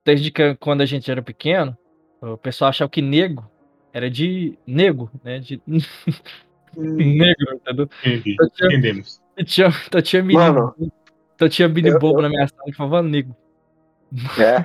desde 0.05 0.31
que 0.31 0.55
quando 0.57 0.81
a 0.83 0.87
gente 0.87 1.11
era 1.11 1.23
pequeno, 1.23 1.77
o 2.21 2.37
pessoal 2.37 2.69
achava 2.71 2.91
que 2.91 3.03
nego 3.03 3.51
era 3.93 4.11
de 4.11 4.59
nego, 4.67 5.11
né, 5.23 5.39
de 5.39 5.61
negro, 6.77 7.55
entendeu? 7.55 7.89
Entendi. 8.05 8.37
Eu 8.39 8.51
tinha- 8.51 8.69
Entendemos. 8.69 9.23
Eu 9.37 9.45
tinha, 9.45 9.69
eu 9.93 10.03
tinha 10.03 10.23
menino, 10.23 10.45
Mano, 10.55 10.93
eu 11.41 11.49
tinha 11.49 11.69
menino 11.69 11.97
eu- 11.97 11.99
bobo 12.01 12.19
eu- 12.19 12.23
na 12.23 12.29
minha 12.29 12.47
sala 12.49 12.65
que 12.65 12.73
falava 12.77 13.03
nego. 13.03 13.35
é. 14.39 14.65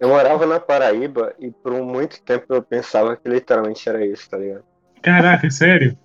Eu 0.00 0.08
morava 0.08 0.46
na 0.46 0.58
Paraíba 0.58 1.34
e 1.38 1.50
por 1.50 1.72
muito 1.74 2.22
tempo 2.22 2.46
eu 2.48 2.62
pensava 2.62 3.14
que 3.16 3.28
literalmente 3.28 3.86
era 3.86 4.04
isso, 4.04 4.30
tá 4.30 4.38
ligado? 4.38 4.64
Caraca, 5.02 5.50
sério? 5.50 5.96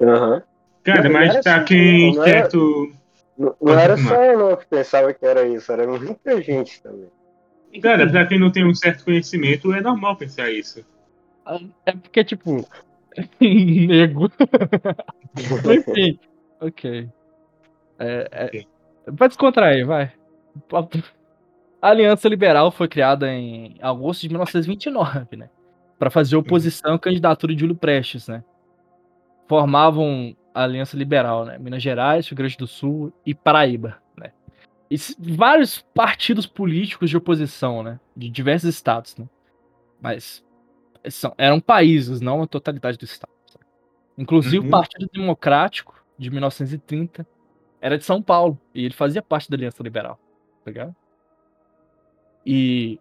Aham. 0.00 0.42
Cara, 0.84 1.02
Não, 1.02 1.10
não 1.10 1.18
mas 1.20 1.42
pra 1.42 1.56
assim, 1.56 1.64
quem 1.66 2.14
certo. 2.14 2.92
Não, 3.38 3.54
não 3.60 3.78
era 3.78 3.96
só 3.96 4.22
eu 4.22 4.38
não 4.38 4.56
que 4.56 4.66
pensava 4.66 5.12
que 5.14 5.24
era 5.24 5.46
isso, 5.46 5.72
era 5.72 5.86
muita 5.86 6.40
gente 6.42 6.82
também. 6.82 7.08
Cara, 7.80 8.08
pra 8.08 8.26
quem 8.26 8.38
não 8.38 8.50
tem 8.50 8.66
um 8.66 8.74
certo 8.74 9.04
conhecimento, 9.04 9.72
é 9.72 9.80
normal 9.80 10.16
pensar 10.16 10.50
isso. 10.50 10.84
É 11.86 11.92
porque, 11.92 12.24
tipo, 12.24 12.66
nego. 13.40 14.30
Enfim, 15.72 16.18
ok. 16.60 17.08
É, 17.98 18.28
é, 18.30 18.44
Ok. 18.46 18.66
Vai 19.06 19.28
descontrair, 19.28 19.86
vai. 19.86 20.12
A 21.80 21.88
Aliança 21.88 22.28
Liberal 22.28 22.70
foi 22.70 22.88
criada 22.88 23.32
em 23.32 23.76
agosto 23.80 24.22
de 24.22 24.28
1929, 24.28 25.36
né? 25.36 25.48
Para 25.98 26.10
fazer 26.10 26.36
oposição 26.36 26.94
à 26.94 26.98
candidatura 26.98 27.54
de 27.54 27.60
Júlio 27.60 27.76
Prestes, 27.76 28.28
né? 28.28 28.44
Formavam 29.48 30.36
a 30.54 30.64
Aliança 30.64 30.96
Liberal, 30.96 31.44
né? 31.44 31.58
Minas 31.58 31.82
Gerais, 31.82 32.26
Rio 32.26 32.36
Grande 32.36 32.56
do 32.56 32.66
Sul 32.66 33.12
e 33.24 33.34
Paraíba, 33.34 33.98
né? 34.16 34.32
E 34.90 34.96
vários 35.18 35.80
partidos 35.94 36.46
políticos 36.46 37.08
de 37.10 37.16
oposição, 37.16 37.82
né? 37.82 38.00
De 38.16 38.28
diversos 38.28 38.68
estados, 38.68 39.16
né? 39.16 39.28
Mas 40.00 40.44
são, 41.08 41.34
eram 41.38 41.60
países, 41.60 42.20
não 42.20 42.42
a 42.42 42.46
totalidade 42.46 42.98
do 42.98 43.04
estado. 43.04 43.30
sabe? 43.46 43.64
Inclusive 44.18 44.58
Uhum. 44.58 44.66
o 44.66 44.70
Partido 44.70 45.08
Democrático 45.12 46.04
de 46.18 46.30
1930 46.30 47.26
era 47.80 47.96
de 47.96 48.04
São 48.04 48.20
Paulo 48.20 48.58
e 48.74 48.84
ele 48.84 48.94
fazia 48.94 49.22
parte 49.22 49.48
da 49.50 49.56
Aliança 49.56 49.82
Liberal, 49.82 50.18
tá 50.64 50.70
ligado? 50.70 50.94
E, 52.44 52.98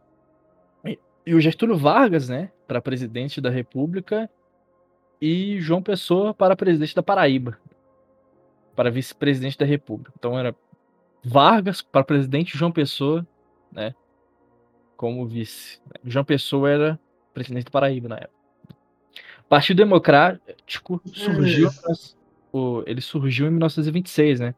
e, 0.85 0.99
e 1.25 1.35
o 1.35 1.41
Getúlio 1.41 1.77
Vargas, 1.77 2.29
né, 2.29 2.51
para 2.67 2.81
presidente 2.81 3.41
da 3.41 3.49
República 3.49 4.29
e 5.21 5.59
João 5.59 5.81
Pessoa 5.81 6.33
para 6.33 6.55
presidente 6.55 6.95
da 6.95 7.03
Paraíba, 7.03 7.57
para 8.75 8.89
vice-presidente 8.89 9.57
da 9.57 9.65
República. 9.65 10.13
Então 10.17 10.37
era 10.37 10.55
Vargas 11.23 11.81
para 11.81 12.03
presidente 12.03 12.57
João 12.57 12.71
Pessoa, 12.71 13.27
né, 13.71 13.93
como 14.95 15.25
vice. 15.27 15.81
João 16.03 16.23
Pessoa 16.25 16.69
era 16.69 16.99
presidente 17.33 17.65
da 17.65 17.71
Paraíba 17.71 18.07
na 18.09 18.15
época. 18.17 18.39
O 19.41 19.49
Partido 19.49 19.77
Democrático 19.77 21.01
surgiu, 21.13 21.69
o- 22.53 22.83
ele 22.85 23.01
surgiu 23.01 23.47
em 23.47 23.49
1926, 23.49 24.39
né? 24.39 24.53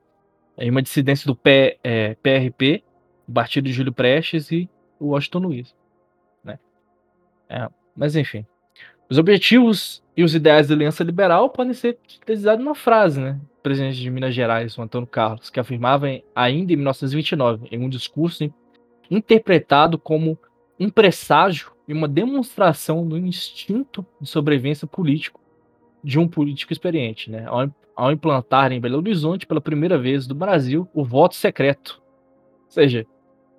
Em 0.58 0.70
uma 0.70 0.82
dissidência 0.82 1.26
do 1.26 1.36
P, 1.36 1.80
é, 1.84 2.16
PRP, 2.16 2.84
o 3.28 3.32
Partido 3.32 3.66
de 3.66 3.74
Júlio 3.74 3.94
Prestes 3.94 4.52
e 4.52 4.70
o 5.00 5.08
Washington 5.08 5.40
Luiz, 5.40 5.76
né? 6.44 6.60
É, 7.50 7.68
mas 7.96 8.16
enfim, 8.16 8.46
os 9.12 9.18
objetivos 9.18 10.02
e 10.16 10.24
os 10.24 10.34
ideais 10.34 10.70
da 10.70 10.74
Aliança 10.74 11.04
Liberal 11.04 11.50
podem 11.50 11.74
ser 11.74 11.98
sintetizados 12.08 12.64
numa 12.64 12.74
frase, 12.74 13.20
né? 13.20 13.38
O 13.60 13.62
presidente 13.62 14.00
de 14.00 14.10
Minas 14.10 14.34
Gerais, 14.34 14.78
o 14.78 14.82
Antônio 14.82 15.06
Carlos, 15.06 15.50
que 15.50 15.60
afirmava 15.60 16.08
ainda 16.34 16.72
em 16.72 16.78
1929, 16.78 17.68
em 17.70 17.78
um 17.78 17.90
discurso 17.90 18.46
in- 18.46 18.54
interpretado 19.10 20.00
como 20.00 20.40
um 20.80 20.90
presságio 20.90 21.74
e 21.86 21.94
uma 21.94 22.08
demonstração 22.08 23.06
do 23.06 23.18
instinto 23.18 24.06
de 24.20 24.30
sobrevivência 24.30 24.88
político 24.88 25.42
de 26.02 26.18
um 26.18 26.26
político 26.26 26.72
experiente, 26.72 27.30
né? 27.30 27.44
Ao, 27.48 27.70
ao 27.94 28.14
implantar 28.14 28.72
em 28.72 28.80
Belo 28.80 29.00
Horizonte 29.00 29.46
pela 29.46 29.60
primeira 29.60 29.98
vez 29.98 30.26
do 30.26 30.34
Brasil 30.34 30.88
o 30.94 31.04
voto 31.04 31.36
secreto. 31.36 32.02
Ou 32.66 32.72
seja, 32.72 33.06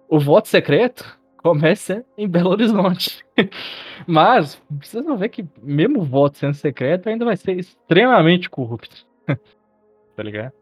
o 0.08 0.18
voto 0.18 0.48
secreto 0.48 1.20
começa 1.42 2.04
em 2.16 2.28
Belo 2.28 2.50
Horizonte. 2.50 3.24
Mas 4.06 4.62
vocês 4.70 5.04
vão 5.04 5.16
ver 5.16 5.28
que 5.28 5.44
mesmo 5.60 6.00
o 6.00 6.04
voto 6.04 6.38
sendo 6.38 6.54
secreto 6.54 7.08
ainda 7.08 7.24
vai 7.24 7.36
ser 7.36 7.58
extremamente 7.58 8.48
corrupto. 8.48 9.06
tá 9.26 10.22
ligado? 10.22 10.52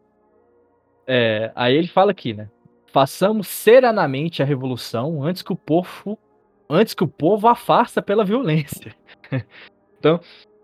É, 1.07 1.51
aí 1.55 1.75
ele 1.75 1.87
fala 1.87 2.11
aqui, 2.11 2.33
né? 2.33 2.49
Façamos 2.87 3.47
serenamente 3.47 4.41
a 4.41 4.45
revolução 4.45 5.23
antes 5.23 5.41
que 5.41 5.53
o 5.53 5.55
povo 5.55 6.17
antes 6.69 6.93
que 6.93 7.03
o 7.03 7.07
povo 7.07 7.47
a 7.47 7.55
pela 8.01 8.23
violência. 8.23 8.95
então, 9.99 10.19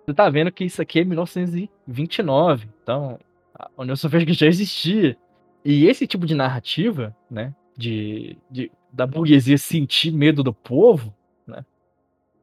você 0.06 0.14
tá 0.14 0.30
vendo 0.30 0.52
que 0.52 0.64
isso 0.64 0.82
aqui 0.82 1.02
é 1.02 1.04
1929. 1.04 2.70
Então, 2.82 3.20
a 3.54 3.70
União 3.78 3.96
Soviética 3.96 4.32
já 4.32 4.48
existia. 4.48 5.18
E 5.66 5.86
esse 5.86 6.08
tipo 6.08 6.26
de 6.26 6.34
narrativa, 6.34 7.14
né, 7.30 7.54
de, 7.78 8.38
de 8.52 8.72
da 8.92 9.06
burguesia 9.08 9.58
sentir 9.58 10.12
medo 10.12 10.44
do 10.44 10.54
povo, 10.54 11.16
né, 11.48 11.66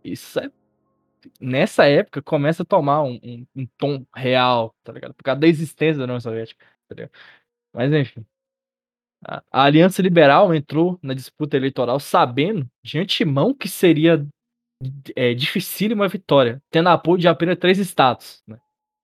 isso 0.05 0.39
é, 0.41 0.51
nessa 1.41 1.87
época 1.87 2.23
começa 2.23 2.63
a 2.65 2.67
tomar 2.67 3.03
um, 3.05 3.19
um- 3.25 3.47
um 3.57 3.67
tom 3.79 4.07
real, 4.15 4.75
tá 4.85 4.93
ligado? 4.93 5.15
Por 5.15 5.25
causa 5.25 5.41
da 5.41 5.49
existência 5.49 5.99
da 5.99 6.05
União 6.05 6.21
Soviética, 6.21 6.65
ligado? 6.95 7.13
Mas 7.75 7.93
enfim. 7.93 8.27
A, 9.27 9.43
a 9.51 9.65
Aliança 9.65 10.03
Liberal 10.03 10.55
entrou 10.55 10.99
na 11.03 11.15
disputa 11.15 11.57
eleitoral 11.57 11.99
sabendo 12.01 12.69
de 12.83 12.99
antemão 12.99 13.55
que 13.55 13.69
seria 13.69 14.27
é, 15.17 15.35
dificílima 15.35 16.09
vitória, 16.09 16.63
tendo 16.71 16.89
apoio 16.91 17.19
de 17.19 17.29
apenas 17.29 17.59
três 17.59 17.79
estados. 17.79 18.43
Né? 18.47 18.59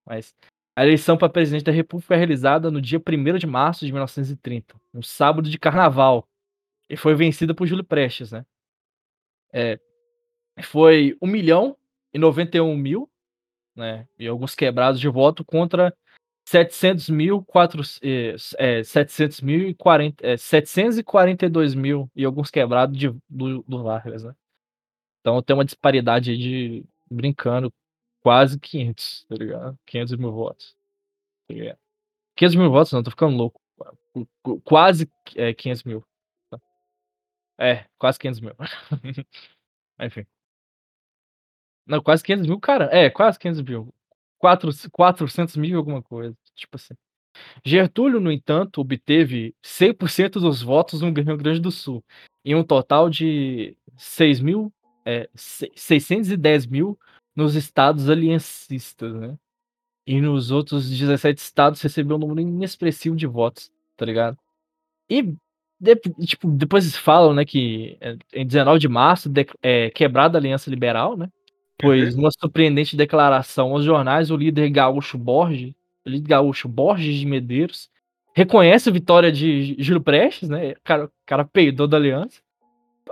Mas 0.07 0.35
a 0.81 0.83
eleição 0.83 1.15
para 1.19 1.29
presidente 1.29 1.63
da 1.63 1.73
República 1.73 2.07
foi 2.07 2.17
realizada 2.17 2.71
no 2.71 2.81
dia 2.81 2.99
1 2.99 3.37
de 3.37 3.47
março 3.47 3.85
de 3.85 3.93
1930, 3.93 4.75
um 4.95 5.03
sábado 5.03 5.51
de 5.51 5.59
carnaval, 5.59 6.27
e 6.89 6.97
foi 6.97 7.15
vencida 7.15 7.55
por 7.55 7.67
Júlio 7.67 7.85
Prestes. 7.85 8.33
Né? 8.33 8.47
É, 9.53 9.79
foi 10.63 11.19
1 11.21 11.27
milhão 11.27 11.77
e 12.15 12.19
91 12.19 12.75
mil, 12.79 13.11
né? 13.77 14.09
e 14.19 14.27
alguns 14.27 14.55
quebrados 14.55 14.99
de 14.99 15.07
voto 15.07 15.45
contra 15.45 15.95
700 16.47 17.11
mil, 17.11 17.45
quatro, 17.45 17.83
eh, 18.03 18.35
é, 18.57 18.83
700 18.83 19.43
mil 19.43 19.69
e 19.69 19.75
40, 19.75 20.27
é, 20.27 20.39
742 20.39 21.75
mil 21.75 22.11
e 22.17 22.25
alguns 22.25 22.51
quebrados 22.51 22.97
de, 22.97 23.15
do, 23.29 23.63
do 23.69 23.83
Vargas, 23.83 24.25
né? 24.25 24.35
Então 25.21 25.43
tem 25.43 25.55
uma 25.55 25.65
disparidade 25.67 26.39
de, 26.39 26.87
brincando, 27.11 27.71
quase 28.23 28.59
500, 28.59 29.25
tá 29.29 29.35
ligado? 29.37 29.79
500 29.87 30.17
mil 30.17 30.33
votos. 30.33 30.77
Tá 31.49 31.55
ligado? 31.55 31.79
500 32.37 32.57
mil 32.57 32.71
votos 32.71 32.93
não, 32.93 33.03
tô 33.03 33.11
ficando 33.11 33.37
louco. 33.37 33.61
Qu- 34.13 34.29
qu- 34.43 34.61
Quase 34.63 35.11
é, 35.37 35.53
500 35.55 35.85
mil. 35.85 36.05
tá? 36.51 36.61
É, 37.59 37.87
quase 37.99 38.19
500 38.19 38.41
mil. 38.41 38.55
Enfim. 40.01 40.27
Não, 41.87 42.03
quase 42.03 42.23
500 42.23 42.47
mil, 42.47 42.61
cara. 42.61 42.85
É, 42.93 43.11
quase 43.11 43.39
500 43.39 43.63
mil. 43.63 43.93
4, 44.39 44.71
400 44.91 45.57
mil 45.57 45.77
alguma 45.79 46.03
coisa. 46.03 46.37
Tipo 46.55 46.77
assim. 46.77 46.95
Getúlio, 47.65 48.21
no 48.21 48.31
entanto, 48.33 48.81
obteve 48.81 49.55
100% 49.63 50.41
dos 50.41 50.63
votos 50.63 51.01
no 51.01 51.13
Rio 51.13 51.37
Grande 51.37 51.61
do 51.61 51.71
Sul, 51.71 52.05
em 52.45 52.55
um 52.55 52.65
total 52.65 53.09
de 53.09 53.77
6 53.97 54.41
mil, 54.41 54.73
é, 55.05 55.29
se- 55.35 55.71
610 55.75 56.67
mil 56.67 56.99
nos 57.35 57.55
estados 57.55 58.09
aliancistas, 58.11 59.15
né? 59.15 59.37
E 60.07 60.21
nos 60.21 60.51
outros 60.51 60.89
17 60.91 61.39
estados 61.41 61.81
recebeu 61.83 62.17
um 62.17 62.21
número 62.21 62.41
inexpressivo 62.41 63.17
de 63.17 63.27
votos, 63.27 63.71
tá 63.97 64.05
ligado? 64.05 64.37
E 65.09 65.23
de- 65.81 65.97
tipo, 66.27 66.49
depois 66.51 66.85
eles 66.85 66.97
falam, 66.97 67.33
né, 67.35 67.45
que 67.45 67.97
é, 68.01 68.17
em 68.35 68.47
19 68.47 68.79
de 68.79 68.89
março 68.89 69.29
de, 69.29 69.47
é 69.63 69.91
quebrada 69.91 70.37
a 70.37 70.41
Aliança 70.41 70.69
Liberal, 70.69 71.17
né? 71.17 71.29
Pois, 71.79 72.15
numa 72.15 72.31
surpreendente 72.31 72.97
declaração 72.97 73.73
aos 73.73 73.85
jornais, 73.85 74.31
o 74.31 74.37
líder 74.37 74.69
gaúcho 74.71 75.17
Borges, 75.17 75.73
o 76.05 76.11
líder 76.11 76.29
gaúcho 76.29 76.69
Borges 76.69 77.17
de 77.17 77.25
Medeiros, 77.27 77.89
reconhece 78.35 78.91
a 78.91 78.93
vitória 78.93 79.33
de 79.33 79.77
Júlio 79.79 80.03
Prestes, 80.03 80.49
né? 80.51 80.73
O 80.73 80.77
cara, 80.85 81.05
o 81.07 81.11
cara 81.25 81.45
peidou 81.45 81.89
da 81.89 81.97
aliança, 81.97 82.41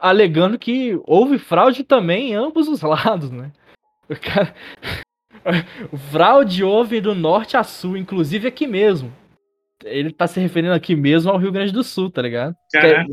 alegando 0.00 0.58
que 0.58 1.00
houve 1.06 1.38
fraude 1.38 1.82
também 1.82 2.30
em 2.30 2.34
ambos 2.34 2.68
os 2.68 2.82
lados, 2.82 3.30
né? 3.30 3.50
O 4.10 4.16
cara... 4.20 4.54
fraude 6.10 6.62
houve 6.64 7.00
do 7.00 7.14
norte 7.14 7.56
a 7.56 7.62
sul, 7.64 7.96
inclusive 7.96 8.46
aqui 8.48 8.66
mesmo. 8.66 9.12
Ele 9.84 10.12
tá 10.12 10.26
se 10.26 10.40
referindo 10.40 10.72
aqui 10.74 10.94
mesmo 10.96 11.30
ao 11.30 11.38
Rio 11.38 11.52
Grande 11.52 11.72
do 11.72 11.84
Sul, 11.84 12.10
tá 12.10 12.20
ligado? 12.22 12.54
Caraca. 12.72 13.08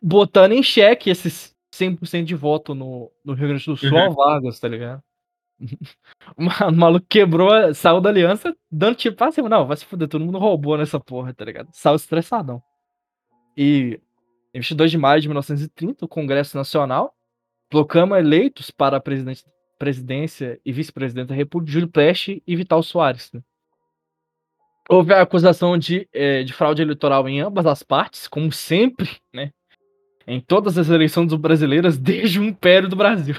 botando 0.00 0.52
em 0.52 0.62
xeque 0.62 1.10
esses 1.10 1.54
100% 1.74 2.24
de 2.24 2.34
voto 2.34 2.74
no, 2.74 3.10
no 3.24 3.32
Rio 3.34 3.48
Grande 3.48 3.64
do 3.66 3.76
Sul 3.76 3.90
Uhum. 3.90 3.98
ao 3.98 4.12
Vargas, 4.14 4.58
tá 4.60 4.68
ligado? 4.68 5.02
O 6.36 6.42
ma- 6.44 6.68
o 6.68 6.72
maluco 6.72 7.06
quebrou, 7.08 7.74
saiu 7.74 8.00
da 8.00 8.08
aliança, 8.08 8.56
dando 8.70 8.94
tipo 8.96 9.22
assim, 9.24 9.42
não, 9.42 9.66
vai 9.66 9.76
se 9.76 9.84
fuder, 9.84 10.08
todo 10.08 10.24
mundo 10.24 10.38
roubou 10.38 10.78
nessa 10.78 10.98
porra, 11.00 11.34
tá 11.34 11.44
ligado? 11.44 11.68
Saiu 11.72 11.96
estressadão. 11.96 12.62
E 13.56 14.00
em 14.54 14.60
22 14.60 14.90
de 14.90 14.98
maio 14.98 15.20
de 15.20 15.28
1930, 15.28 16.04
o 16.04 16.08
Congresso 16.08 16.56
Nacional 16.56 17.12
proclama 17.68 18.18
eleitos 18.18 18.70
para 18.70 19.00
presidente- 19.00 19.44
presidência 19.82 20.60
e 20.64 20.70
vice-presidente 20.70 21.30
da 21.30 21.34
República 21.34 21.72
Júlio 21.72 21.88
Prestes 21.88 22.40
e 22.46 22.54
Vital 22.54 22.84
Soares. 22.84 23.32
né? 23.32 23.42
Houve 24.88 25.12
a 25.12 25.22
acusação 25.22 25.76
de, 25.76 26.08
eh, 26.12 26.44
de 26.44 26.52
fraude 26.52 26.80
eleitoral 26.80 27.28
em 27.28 27.40
ambas 27.40 27.66
as 27.66 27.82
partes, 27.82 28.28
como 28.28 28.52
sempre, 28.52 29.10
né? 29.34 29.50
Em 30.24 30.40
todas 30.40 30.78
as 30.78 30.88
eleições 30.88 31.34
brasileiras 31.34 31.98
desde 31.98 32.38
o 32.38 32.44
Império 32.44 32.88
do 32.88 32.94
Brasil. 32.94 33.34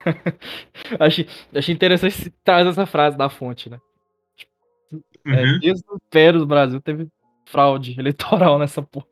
achei, 1.00 1.26
achei 1.54 1.74
interessante 1.74 2.12
citar 2.12 2.66
essa 2.66 2.84
frase 2.84 3.16
da 3.16 3.30
fonte, 3.30 3.70
né? 3.70 3.80
É, 5.24 5.44
Uhum. 5.44 5.58
desde 5.58 5.82
o 5.90 5.96
Império 5.96 6.40
do 6.40 6.46
Brasil 6.46 6.78
teve 6.82 7.08
fraude 7.46 7.96
eleitoral 7.98 8.58
nessa 8.58 8.82
porra, 8.82 9.06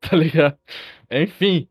tá 0.00 0.16
ligado? 0.16 0.56
Enfim, 1.10 1.68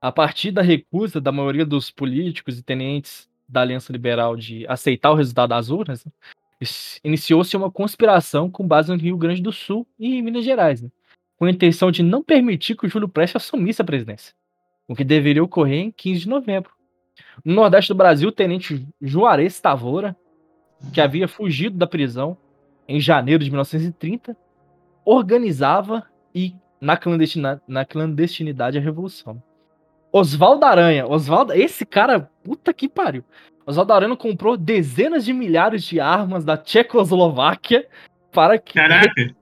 a 0.00 0.12
partir 0.12 0.52
da 0.52 0.62
recusa 0.62 1.20
da 1.20 1.32
maioria 1.32 1.66
dos 1.66 1.90
políticos 1.90 2.60
e 2.60 2.62
tenentes 2.62 3.28
da 3.52 3.60
Aliança 3.60 3.92
Liberal 3.92 4.34
de 4.36 4.66
aceitar 4.66 5.10
o 5.10 5.14
resultado 5.14 5.50
das 5.50 5.68
urnas, 5.68 6.04
né, 6.04 6.12
iniciou-se 7.04 7.56
uma 7.56 7.70
conspiração 7.70 8.50
com 8.50 8.66
base 8.66 8.90
no 8.90 8.96
Rio 8.96 9.16
Grande 9.16 9.42
do 9.42 9.52
Sul 9.52 9.86
e 9.98 10.16
em 10.16 10.22
Minas 10.22 10.44
Gerais, 10.44 10.80
né, 10.80 10.90
com 11.36 11.44
a 11.44 11.50
intenção 11.50 11.90
de 11.90 12.02
não 12.02 12.22
permitir 12.22 12.76
que 12.76 12.86
o 12.86 12.88
Júlio 12.88 13.08
Prestes 13.08 13.42
assumisse 13.42 13.82
a 13.82 13.84
presidência, 13.84 14.34
o 14.88 14.94
que 14.94 15.04
deveria 15.04 15.44
ocorrer 15.44 15.80
em 15.80 15.90
15 15.90 16.20
de 16.20 16.28
novembro. 16.28 16.70
No 17.44 17.54
Nordeste 17.54 17.92
do 17.92 17.96
Brasil, 17.96 18.28
o 18.28 18.32
tenente 18.32 18.86
Juarez 19.00 19.60
Tavora, 19.60 20.16
que 20.92 21.00
havia 21.00 21.28
fugido 21.28 21.76
da 21.76 21.86
prisão 21.86 22.36
em 22.88 23.00
janeiro 23.00 23.44
de 23.44 23.50
1930, 23.50 24.36
organizava 25.04 26.06
e 26.34 26.54
na, 26.80 26.96
clandestina- 26.96 27.60
na 27.66 27.84
clandestinidade 27.84 28.78
a 28.78 28.80
revolução. 28.80 29.42
Oswaldo 30.12 30.66
Aranha, 30.66 31.06
Oswaldo, 31.06 31.54
esse 31.54 31.86
cara, 31.86 32.30
puta 32.44 32.72
que 32.74 32.88
pariu. 32.88 33.24
Oswaldo 33.64 33.92
Aranha 33.94 34.16
comprou 34.16 34.56
dezenas 34.56 35.24
de 35.24 35.32
milhares 35.32 35.82
de 35.82 35.98
armas 35.98 36.44
da 36.44 36.56
Tchecoslováquia 36.56 37.86
para 38.30 38.58
que 38.58 38.74
Caraca. 38.74 39.34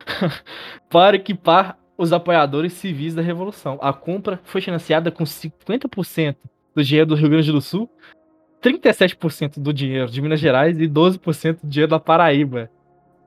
para 0.88 1.16
equipar 1.16 1.78
os 1.96 2.12
apoiadores 2.12 2.72
civis 2.72 3.14
da 3.14 3.22
revolução. 3.22 3.78
A 3.82 3.92
compra 3.92 4.40
foi 4.44 4.60
financiada 4.60 5.10
com 5.10 5.24
50% 5.24 6.36
do 6.74 6.82
dinheiro 6.82 7.08
do 7.08 7.14
Rio 7.14 7.28
Grande 7.28 7.52
do 7.52 7.60
Sul, 7.60 7.90
37% 8.62 9.58
do 9.60 9.72
dinheiro 9.72 10.10
de 10.10 10.22
Minas 10.22 10.40
Gerais 10.40 10.80
e 10.80 10.88
12% 10.88 11.60
do 11.62 11.68
dinheiro 11.68 11.90
da 11.90 12.00
Paraíba. 12.00 12.70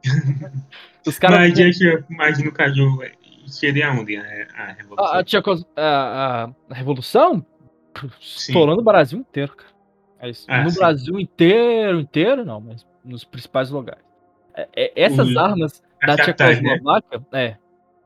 Os 1.06 1.20
caras 1.20 1.40
Mas 1.40 1.54
deixa, 1.54 2.04
mas 2.10 2.44
no 2.44 2.52
caso, 2.52 3.00
seria 3.48 3.92
onde 3.92 4.18
a, 4.18 4.22
a 4.56 4.72
revolução? 4.74 5.06
a, 5.14 5.20
a, 5.20 5.24
Tchecos- 5.24 5.66
a- 5.76 6.46
a- 6.46 6.74
a 6.74 6.74
revolução 6.74 7.46
Sim. 8.20 8.52
estourando 8.52 8.82
o 8.82 8.84
Brasil 8.84 9.20
inteiro, 9.20 9.56
cara. 9.56 9.74
É. 10.20 10.32
Ah, 10.48 10.64
no 10.64 10.70
sim. 10.70 10.80
Brasil 10.80 11.20
inteiro, 11.20 12.00
inteiro, 12.00 12.44
não, 12.46 12.60
mas 12.60 12.86
nos 13.04 13.24
principais 13.24 13.70
lugares. 13.70 14.04
É- 14.56 14.70
é- 14.76 14.92
essas 14.96 15.28
Os- 15.30 15.38
armas 15.38 15.84
as 16.02 16.08
da 16.16 16.18
capitais, 16.18 16.62
né? 16.62 16.70
Tchecoslováquia, 16.70 17.26
é, 17.34 17.58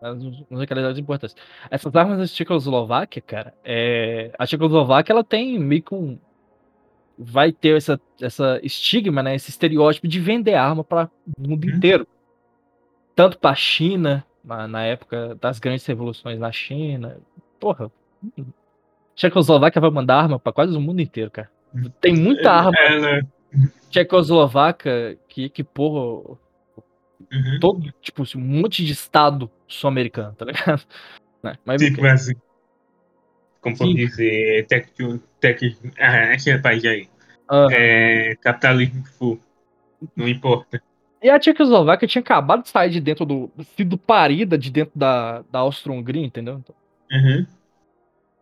as 0.01 0.17
as 0.51 0.59
localidades 0.59 0.97
importantes. 0.97 1.35
Essas 1.69 1.95
armas 1.95 2.17
da 2.17 2.25
Tchecoslováquia, 2.27 3.21
cara, 3.21 3.53
é, 3.63 4.31
a 4.37 4.45
Tchecoslováquia 4.45 5.13
ela 5.13 5.23
tem 5.23 5.57
meio 5.59 5.81
que 5.83 5.93
um 5.93 6.17
vai 7.21 7.51
ter 7.51 7.75
essa, 7.75 7.99
essa 8.21 8.59
estigma, 8.63 9.21
né, 9.21 9.35
esse 9.35 9.49
estereótipo 9.49 10.07
de 10.07 10.19
vender 10.21 10.53
arma 10.55 10.83
para 10.85 11.09
o 11.37 11.49
mundo 11.49 11.65
Uhum. 11.67 11.75
inteiro. 11.75 12.07
Tanto 13.13 13.37
para 13.37 13.51
a 13.51 13.55
China, 13.55 14.25
na, 14.67 14.83
época 14.83 15.35
das 15.35 15.59
grandes 15.59 15.85
revoluções 15.85 16.39
na 16.39 16.51
China. 16.51 17.17
Porra. 17.59 17.91
Tchecoslováquia 19.15 19.81
vai 19.81 19.89
mandar 19.91 20.19
arma 20.19 20.39
para 20.39 20.53
quase 20.53 20.75
o 20.75 20.81
mundo 20.81 21.01
inteiro, 21.01 21.29
cara. 21.31 21.49
Tem 22.01 22.15
muita 22.15 22.51
arma 22.51 22.71
Ela. 22.77 23.21
tchecoslovaca 23.89 25.17
que 25.27 25.45
equipou 25.45 26.37
Uhum. 27.31 27.59
todo, 27.59 27.93
tipo, 28.01 28.23
um 28.37 28.39
monte 28.39 28.83
de 28.83 28.93
estado 28.93 29.51
sul-americano, 29.67 30.33
tá 30.35 30.45
ligado? 30.45 30.81
Né, 31.43 31.53
Mas 31.63 31.81
Tipo 31.81 32.05
assim. 32.05 32.33
Como 33.61 33.75
Sim. 33.77 33.85
pode 33.85 33.95
dizer, 33.95 34.65
tec, 34.67 34.89
tec, 35.39 35.61
ah, 35.97 36.33
esse 36.33 36.57
país 36.59 36.83
aí. 36.83 37.07
ah, 37.49 37.67
É, 37.71 38.35
capitalismo 38.41 39.05
full. 39.17 39.39
Não 40.17 40.27
importa. 40.27 40.81
E 41.21 41.29
a 41.29 41.37
Tchecoslováquia 41.39 42.07
tinha 42.07 42.21
acabado 42.21 42.63
de 42.63 42.69
sair 42.69 42.89
de 42.89 42.99
dentro 43.01 43.25
do. 43.25 43.51
sido 43.75 43.97
parida 43.97 44.57
de 44.57 44.71
dentro 44.71 44.97
da, 44.97 45.41
da 45.51 45.59
Áustria-Hungria, 45.59 46.25
entendeu? 46.25 46.55
Então, 46.59 46.75
Uhum. 47.11 47.45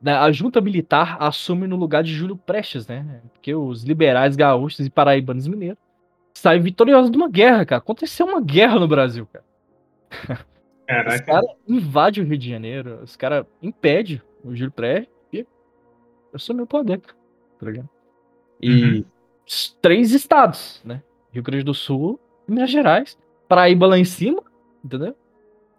né, 0.01 0.13
a 0.13 0.31
junta 0.31 0.59
militar 0.61 1.17
assume 1.19 1.65
no 1.67 1.75
lugar 1.77 2.03
de 2.03 2.13
Júlio 2.13 2.35
Prestes, 2.37 2.85
né? 2.87 3.21
Porque 3.33 3.55
os 3.55 3.83
liberais 3.83 4.35
gaúchos 4.35 4.85
e 4.85 4.89
paraibanos 4.89 5.47
mineiros 5.47 5.79
saem 6.35 6.61
vitoriosos 6.61 7.09
de 7.09 7.17
uma 7.17 7.29
guerra, 7.29 7.65
cara. 7.65 7.79
Aconteceu 7.79 8.25
uma 8.27 8.41
guerra 8.41 8.79
no 8.79 8.87
Brasil, 8.87 9.27
cara. 9.31 9.45
Os 10.11 10.85
Caraca. 10.85 11.23
caras 11.25 11.49
invadem 11.67 12.23
o 12.23 12.27
Rio 12.27 12.37
de 12.37 12.49
Janeiro, 12.49 12.99
os 13.03 13.15
caras 13.15 13.45
impedem 13.61 14.21
o 14.43 14.55
Júlio 14.55 14.71
Prestes 14.71 15.09
e 15.33 15.45
assume 16.33 16.61
o 16.61 16.67
poder, 16.67 16.99
cara. 16.99 17.17
Tá 17.59 17.65
ligado? 17.65 17.89
E 18.61 18.71
Uhum. 18.71 19.05
três 19.81 20.11
estados, 20.13 20.81
né? 20.85 21.01
Rio 21.31 21.43
Grande 21.43 21.63
do 21.63 21.73
Sul, 21.73 22.19
Minas 22.47 22.71
Gerais, 22.71 23.17
Paraíba 23.47 23.87
lá 23.87 23.97
em 23.97 24.05
cima, 24.05 24.43
entendeu? 24.83 25.15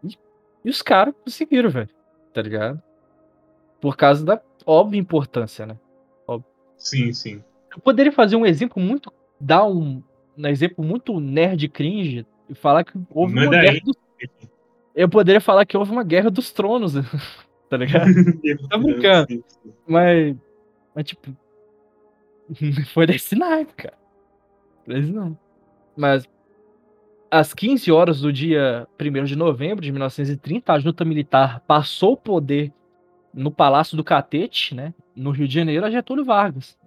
E, 0.02 0.16
e 0.64 0.70
os 0.70 0.82
caras 0.82 1.14
conseguiram, 1.24 1.70
velho. 1.70 1.88
Tá 2.32 2.42
ligado? 2.42 2.82
Por 3.80 3.96
causa 3.96 4.24
da 4.24 4.40
óbvia 4.66 4.98
importância, 4.98 5.66
né? 5.66 5.76
Sim, 6.78 7.12
sim. 7.12 7.42
Eu 7.70 7.80
poderia 7.80 8.12
fazer 8.12 8.36
um 8.36 8.46
exemplo 8.46 8.82
muito. 8.82 9.12
dar 9.38 9.64
um, 9.64 10.02
um 10.36 10.46
exemplo 10.46 10.82
muito 10.82 11.20
nerd 11.20 11.68
cringe 11.68 12.24
e 12.48 12.54
falar 12.54 12.84
que 12.84 12.92
houve 13.10 13.34
uma 13.34 13.50
guerra 13.50 13.80
dos. 13.84 13.96
Eu 14.94 15.08
poderia 15.08 15.40
falar 15.40 15.66
que 15.66 15.76
houve 15.76 15.92
uma 15.92 16.02
guerra 16.02 16.30
dos 16.30 16.50
tronos, 16.50 16.94
tá 17.68 17.76
ligado? 17.76 18.06
Tô 18.70 18.78
brincando. 18.78 19.44
Mas. 19.86 20.36
Mas 20.94 21.04
tipo. 21.04 21.36
Foi 22.94 23.06
desse 23.06 23.36
naipe, 23.36 23.74
cara. 23.74 23.98
Desse 24.86 25.12
não. 25.12 25.38
Mas. 25.96 26.28
Às 27.30 27.52
15 27.52 27.92
horas 27.92 28.20
do 28.20 28.32
dia 28.32 28.88
1 28.98 29.24
de 29.24 29.36
novembro 29.36 29.84
de 29.84 29.92
1930, 29.92 30.72
a 30.72 30.78
junta 30.78 31.04
militar 31.04 31.60
passou 31.60 32.12
o 32.12 32.16
poder 32.16 32.72
no 33.34 33.50
Palácio 33.50 33.96
do 33.96 34.04
Catete, 34.04 34.74
né? 34.74 34.94
No 35.14 35.30
Rio 35.30 35.46
de 35.46 35.54
Janeiro, 35.54 35.84
a 35.84 35.90
Getúlio 35.90 36.24
Vargas. 36.24 36.78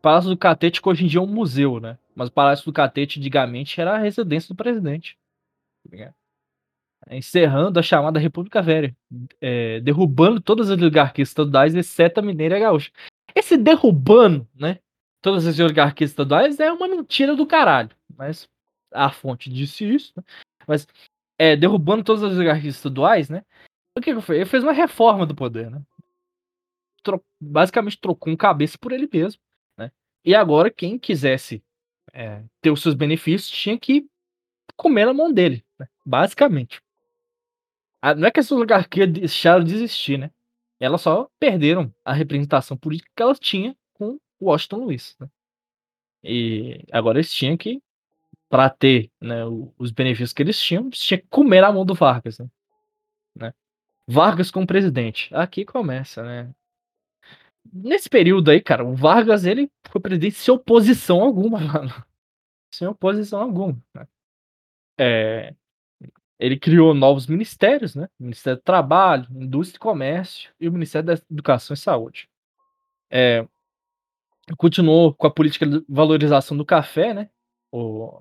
Palácio 0.00 0.30
do 0.30 0.36
Catete, 0.36 0.80
que 0.80 0.88
hoje 0.88 1.04
em 1.04 1.08
dia 1.08 1.18
é 1.18 1.22
um 1.22 1.26
museu, 1.26 1.80
né? 1.80 1.98
Mas 2.14 2.28
o 2.28 2.32
Palácio 2.32 2.64
do 2.64 2.72
Catete, 2.72 3.18
antigamente, 3.18 3.80
era 3.80 3.94
a 3.94 3.98
residência 3.98 4.48
do 4.48 4.56
presidente. 4.56 5.18
ligado? 5.90 6.14
Encerrando 7.10 7.80
a 7.80 7.82
chamada 7.82 8.20
República 8.20 8.62
Velha. 8.62 8.96
é, 9.40 9.80
derrubando 9.80 10.40
todas 10.40 10.70
as 10.70 10.78
oligarquias 10.80 11.28
estaduais, 11.28 11.74
exceto 11.74 12.20
a 12.20 12.22
mineira 12.22 12.56
e 12.56 12.58
a 12.58 12.66
gaúcha. 12.68 12.92
Esse 13.34 13.56
derrubando, 13.56 14.46
né? 14.54 14.78
Todas 15.20 15.46
as 15.46 15.58
oligarquias 15.58 16.10
estaduais 16.10 16.60
é 16.60 16.70
uma 16.72 16.86
mentira 16.86 17.34
do 17.34 17.46
caralho. 17.46 17.90
Mas 18.16 18.48
a 18.92 19.10
fonte 19.10 19.50
disse 19.50 19.84
isso, 19.84 20.12
né? 20.16 20.22
Mas 20.66 20.86
é, 21.38 21.56
derrubando 21.56 22.04
todas 22.04 22.22
as 22.22 22.32
oligarquias 22.36 22.76
estaduais, 22.76 23.28
né? 23.28 23.44
O 23.96 24.00
que, 24.00 24.14
que 24.14 24.20
foi? 24.20 24.36
Ele 24.36 24.46
fez 24.46 24.62
uma 24.62 24.72
reforma 24.72 25.26
do 25.26 25.34
poder, 25.34 25.70
né? 25.70 25.82
Tro- 27.02 27.24
basicamente 27.40 27.98
trocou 28.00 28.32
um 28.32 28.36
cabeça 28.36 28.78
por 28.78 28.92
ele 28.92 29.08
mesmo, 29.12 29.40
né? 29.76 29.90
E 30.24 30.34
agora 30.34 30.70
quem 30.70 30.98
quisesse 30.98 31.62
é, 32.12 32.42
ter 32.60 32.70
os 32.70 32.80
seus 32.80 32.94
benefícios 32.94 33.50
tinha 33.50 33.78
que 33.78 34.06
comer 34.76 35.06
na 35.06 35.12
mão 35.14 35.32
dele, 35.32 35.64
né? 35.78 35.88
basicamente. 36.04 36.80
a- 38.00 38.14
não 38.14 38.26
é 38.28 38.30
que 38.30 38.40
essa 38.40 38.54
oligarquia 38.54 39.06
deixaram 39.06 39.64
de 39.64 39.74
existir, 39.74 40.18
né? 40.18 40.30
Elas 40.80 41.00
só 41.00 41.28
perderam 41.38 41.94
a 42.04 42.12
representação 42.12 42.76
política 42.76 43.10
que 43.16 43.22
elas 43.22 43.38
tinham 43.38 43.76
com 43.94 44.18
Washington 44.40 44.78
Luiz. 44.84 45.16
Né? 45.20 45.28
E 46.24 46.84
agora 46.90 47.18
eles 47.18 47.32
tinham 47.32 47.56
que, 47.56 47.80
para 48.52 48.68
ter 48.68 49.10
né, 49.18 49.46
os 49.78 49.90
benefícios 49.90 50.34
que 50.34 50.42
eles 50.42 50.60
tinham, 50.60 50.84
eles 50.84 50.98
tinham 50.98 51.22
que 51.22 51.26
comer 51.28 51.62
na 51.62 51.72
mão 51.72 51.86
do 51.86 51.94
Vargas. 51.94 52.38
Né? 52.38 52.50
Né? 53.34 53.54
Vargas 54.06 54.50
como 54.50 54.66
presidente. 54.66 55.34
Aqui 55.34 55.64
começa, 55.64 56.22
né? 56.22 56.54
Nesse 57.72 58.10
período 58.10 58.50
aí, 58.50 58.60
cara, 58.60 58.84
o 58.84 58.94
Vargas 58.94 59.46
ele 59.46 59.72
foi 59.88 60.02
presidente 60.02 60.34
sem 60.34 60.52
oposição 60.52 61.22
alguma, 61.22 61.58
mano. 61.64 62.04
Sem 62.70 62.86
oposição 62.86 63.40
alguma. 63.40 63.82
né? 63.94 64.06
É, 65.00 65.54
ele 66.38 66.58
criou 66.58 66.92
novos 66.92 67.26
ministérios, 67.26 67.94
né? 67.94 68.06
Ministério 68.20 68.58
do 68.58 68.62
Trabalho, 68.62 69.28
Indústria 69.30 69.78
e 69.78 69.80
Comércio 69.80 70.52
e 70.60 70.68
o 70.68 70.72
Ministério 70.72 71.06
da 71.06 71.14
Educação 71.30 71.72
e 71.72 71.78
Saúde. 71.78 72.28
É, 73.10 73.48
continuou 74.58 75.14
com 75.14 75.26
a 75.26 75.30
política 75.30 75.66
de 75.66 75.82
valorização 75.88 76.54
do 76.54 76.66
café, 76.66 77.14
né? 77.14 77.30
O, 77.70 78.20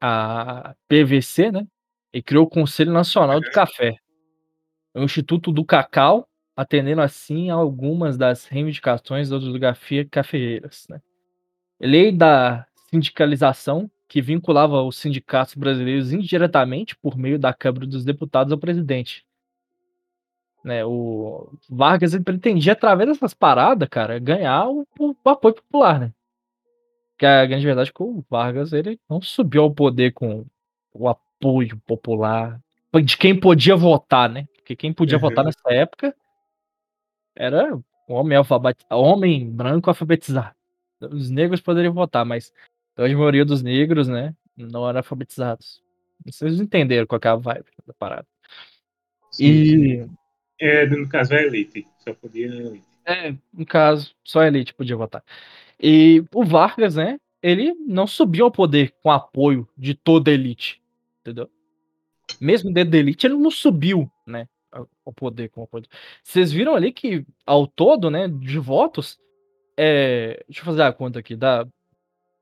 a 0.00 0.74
PVC, 0.88 1.52
né? 1.52 1.66
E 2.12 2.22
criou 2.22 2.44
o 2.44 2.50
Conselho 2.50 2.92
Nacional 2.92 3.40
do 3.40 3.50
Café, 3.50 3.96
o 4.94 5.02
Instituto 5.02 5.52
do 5.52 5.64
Cacau, 5.64 6.26
atendendo 6.56 7.00
assim 7.00 7.50
a 7.50 7.54
algumas 7.54 8.16
das 8.18 8.46
reivindicações 8.46 9.28
das 9.28 9.44
oligarquias 9.44 10.06
cafeeiras, 10.10 10.86
né? 10.88 11.00
Lei 11.80 12.12
da 12.12 12.66
sindicalização, 12.90 13.90
que 14.08 14.20
vinculava 14.20 14.82
os 14.82 14.96
sindicatos 14.98 15.54
brasileiros 15.54 16.12
indiretamente 16.12 16.96
por 16.96 17.16
meio 17.16 17.38
da 17.38 17.54
Câmara 17.54 17.86
dos 17.86 18.04
Deputados 18.04 18.52
ao 18.52 18.58
presidente. 18.58 19.24
Né, 20.62 20.84
o 20.84 21.50
Vargas 21.70 22.12
ele 22.12 22.24
pretendia, 22.24 22.74
através 22.74 23.08
dessas 23.08 23.32
paradas, 23.32 23.88
cara, 23.88 24.18
ganhar 24.18 24.68
o, 24.68 24.86
o 24.98 25.14
apoio 25.30 25.54
popular, 25.54 25.98
né? 25.98 26.12
Que 27.20 27.26
a 27.26 27.44
grande 27.44 27.66
verdade 27.66 27.90
é 27.90 27.92
que 27.92 28.02
o 28.02 28.24
Vargas 28.30 28.72
ele 28.72 28.98
não 29.06 29.20
subiu 29.20 29.64
ao 29.64 29.70
poder 29.74 30.10
com 30.14 30.46
o 30.94 31.06
apoio 31.06 31.76
popular 31.86 32.58
de 33.04 33.14
quem 33.18 33.38
podia 33.38 33.76
votar, 33.76 34.26
né? 34.26 34.48
Porque 34.56 34.74
quem 34.74 34.90
podia 34.90 35.18
Uhum. 35.18 35.20
votar 35.20 35.44
nessa 35.44 35.60
época 35.70 36.16
era 37.36 37.76
o 37.76 38.14
homem, 38.14 38.38
alfabet... 38.38 38.78
homem 38.90 39.50
branco 39.50 39.90
alfabetizado. 39.90 40.56
Os 40.98 41.28
negros 41.28 41.60
poderiam 41.60 41.92
votar, 41.92 42.24
mas 42.24 42.54
a 42.96 43.02
grande 43.02 43.16
maioria 43.16 43.44
dos 43.44 43.60
negros, 43.62 44.08
né, 44.08 44.34
não 44.56 44.88
eram 44.88 45.00
alfabetizados. 45.00 45.82
Vocês 46.24 46.58
entenderam 46.58 47.06
qual 47.06 47.20
é 47.22 47.28
a 47.28 47.36
vibe 47.36 47.66
da 47.86 47.92
parada. 47.92 48.26
E, 49.38 50.06
É, 50.58 50.86
no 50.86 51.06
caso, 51.06 51.34
é 51.34 51.44
elite. 51.44 51.86
Só 51.98 52.14
podia 52.14 52.46
elite. 52.46 52.84
é, 53.04 53.34
no 53.52 53.66
caso, 53.66 54.14
só 54.24 54.40
a 54.40 54.46
elite 54.46 54.72
podia 54.72 54.96
votar. 54.96 55.22
E 55.80 56.22
o 56.34 56.44
Vargas, 56.44 56.96
né, 56.96 57.18
ele 57.42 57.74
não 57.86 58.06
subiu 58.06 58.44
ao 58.44 58.50
poder 58.50 58.94
com 59.02 59.10
apoio 59.10 59.66
de 59.76 59.94
toda 59.94 60.30
a 60.30 60.34
elite, 60.34 60.82
entendeu? 61.20 61.48
Mesmo 62.40 62.72
dentro 62.72 62.90
da 62.92 62.98
elite, 62.98 63.26
ele 63.26 63.36
não 63.36 63.50
subiu, 63.50 64.10
né, 64.26 64.46
ao 64.70 65.12
poder 65.12 65.48
com 65.48 65.62
apoio. 65.62 65.84
Vocês 66.22 66.52
viram 66.52 66.74
ali 66.74 66.92
que, 66.92 67.24
ao 67.46 67.66
todo, 67.66 68.10
né, 68.10 68.28
de 68.28 68.58
votos, 68.58 69.18
é, 69.76 70.44
deixa 70.46 70.60
eu 70.60 70.64
fazer 70.64 70.82
a 70.82 70.92
conta 70.92 71.18
aqui, 71.18 71.34
dá 71.34 71.66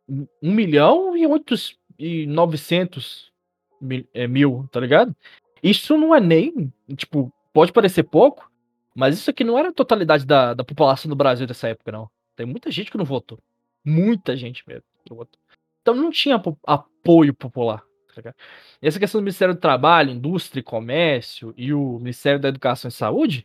1 0.09 0.27
milhão 0.43 1.17
e 1.17 1.27
8 1.27 1.55
e 1.99 2.27
900 2.27 3.33
mil, 3.81 4.07
é, 4.13 4.27
mil, 4.27 4.69
tá 4.73 4.81
ligado? 4.81 5.15
Isso 5.63 5.97
não 5.97 6.15
é 6.15 6.21
nem, 6.21 6.73
tipo, 6.97 7.33
pode 7.53 7.73
parecer 7.73 8.05
pouco, 8.05 8.51
mas 8.95 9.17
isso 9.17 9.31
aqui 9.31 9.45
não 9.45 9.59
era 9.59 9.69
a 9.69 9.73
totalidade 9.73 10.27
da, 10.27 10.55
da 10.55 10.65
população 10.65 11.09
do 11.09 11.17
Brasil 11.17 11.47
dessa 11.47 11.69
época, 11.69 11.93
não. 11.93 12.11
Tem 12.39 12.47
muita 12.47 12.71
gente 12.71 12.89
que 12.89 12.97
não 12.97 13.05
votou. 13.05 13.41
Muita 13.85 14.37
gente 14.37 14.63
mesmo 14.65 14.85
que 15.05 15.11
não 15.11 15.17
votou. 15.17 15.41
Então 15.83 15.93
não 15.93 16.09
tinha 16.09 16.39
po- 16.39 16.57
apoio 16.65 17.35
popular. 17.35 17.83
tá? 18.23 18.33
E 18.81 18.87
essa 18.87 19.01
questão 19.01 19.21
do 19.21 19.25
Ministério 19.25 19.55
do 19.55 19.61
Trabalho, 19.61 20.11
Indústria 20.13 20.61
e 20.61 20.63
Comércio 20.63 21.53
e 21.57 21.75
o 21.75 21.99
Ministério 21.99 22.39
da 22.39 22.49
Educação 22.49 22.89
e 22.89 22.93
Saúde, 22.93 23.45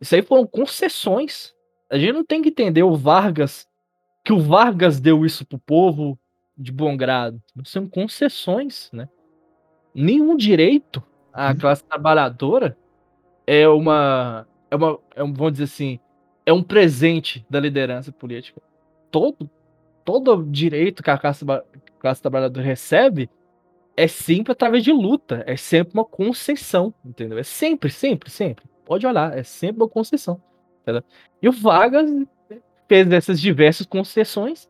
isso 0.00 0.16
aí 0.16 0.22
foram 0.22 0.44
concessões. 0.48 1.54
A 1.88 1.96
gente 1.96 2.12
não 2.12 2.24
tem 2.24 2.42
que 2.42 2.48
entender 2.48 2.82
o 2.82 2.96
Vargas, 2.96 3.68
que 4.24 4.32
o 4.32 4.40
Vargas 4.40 4.98
deu 4.98 5.24
isso 5.24 5.46
pro 5.46 5.56
povo 5.58 6.18
de 6.58 6.72
bom 6.72 6.96
grado. 6.96 7.40
São 7.64 7.88
concessões, 7.88 8.90
né? 8.92 9.08
Nenhum 9.94 10.36
direito 10.36 11.00
à 11.32 11.50
Uhum. 11.50 11.58
classe 11.58 11.84
trabalhadora 11.84 12.76
é 13.46 13.68
uma, 13.68 14.44
é 14.70 14.74
uma, 14.76 14.98
é 15.14 15.22
um, 15.22 15.32
vamos 15.32 15.52
dizer 15.52 15.64
assim, 15.64 16.00
é 16.46 16.52
um 16.52 16.62
presente 16.62 17.44
da 17.48 17.58
liderança 17.58 18.12
política. 18.12 18.60
Todo, 19.10 19.48
todo 20.04 20.44
direito 20.44 21.02
que 21.02 21.10
a 21.10 21.18
classe, 21.18 21.44
classe 21.98 22.20
trabalhadora 22.20 22.64
recebe 22.64 23.30
é 23.96 24.08
sempre 24.08 24.52
através 24.52 24.82
de 24.82 24.92
luta, 24.92 25.44
é 25.46 25.56
sempre 25.56 25.94
uma 25.94 26.04
concessão, 26.04 26.92
entendeu? 27.04 27.38
É 27.38 27.44
sempre, 27.44 27.90
sempre, 27.90 28.28
sempre. 28.30 28.64
Pode 28.84 29.06
olhar, 29.06 29.36
é 29.36 29.42
sempre 29.42 29.82
uma 29.82 29.88
concessão. 29.88 30.40
entendeu? 30.82 31.02
E 31.40 31.48
o 31.48 31.52
Vargas 31.52 32.10
fez 32.88 33.10
essas 33.12 33.40
diversas 33.40 33.86
concessões 33.86 34.68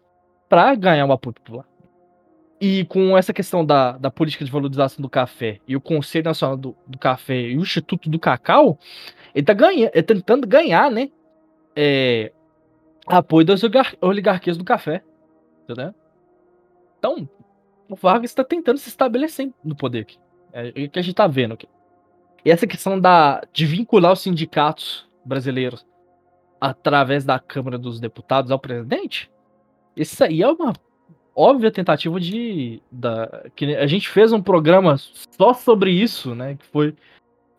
para 0.48 0.74
ganhar 0.74 1.06
um 1.06 1.12
apoio 1.12 1.34
popular. 1.34 1.66
E 2.60 2.84
com 2.84 3.18
essa 3.18 3.32
questão 3.32 3.64
da, 3.64 3.92
da 3.92 4.10
política 4.10 4.44
de 4.44 4.50
valorização 4.50 5.02
do 5.02 5.08
café 5.08 5.58
e 5.66 5.74
o 5.74 5.80
Conselho 5.80 6.26
Nacional 6.26 6.56
do, 6.56 6.76
do 6.86 6.98
Café 6.98 7.48
e 7.48 7.56
o 7.58 7.60
Instituto 7.60 8.08
do 8.08 8.18
Cacau, 8.18 8.78
ele 9.34 9.44
tá 9.44 9.52
ganha, 9.52 9.90
ele 9.92 10.02
tá 10.02 10.14
tentando 10.14 10.46
ganhar, 10.46 10.90
né? 10.90 11.10
É, 11.76 12.32
apoio 13.06 13.46
das 13.46 13.62
oligar- 13.62 13.96
oligarquias 14.00 14.56
do 14.56 14.64
café. 14.64 15.02
Entendeu? 15.64 15.94
Então, 16.98 17.28
o 17.88 17.96
Vargas 17.96 18.30
está 18.30 18.44
tentando 18.44 18.78
se 18.78 18.88
estabelecer 18.88 19.52
no 19.62 19.74
poder 19.74 20.00
aqui. 20.00 20.18
É 20.52 20.68
o 20.68 20.90
que 20.90 20.98
a 20.98 21.02
gente 21.02 21.14
tá 21.14 21.26
vendo 21.26 21.54
aqui. 21.54 21.68
E 22.44 22.50
essa 22.50 22.66
questão 22.66 23.00
da, 23.00 23.42
de 23.52 23.66
vincular 23.66 24.12
os 24.12 24.20
sindicatos 24.20 25.08
brasileiros 25.24 25.84
através 26.60 27.24
da 27.24 27.38
Câmara 27.38 27.78
dos 27.78 27.98
Deputados 28.00 28.50
ao 28.50 28.58
presidente, 28.58 29.30
isso 29.96 30.22
aí 30.22 30.42
é 30.42 30.48
uma 30.48 30.72
óbvia 31.34 31.70
tentativa 31.70 32.18
de. 32.20 32.80
Da, 32.90 33.44
que 33.54 33.74
a 33.76 33.86
gente 33.86 34.08
fez 34.08 34.32
um 34.32 34.42
programa 34.42 34.96
só 34.98 35.52
sobre 35.52 35.90
isso, 35.90 36.34
né? 36.34 36.56
Que 36.56 36.66
foi 36.66 36.94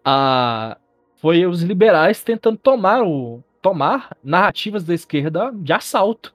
a. 0.04 0.78
Foi 1.18 1.46
os 1.46 1.62
liberais 1.64 2.24
tentando 2.24 2.58
tomar 2.58 3.04
o. 3.04 3.44
tomar 3.66 4.16
narrativas 4.24 4.84
da 4.84 4.94
esquerda 4.94 5.52
de 5.54 5.74
assalto. 5.74 6.34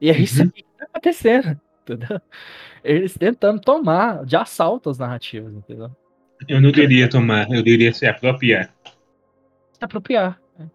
E 0.00 0.08
é 0.10 0.16
isso 0.16 0.42
Uhum. 0.42 0.50
que 0.50 0.62
tá 0.62 0.84
acontecendo, 0.84 1.60
entendeu? 1.82 2.20
Eles 2.84 3.14
tentando 3.18 3.60
tomar 3.60 4.24
de 4.24 4.36
assalto 4.36 4.88
as 4.88 4.96
narrativas, 4.98 5.52
entendeu? 5.52 5.90
Eu 6.48 6.60
não 6.60 6.70
diria 6.70 7.08
tomar, 7.10 7.50
eu 7.50 7.62
diria 7.64 7.92
se 7.92 8.06
apropriar. 8.06 8.72
Se 9.72 9.84
apropriar, 9.84 10.40
né? 10.56 10.70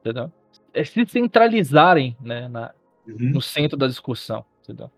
entendeu? 0.00 0.32
É 0.72 0.84
se 0.84 1.04
centralizarem, 1.06 2.16
né, 2.20 2.46
na, 2.48 2.70
Uhum. 3.06 3.16
no 3.32 3.40
centro 3.42 3.76
da 3.76 3.86
discussão, 3.88 4.44
entendeu? 4.62 4.88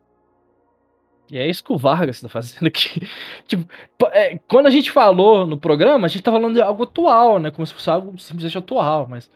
E 1.31 1.39
é 1.39 1.47
isso 1.49 1.63
que 1.65 1.73
o 1.73 1.79
Vargas 1.79 2.17
está 2.17 2.29
fazendo 2.29 2.67
aqui. 2.67 3.01
Tipo, 3.47 3.65
é, 4.13 4.39
quando 4.49 4.67
a 4.67 4.71
gente 4.71 4.91
falou 4.91 5.47
no 5.47 5.57
programa, 5.57 6.07
a 6.07 6.09
gente 6.09 6.23
tá 6.23 6.33
falando 6.33 6.55
de 6.55 6.61
algo 6.61 6.83
atual, 6.83 7.39
né? 7.39 7.51
Como 7.53 7.65
se 7.67 7.73
fosse 7.73 7.89
algo 7.89 8.19
simplesmente 8.19 8.59
atual, 8.59 9.07
mas 9.09 9.31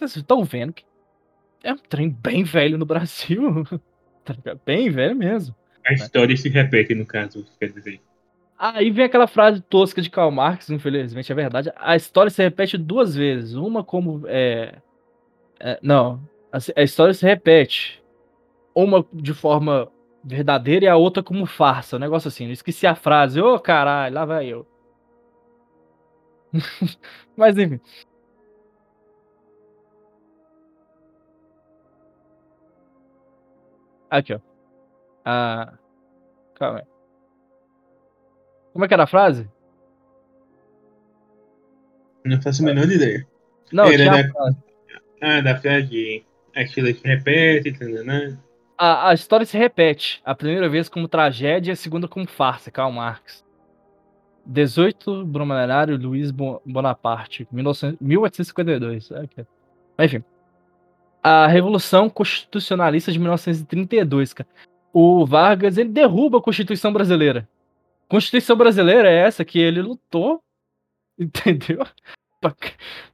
vocês 0.00 0.22
estão 0.22 0.44
vendo 0.44 0.72
que 0.72 0.84
é 1.62 1.72
um 1.72 1.78
trem 1.78 2.08
bem 2.10 2.42
velho 2.42 2.78
no 2.78 2.86
Brasil. 2.86 3.64
tá? 4.24 4.34
Bem 4.64 4.90
velho 4.90 5.14
mesmo. 5.14 5.54
A 5.86 5.92
história 5.92 6.36
se 6.36 6.48
repete, 6.48 6.94
no 6.94 7.06
caso, 7.06 7.44
quer 7.58 7.72
dizer. 7.72 8.00
Aí 8.58 8.90
vem 8.90 9.06
aquela 9.06 9.26
frase 9.26 9.62
tosca 9.62 10.02
de 10.02 10.10
Karl 10.10 10.30
Marx, 10.30 10.68
infelizmente 10.68 11.32
é 11.32 11.34
verdade. 11.34 11.72
A 11.76 11.96
história 11.96 12.30
se 12.30 12.42
repete 12.42 12.76
duas 12.76 13.14
vezes. 13.14 13.54
Uma 13.54 13.82
como. 13.82 14.22
É, 14.26 14.74
é, 15.58 15.78
não. 15.82 16.20
A, 16.52 16.58
a 16.76 16.82
história 16.82 17.14
se 17.14 17.24
repete. 17.24 18.02
Uma 18.74 19.04
de 19.12 19.32
forma 19.32 19.90
verdadeira 20.22 20.84
e 20.84 20.88
a 20.88 20.96
outra 20.96 21.22
como 21.22 21.46
farsa. 21.46 21.96
Um 21.96 22.00
negócio 22.00 22.28
assim. 22.28 22.46
Eu 22.46 22.52
esqueci 22.52 22.86
a 22.86 22.94
frase. 22.94 23.40
Ô 23.40 23.58
caralho, 23.58 24.14
lá 24.14 24.26
vai 24.26 24.46
eu. 24.46 24.66
Mas 27.34 27.56
enfim. 27.56 27.80
Aqui, 34.10 34.34
ó. 34.34 34.40
Ah, 35.24 35.72
calma 36.54 36.80
aí. 36.80 36.84
Como 38.72 38.84
é 38.84 38.88
que 38.88 38.94
era 38.94 39.04
a 39.04 39.06
frase? 39.06 39.48
Não 42.24 42.40
faço 42.42 42.62
a 42.62 42.66
menor 42.66 42.84
ideia. 42.90 43.26
Não, 43.72 43.84
Era 43.84 43.96
tinha 43.96 44.22
da- 44.22 44.28
frase. 44.32 44.56
Ah, 45.22 45.40
da 45.40 45.56
frase. 45.58 46.24
A 46.54 46.62
história 46.62 46.94
se 46.94 47.06
repete, 47.06 47.72
tananã. 47.78 48.38
A, 48.76 49.10
a 49.10 49.14
história 49.14 49.46
se 49.46 49.56
repete. 49.56 50.20
A 50.24 50.34
primeira 50.34 50.68
vez 50.68 50.88
como 50.88 51.06
tragédia 51.08 51.72
a 51.72 51.76
segunda 51.76 52.08
como 52.08 52.26
farsa, 52.28 52.70
Karl 52.70 52.90
Marx. 52.92 53.44
18 54.44 55.24
Brumanário 55.26 55.96
Luiz 55.96 56.30
Bo- 56.30 56.60
Bonaparte, 56.66 57.46
1900 57.52 57.98
1852. 58.00 59.10
É, 59.12 59.20
ok. 59.20 59.46
Enfim. 60.00 60.24
A 61.22 61.46
Revolução 61.46 62.08
Constitucionalista 62.08 63.12
de 63.12 63.18
1932, 63.18 64.32
cara. 64.32 64.48
O 64.92 65.24
Vargas, 65.26 65.76
ele 65.78 65.90
derruba 65.90 66.38
a 66.38 66.42
Constituição 66.42 66.92
Brasileira. 66.92 67.48
Constituição 68.08 68.56
Brasileira 68.56 69.08
é 69.10 69.18
essa 69.26 69.44
que 69.44 69.58
ele 69.58 69.80
lutou, 69.82 70.42
entendeu? 71.18 71.86
Pra, 72.40 72.54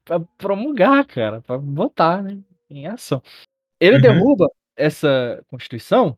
pra 0.05 0.21
promulgar, 0.39 1.05
cara, 1.05 1.41
pra 1.43 1.59
botar, 1.59 2.23
né, 2.23 2.39
em 2.71 2.87
ação. 2.87 3.23
Ele 3.81 3.97
Uhum. 3.97 4.03
derruba 4.03 4.49
essa 4.77 5.45
Constituição 5.49 6.17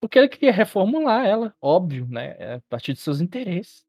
porque 0.00 0.18
ele 0.18 0.28
queria 0.28 0.52
reformular 0.52 1.26
ela, 1.26 1.54
óbvio, 1.60 2.06
né, 2.06 2.32
a 2.56 2.60
partir 2.68 2.92
de 2.92 3.00
seus 3.00 3.20
interesses. 3.20 3.84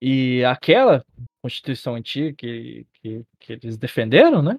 E 0.00 0.42
aquela 0.44 1.04
Constituição 1.42 1.94
antiga 1.94 2.32
que, 2.34 2.86
que, 2.94 3.24
que 3.38 3.52
eles 3.52 3.76
defenderam, 3.76 4.40
né, 4.42 4.56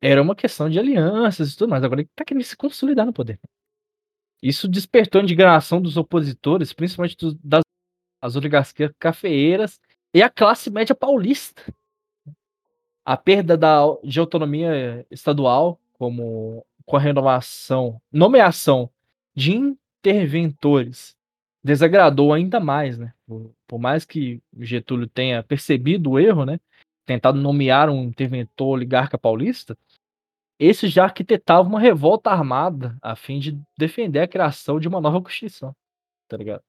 era 0.00 0.22
uma 0.22 0.34
questão 0.34 0.68
de 0.68 0.78
alianças 0.78 1.52
e 1.52 1.56
tudo 1.56 1.70
mais. 1.70 1.84
Agora 1.84 2.00
ele 2.00 2.10
tá 2.14 2.24
querendo 2.24 2.42
se 2.44 2.56
consolidar 2.56 3.06
no 3.06 3.12
poder. 3.12 3.38
Isso 4.42 4.66
despertou 4.66 5.20
a 5.20 5.24
indignação 5.24 5.80
dos 5.82 5.96
opositores, 5.96 6.72
principalmente 6.72 7.16
dos- 7.16 7.34
das 7.42 7.62
as 8.22 8.36
oligarquias 8.36 8.92
cafeeiras 8.98 9.80
e 10.12 10.22
a 10.22 10.28
classe 10.28 10.70
média 10.70 10.94
paulista. 10.94 11.62
A 13.04 13.16
perda 13.16 13.56
da, 13.56 13.80
de 14.04 14.20
autonomia 14.20 15.06
estadual, 15.10 15.80
como 15.94 16.64
com 16.84 16.96
a 16.96 17.00
renovação, 17.00 18.00
nomeação 18.12 18.90
de 19.34 19.54
interventores, 19.54 21.16
desagradou 21.64 22.32
ainda 22.32 22.60
mais, 22.60 22.98
né? 22.98 23.14
Por, 23.26 23.54
por 23.66 23.78
mais 23.78 24.04
que 24.04 24.42
Getúlio 24.58 25.06
tenha 25.06 25.42
percebido 25.42 26.10
o 26.10 26.18
erro, 26.18 26.44
né? 26.44 26.60
Tentado 27.06 27.40
nomear 27.40 27.88
um 27.88 28.02
interventor 28.04 28.74
oligarca 28.74 29.16
paulista, 29.16 29.76
esse 30.60 30.88
já 30.88 31.04
arquitetava 31.04 31.66
uma 31.66 31.80
revolta 31.80 32.30
armada 32.30 32.96
a 33.00 33.16
fim 33.16 33.38
de 33.40 33.58
defender 33.78 34.20
a 34.20 34.28
criação 34.28 34.78
de 34.78 34.86
uma 34.86 35.00
nova 35.00 35.20
Constituição, 35.22 35.74
tá 36.28 36.36
ligado? 36.36 36.62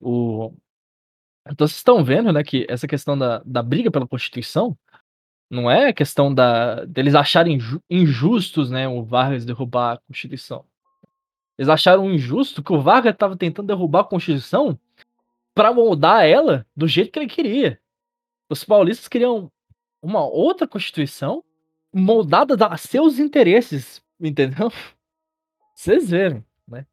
O... 0.00 0.54
Então 1.44 1.66
vocês 1.66 1.78
estão 1.78 2.04
vendo, 2.04 2.32
né, 2.32 2.44
que 2.44 2.64
essa 2.68 2.86
questão 2.86 3.18
da, 3.18 3.42
da 3.44 3.60
briga 3.60 3.90
pela 3.90 4.06
Constituição 4.06 4.78
não 5.50 5.68
é 5.68 5.92
questão 5.92 6.32
da, 6.32 6.84
deles 6.84 7.16
acharem 7.16 7.56
inju- 7.56 7.82
injustos, 7.90 8.70
né, 8.70 8.86
o 8.86 9.02
Vargas 9.02 9.44
derrubar 9.44 9.94
a 9.94 9.98
Constituição. 9.98 10.64
Eles 11.58 11.68
acharam 11.68 12.08
injusto 12.08 12.62
que 12.62 12.72
o 12.72 12.80
Vargas 12.80 13.14
estava 13.14 13.36
tentando 13.36 13.66
derrubar 13.66 14.02
a 14.02 14.04
Constituição 14.04 14.78
para 15.54 15.74
moldar 15.74 16.24
ela 16.24 16.64
do 16.76 16.86
jeito 16.86 17.10
que 17.10 17.18
ele 17.18 17.26
queria. 17.26 17.80
Os 18.48 18.62
paulistas 18.62 19.08
queriam 19.08 19.50
uma 20.00 20.24
outra 20.24 20.68
Constituição 20.68 21.42
moldada 21.92 22.54
a 22.66 22.76
seus 22.76 23.18
interesses, 23.18 24.02
entendeu? 24.20 24.70
Vocês 25.74 26.10
verem, 26.10 26.44
né? 26.66 26.86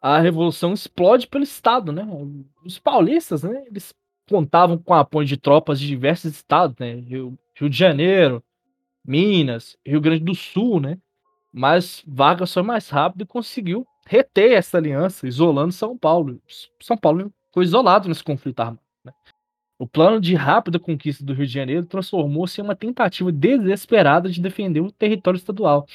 A 0.00 0.18
revolução 0.18 0.72
explode 0.72 1.26
pelo 1.26 1.44
Estado, 1.44 1.92
né? 1.92 2.06
Os 2.64 2.78
paulistas, 2.78 3.42
né? 3.42 3.64
Eles 3.66 3.94
contavam 4.28 4.78
com 4.78 4.92
o 4.92 4.96
apoio 4.96 5.26
de 5.26 5.36
tropas 5.36 5.78
de 5.78 5.86
diversos 5.86 6.32
estados, 6.32 6.76
né? 6.78 6.94
Rio, 6.94 7.38
Rio 7.54 7.68
de 7.68 7.76
Janeiro, 7.76 8.42
Minas, 9.04 9.76
Rio 9.84 10.00
Grande 10.00 10.24
do 10.24 10.34
Sul, 10.34 10.80
né? 10.80 10.98
Mas 11.52 12.02
Vargas 12.06 12.52
foi 12.52 12.62
mais 12.62 12.88
rápido 12.88 13.22
e 13.22 13.26
conseguiu 13.26 13.86
reter 14.06 14.52
essa 14.52 14.78
aliança, 14.78 15.26
isolando 15.26 15.72
São 15.72 15.96
Paulo. 15.98 16.40
São 16.80 16.96
Paulo 16.96 17.32
foi 17.52 17.64
isolado 17.64 18.08
nesse 18.08 18.24
conflito 18.24 18.60
armado. 18.60 18.80
né? 19.04 19.12
O 19.80 19.88
plano 19.88 20.20
de 20.20 20.34
rápida 20.34 20.78
conquista 20.78 21.24
do 21.24 21.32
Rio 21.32 21.46
de 21.46 21.54
Janeiro 21.54 21.86
transformou-se 21.86 22.60
em 22.60 22.62
uma 22.62 22.76
tentativa 22.76 23.32
desesperada 23.32 24.28
de 24.28 24.38
defender 24.38 24.80
o 24.80 24.92
território 24.92 25.38
estadual. 25.38 25.86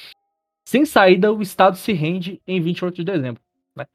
Sem 0.64 0.84
saída, 0.84 1.32
o 1.32 1.40
Estado 1.40 1.76
se 1.76 1.92
rende 1.92 2.42
em 2.48 2.60
28 2.60 2.96
de 2.96 3.04
dezembro. 3.04 3.40
né? 3.76 3.86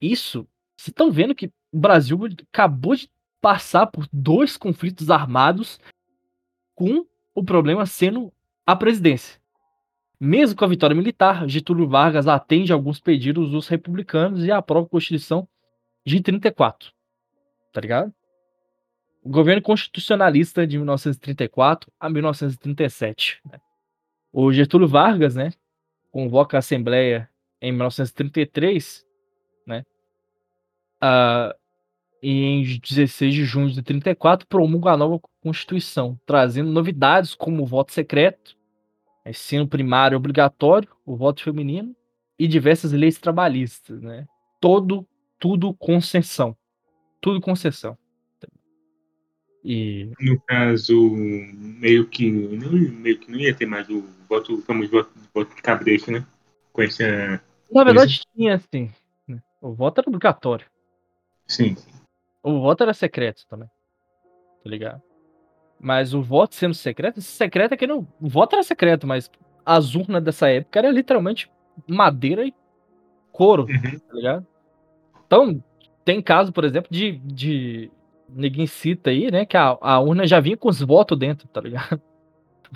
Isso, 0.00 0.48
vocês 0.76 0.88
estão 0.88 1.12
vendo 1.12 1.32
que 1.32 1.46
o 1.72 1.78
Brasil 1.78 2.18
acabou 2.52 2.96
de 2.96 3.08
passar 3.40 3.86
por 3.86 4.08
dois 4.12 4.56
conflitos 4.56 5.10
armados 5.10 5.78
com 6.74 7.06
o 7.32 7.44
problema 7.44 7.86
sendo 7.86 8.32
a 8.66 8.74
presidência. 8.74 9.40
Mesmo 10.18 10.56
com 10.56 10.64
a 10.64 10.68
vitória 10.68 10.96
militar, 10.96 11.48
Getúlio 11.48 11.88
Vargas 11.88 12.26
atende 12.26 12.72
alguns 12.72 12.98
pedidos 12.98 13.52
dos 13.52 13.68
republicanos 13.68 14.44
e 14.44 14.50
aprova 14.50 14.86
a 14.86 14.90
Constituição 14.90 15.48
de 16.04 16.20
34. 16.20 16.90
Tá 17.72 17.80
ligado? 17.80 18.12
O 19.26 19.28
governo 19.28 19.60
constitucionalista 19.60 20.64
de 20.64 20.78
1934 20.78 21.90
a 21.98 22.08
1937. 22.08 23.40
né? 23.44 23.58
O 24.32 24.52
Getúlio 24.52 24.86
Vargas, 24.86 25.34
né, 25.34 25.52
convoca 26.12 26.56
a 26.56 26.60
Assembleia 26.60 27.28
em 27.60 27.72
1933, 27.72 29.04
né? 29.66 29.82
ah, 31.00 31.52
e 32.22 32.44
em 32.44 32.78
16 32.78 33.34
de 33.34 33.44
junho 33.44 33.68
de 33.68 33.82
34 33.82 34.46
promulga 34.46 34.92
a 34.92 34.96
nova 34.96 35.20
Constituição, 35.42 36.16
trazendo 36.24 36.70
novidades 36.70 37.34
como 37.34 37.64
o 37.64 37.66
voto 37.66 37.92
secreto, 37.92 38.56
ensino 39.26 39.66
primário 39.66 40.16
obrigatório, 40.16 40.88
o 41.04 41.16
voto 41.16 41.42
feminino 41.42 41.96
e 42.38 42.46
diversas 42.46 42.92
leis 42.92 43.18
trabalhistas, 43.18 44.00
né? 44.00 44.24
Todo, 44.60 45.04
tudo 45.36 45.74
concessão, 45.74 46.56
tudo 47.20 47.40
concessão. 47.40 47.98
E 49.68 50.12
No 50.20 50.40
caso, 50.42 51.10
meio 51.10 52.06
que 52.06 52.30
não, 52.30 52.70
meio 52.70 53.18
que 53.18 53.28
não 53.32 53.36
ia 53.36 53.52
ter 53.52 53.66
mais 53.66 53.88
o 53.90 54.04
voto, 54.28 54.54
o 54.54 54.62
famoso 54.62 54.88
voto, 54.92 55.10
voto 55.34 55.56
de 55.56 55.60
cabresto, 55.60 56.12
né? 56.12 56.24
Com 56.72 56.82
essa. 56.82 57.42
na 57.72 57.82
verdade 57.82 58.20
tinha 58.32 58.54
assim, 58.54 58.92
né? 59.26 59.42
o 59.60 59.72
voto 59.72 60.00
era 60.00 60.08
obrigatório. 60.08 60.66
Sim. 61.48 61.76
O 62.44 62.60
voto 62.60 62.84
era 62.84 62.94
secreto 62.94 63.44
também. 63.48 63.68
Tá 64.62 64.70
ligado? 64.70 65.02
Mas 65.80 66.14
o 66.14 66.22
voto 66.22 66.54
sendo 66.54 66.74
secreto, 66.74 67.18
esse 67.18 67.28
secreto 67.32 67.72
é 67.72 67.76
que 67.76 67.88
não. 67.88 68.06
O 68.20 68.28
voto 68.28 68.54
era 68.54 68.62
secreto, 68.62 69.04
mas 69.04 69.28
as 69.64 69.96
urnas 69.96 70.22
dessa 70.22 70.48
época 70.48 70.78
era 70.78 70.90
literalmente 70.92 71.50
madeira 71.88 72.46
e 72.46 72.54
couro, 73.32 73.64
Uhum. 73.64 73.98
tá 73.98 74.14
ligado? 74.14 74.46
Então, 75.26 75.62
tem 76.04 76.22
caso, 76.22 76.52
por 76.52 76.64
exemplo, 76.64 76.88
de. 76.88 77.18
de 77.18 77.90
ninguém 78.28 78.66
cita 78.66 79.10
aí, 79.10 79.30
né? 79.30 79.44
Que 79.44 79.56
a, 79.56 79.76
a 79.80 80.00
urna 80.00 80.26
já 80.26 80.40
vinha 80.40 80.56
com 80.56 80.68
os 80.68 80.80
votos 80.80 81.18
dentro, 81.18 81.46
tá 81.48 81.60
ligado? 81.60 82.00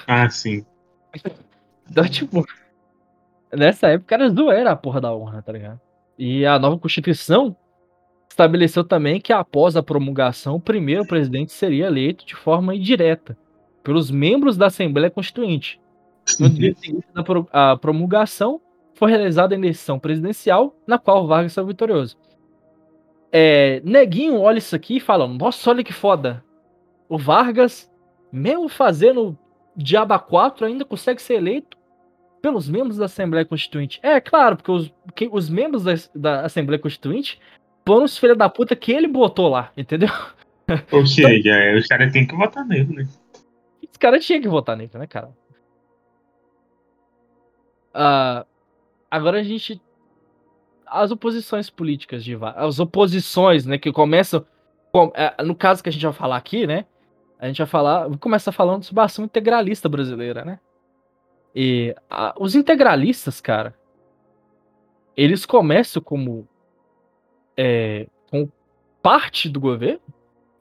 Ah, 0.06 0.28
sim. 0.28 0.64
Então, 1.90 2.04
tipo. 2.08 2.46
Nessa 3.52 3.88
época 3.88 4.14
era 4.14 4.28
zoeira 4.28 4.70
a 4.70 4.76
porra 4.76 5.00
da 5.00 5.12
urna, 5.12 5.42
tá 5.42 5.50
ligado? 5.50 5.80
E 6.16 6.46
a 6.46 6.56
nova 6.56 6.78
Constituição 6.78 7.56
estabeleceu 8.30 8.84
também 8.84 9.20
que 9.20 9.32
após 9.32 9.76
a 9.76 9.82
promulgação, 9.82 10.54
o 10.54 10.60
primeiro 10.60 11.04
presidente 11.04 11.50
seria 11.50 11.86
eleito 11.86 12.24
de 12.24 12.36
forma 12.36 12.76
indireta 12.76 13.36
pelos 13.82 14.08
membros 14.08 14.56
da 14.56 14.66
Assembleia 14.66 15.10
Constituinte. 15.10 15.80
No 16.38 16.48
dia 16.48 16.74
seguinte 16.78 17.06
da 17.12 17.76
promulgação, 17.76 18.60
foi 18.94 19.10
realizada 19.10 19.54
a 19.54 19.58
eleição 19.58 19.98
presidencial, 19.98 20.76
na 20.86 20.98
qual 20.98 21.26
Vargas 21.26 21.54
saiu 21.54 21.66
vitorioso. 21.66 22.16
É, 23.32 23.80
Neguinho 23.84 24.40
olha 24.40 24.58
isso 24.58 24.74
aqui 24.74 24.96
e 24.96 25.00
fala: 25.00 25.26
Nossa, 25.26 25.70
olha 25.70 25.84
que 25.84 25.92
foda. 25.92 26.44
O 27.08 27.16
Vargas, 27.18 27.90
mesmo 28.32 28.68
fazendo 28.68 29.36
Diaba 29.76 30.18
4, 30.18 30.66
ainda 30.66 30.84
consegue 30.84 31.20
ser 31.22 31.34
eleito 31.34 31.76
pelos 32.42 32.68
membros 32.68 32.96
da 32.96 33.04
Assembleia 33.04 33.44
Constituinte. 33.44 34.00
É, 34.02 34.20
claro, 34.20 34.56
porque 34.56 34.70
os, 34.70 34.94
que- 35.14 35.28
os 35.30 35.48
membros 35.48 35.84
da, 35.84 35.92
da 36.14 36.40
Assembleia 36.46 36.80
Constituinte 36.80 37.38
foram 37.86 38.04
os 38.04 38.16
filhos 38.16 38.36
da 38.38 38.48
puta 38.48 38.74
que 38.74 38.92
ele 38.92 39.06
botou 39.06 39.48
lá, 39.48 39.70
entendeu? 39.76 40.08
Ou 40.92 41.04
seja, 41.06 41.50
é, 41.52 41.76
os 41.76 41.86
caras 41.86 42.12
têm 42.12 42.26
que 42.26 42.34
votar 42.34 42.64
nele, 42.64 42.94
né? 42.94 43.08
Os 43.90 43.96
caras 43.98 44.24
tinham 44.24 44.40
que 44.40 44.48
votar 44.48 44.76
nele, 44.76 44.90
né, 44.94 45.06
cara? 45.06 45.30
Ah, 47.92 48.46
agora 49.10 49.40
a 49.40 49.42
gente. 49.42 49.80
As 50.90 51.10
oposições 51.10 51.70
políticas 51.70 52.24
de 52.24 52.36
As 52.56 52.78
oposições, 52.80 53.64
né, 53.64 53.78
que 53.78 53.92
começam. 53.92 54.44
com- 54.92 55.12
é, 55.14 55.42
No 55.42 55.54
caso 55.54 55.82
que 55.82 55.88
a 55.88 55.92
gente 55.92 56.02
vai 56.04 56.12
falar 56.12 56.36
aqui, 56.36 56.66
né? 56.66 56.84
A 57.38 57.46
gente 57.46 57.58
vai 57.58 57.66
falar. 57.66 58.08
Começa 58.18 58.50
falando 58.52 58.82
sobre 58.84 59.00
a 59.00 59.04
ação 59.04 59.24
integralista 59.24 59.88
brasileira, 59.88 60.44
né? 60.44 60.58
E 61.54 61.94
a- 62.10 62.34
os 62.38 62.54
integralistas, 62.54 63.40
cara, 63.40 63.74
eles 65.16 65.46
começam 65.46 66.02
como. 66.02 66.46
É, 67.56 68.06
com 68.30 68.48
parte 69.02 69.48
do 69.48 69.60
governo 69.60 70.00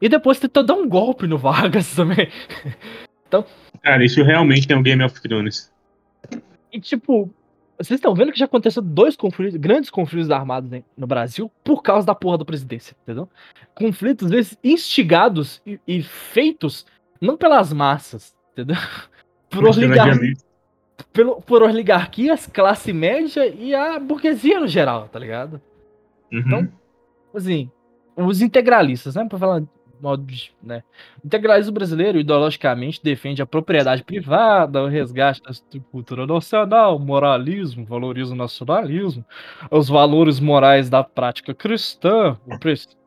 e 0.02 0.10
depois 0.10 0.40
tentam 0.40 0.64
dar 0.66 0.74
um 0.74 0.88
golpe 0.90 1.28
no 1.28 1.38
Vargas 1.40 1.96
também. 1.96 2.30
Cara, 3.82 4.04
isso 4.04 4.24
realmente 4.24 4.72
é 4.72 4.76
um 4.76 4.82
Game 4.84 5.04
of 5.04 5.22
Thrones. 5.22 5.72
E 6.74 6.80
tipo, 6.80 7.34
Vocês 7.80 7.98
estão 7.98 8.14
vendo 8.14 8.34
que 8.34 8.40
já 8.40 8.46
aconteceu 8.46 8.82
dois 8.82 9.16
conflitos, 9.16 9.56
grandes 9.56 9.90
conflitos 9.90 10.30
armados 10.30 10.70
né, 10.70 10.84
no 10.98 11.08
Brasil 11.08 11.50
por 11.64 11.82
causa 11.82 12.06
da 12.06 12.14
porra 12.14 12.38
da 12.38 12.44
presidência, 12.44 12.96
entendeu? 13.04 13.30
Conflitos, 13.74 14.26
às 14.26 14.32
vezes, 14.32 14.58
instigados 14.62 15.62
e, 15.66 15.80
e 15.88 16.04
feitos 16.04 16.86
não 17.22 17.38
pelas 17.38 17.72
massas, 17.72 18.36
entendeu? 18.52 18.76
Por, 19.50 19.66
oligar... 19.66 20.08
Pelo, 21.12 21.42
por 21.42 21.64
oligarquias, 21.64 22.46
classe 22.46 22.94
média 22.94 23.48
e 23.48 23.74
a 23.74 23.98
burguesia 23.98 24.60
no 24.60 24.68
geral, 24.68 25.08
tá 25.08 25.18
ligado? 25.18 25.60
Uhum. 26.32 26.40
Então, 26.40 26.70
assim, 27.34 27.72
os 28.16 28.44
integralistas, 28.44 29.16
né? 29.16 29.26
Pra 29.28 29.40
falar 29.40 29.64
modo, 30.02 30.26
né? 30.62 30.84
O 31.24 31.28
integralismo 31.28 31.74
brasileiro 31.74 32.20
ideologicamente 32.20 33.02
defende 33.04 33.42
a 33.42 33.46
propriedade 33.46 34.04
privada, 34.04 34.84
o 34.84 34.88
resgate 34.88 35.42
da 35.42 35.52
cultura 35.92 36.26
nacional, 36.26 36.98
moralismo, 37.00 37.86
valoriza 37.86 38.34
o 38.34 38.38
nacionalismo, 38.38 39.26
os 39.70 39.90
valores 39.90 40.40
morais 40.40 40.90
da 40.90 41.04
prática 41.04 41.54
cristã, 41.54 42.38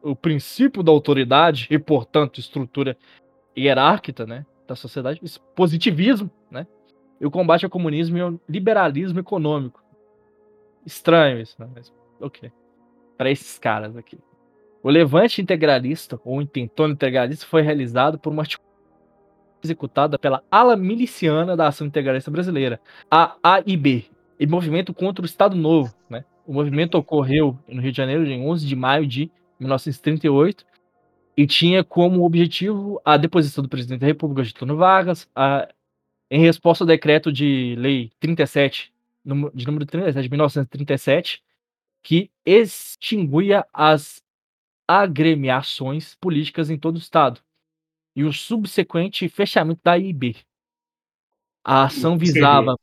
o, 0.02 0.10
o 0.10 0.16
princípio 0.16 0.82
da 0.82 0.92
autoridade 0.92 1.66
e, 1.70 1.78
portanto, 1.78 2.40
estrutura 2.40 2.96
hierárquica, 3.56 4.26
né, 4.26 4.46
da 4.66 4.74
sociedade, 4.74 5.20
positivismo, 5.54 6.30
né? 6.50 6.66
E 7.20 7.26
o 7.26 7.30
combate 7.30 7.64
ao 7.64 7.70
comunismo 7.70 8.16
e 8.16 8.20
ao 8.20 8.40
liberalismo 8.48 9.20
econômico. 9.20 9.82
Estranho 10.84 11.40
isso, 11.40 11.54
né? 11.58 11.68
Mas, 11.72 11.92
ok. 12.20 12.50
Para 13.16 13.30
esses 13.30 13.58
caras 13.58 13.96
aqui. 13.96 14.18
O 14.82 14.90
levante 14.90 15.40
integralista, 15.40 16.20
ou 16.24 16.42
intentona 16.42 16.92
integralista, 16.92 17.46
foi 17.46 17.62
realizado 17.62 18.18
por 18.18 18.32
uma 18.32 18.44
executada 19.62 20.18
pela 20.18 20.42
ala 20.50 20.76
miliciana 20.76 21.56
da 21.56 21.68
Ação 21.68 21.86
Integralista 21.86 22.30
Brasileira, 22.30 22.80
a 23.10 23.36
AIB, 23.42 24.10
e 24.42 24.46
movimento 24.46 24.92
contra 24.92 25.22
o 25.22 25.26
Estado 25.26 25.54
Novo. 25.54 25.94
Né? 26.10 26.24
O 26.44 26.52
movimento 26.52 26.96
ocorreu 26.96 27.56
no 27.68 27.80
Rio 27.80 27.92
de 27.92 27.96
Janeiro 27.96 28.26
em 28.26 28.44
11 28.44 28.66
de 28.66 28.74
maio 28.74 29.06
de 29.06 29.30
1938 29.60 30.66
e 31.36 31.46
tinha 31.46 31.84
como 31.84 32.24
objetivo 32.24 33.00
a 33.04 33.16
deposição 33.16 33.62
do 33.62 33.68
presidente 33.68 34.00
da 34.00 34.06
República, 34.06 34.42
Getúlio 34.42 34.76
Vargas, 34.76 35.28
a, 35.34 35.68
em 36.28 36.40
resposta 36.40 36.82
ao 36.82 36.88
decreto 36.88 37.32
de 37.32 37.76
lei 37.78 38.10
37, 38.18 38.92
de 39.54 39.66
número 39.66 39.86
37 39.86 40.24
de 40.24 40.30
1937, 40.30 41.42
que 42.02 42.28
extinguia 42.44 43.64
as 43.72 44.21
agremiações 45.00 46.14
políticas 46.14 46.70
em 46.70 46.78
todo 46.78 46.96
o 46.96 46.98
estado 46.98 47.40
e 48.14 48.24
o 48.24 48.32
subsequente 48.32 49.28
fechamento 49.28 49.80
da 49.82 49.98
IB. 49.98 50.36
A 51.64 51.84
ação 51.84 52.18
visava 52.18 52.76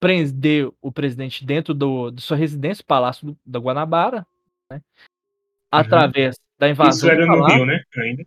prender 0.00 0.70
o 0.80 0.90
presidente 0.90 1.44
dentro 1.44 1.72
do, 1.72 2.10
de 2.10 2.20
sua 2.20 2.36
residência, 2.36 2.84
Palácio 2.84 3.28
do, 3.28 3.38
da 3.46 3.60
Guanabara, 3.60 4.26
né, 4.70 4.78
uhum. 4.78 4.82
através 5.70 6.36
da 6.58 6.68
invasão. 6.68 7.08
Isso 7.08 7.10
era 7.10 7.26
no 7.26 7.44
Rio, 7.44 7.66
né? 7.66 7.84
Ainda. 7.96 8.26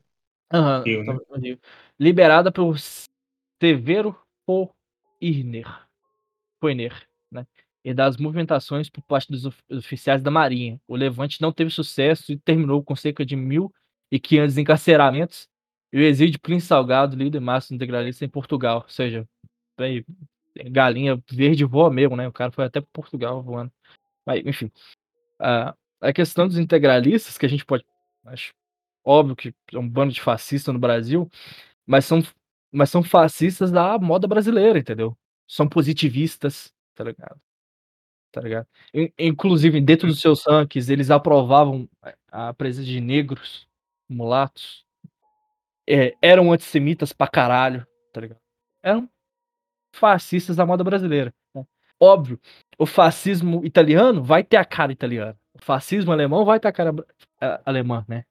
Uhum, 0.54 0.84
Rio, 0.84 1.04
né? 1.04 1.20
Rio. 1.38 1.60
Liberada 2.00 2.52
por 2.52 2.78
Severo 3.60 4.18
Poirner. 4.46 5.86
Poirner 6.60 6.94
né? 6.94 7.15
E 7.86 7.94
das 7.94 8.18
movimentações 8.18 8.90
por 8.90 9.04
parte 9.04 9.32
dos 9.32 9.46
oficiais 9.70 10.24
da 10.24 10.32
Marinha. 10.32 10.82
O 10.88 10.96
levante 10.96 11.40
não 11.40 11.52
teve 11.52 11.70
sucesso 11.70 12.32
e 12.32 12.38
terminou 12.38 12.84
com 12.84 12.96
cerca 12.96 13.24
de 13.24 13.38
1.500 13.38 14.58
encarceramentos 14.58 15.48
e 15.94 16.00
o 16.00 16.02
exílio 16.02 16.32
de 16.32 16.40
Príncipe 16.40 16.68
Salgado, 16.68 17.16
líder 17.16 17.40
máximo 17.40 17.76
integralista 17.76 18.26
em 18.26 18.30
Portugal. 18.30 18.82
Ou 18.84 18.90
seja, 18.90 19.30
véio, 19.78 20.04
galinha 20.72 21.22
verde 21.32 21.64
voa 21.64 21.92
mesmo, 21.92 22.16
né? 22.16 22.28
O 22.28 22.34
cara 22.34 22.52
foi 22.52 22.66
até 22.66 22.82
para 22.82 22.90
Portugal 22.92 23.44
voando. 23.44 23.72
Mas, 24.26 24.44
enfim, 24.46 24.72
a, 25.40 25.76
a 26.02 26.14
questão 26.14 26.48
dos 26.48 26.58
integralistas, 26.58 27.38
que 27.38 27.46
a 27.46 27.50
gente 27.50 27.66
pode. 27.66 27.86
Acho 28.26 28.52
óbvio 29.06 29.36
que 29.36 29.54
é 29.74 29.78
um 29.78 29.88
bando 29.88 30.14
de 30.14 30.22
fascistas 30.22 30.74
no 30.74 30.80
Brasil, 30.80 31.30
mas 31.86 32.06
são, 32.06 32.24
mas 32.72 32.90
são 32.90 33.04
fascistas 33.04 33.72
da 33.72 34.00
moda 34.00 34.28
brasileira, 34.28 34.80
entendeu? 34.80 35.16
São 35.48 35.70
positivistas, 35.70 36.74
tá 36.96 37.04
ligado? 37.04 37.40
Tá 38.36 38.42
ligado? 38.42 38.68
Inclusive, 39.18 39.80
dentro 39.80 40.10
dos 40.10 40.20
seus 40.20 40.44
rankings, 40.46 40.92
eles 40.92 41.10
aprovavam 41.10 41.88
a 42.30 42.54
presença 42.54 42.86
de 42.86 43.00
negros, 43.00 43.66
mulatos, 44.10 44.86
é, 45.88 46.14
eram 46.22 46.52
antissemitas 46.52 47.14
pra 47.14 47.30
caralho, 47.30 47.88
tá 48.12 48.20
ligado? 48.20 48.42
Eram 48.84 49.10
fascistas 49.94 50.58
da 50.58 50.66
moda 50.66 50.84
brasileira. 50.84 51.34
Né? 51.54 51.66
Óbvio, 51.98 52.38
o 52.78 52.86
fascismo 52.86 53.66
italiano 53.66 54.22
vai 54.22 54.44
ter 54.44 54.58
a 54.58 54.66
cara 54.66 54.92
italiana. 54.92 55.40
O 55.54 55.64
fascismo 55.64 56.12
alemão 56.12 56.44
vai 56.44 56.60
ter 56.60 56.68
a 56.68 56.74
cara 56.74 56.94
alemã, 57.66 58.04
né? 58.06 58.26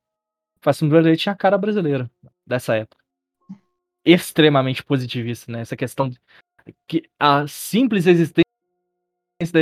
O 0.61 0.65
fascismo 0.65 0.91
brasileiro 0.91 1.19
tinha 1.19 1.33
a 1.33 1.37
cara 1.37 1.57
brasileira 1.57 2.11
dessa 2.47 2.77
época. 2.77 3.03
Extremamente 4.05 4.85
positivista, 4.85 5.51
né? 5.51 5.63
Essa 5.63 5.77
questão 5.77 6.11
de 6.11 6.21
que 6.87 7.09
a 7.19 7.47
simples 7.49 8.07
existência 8.07 8.44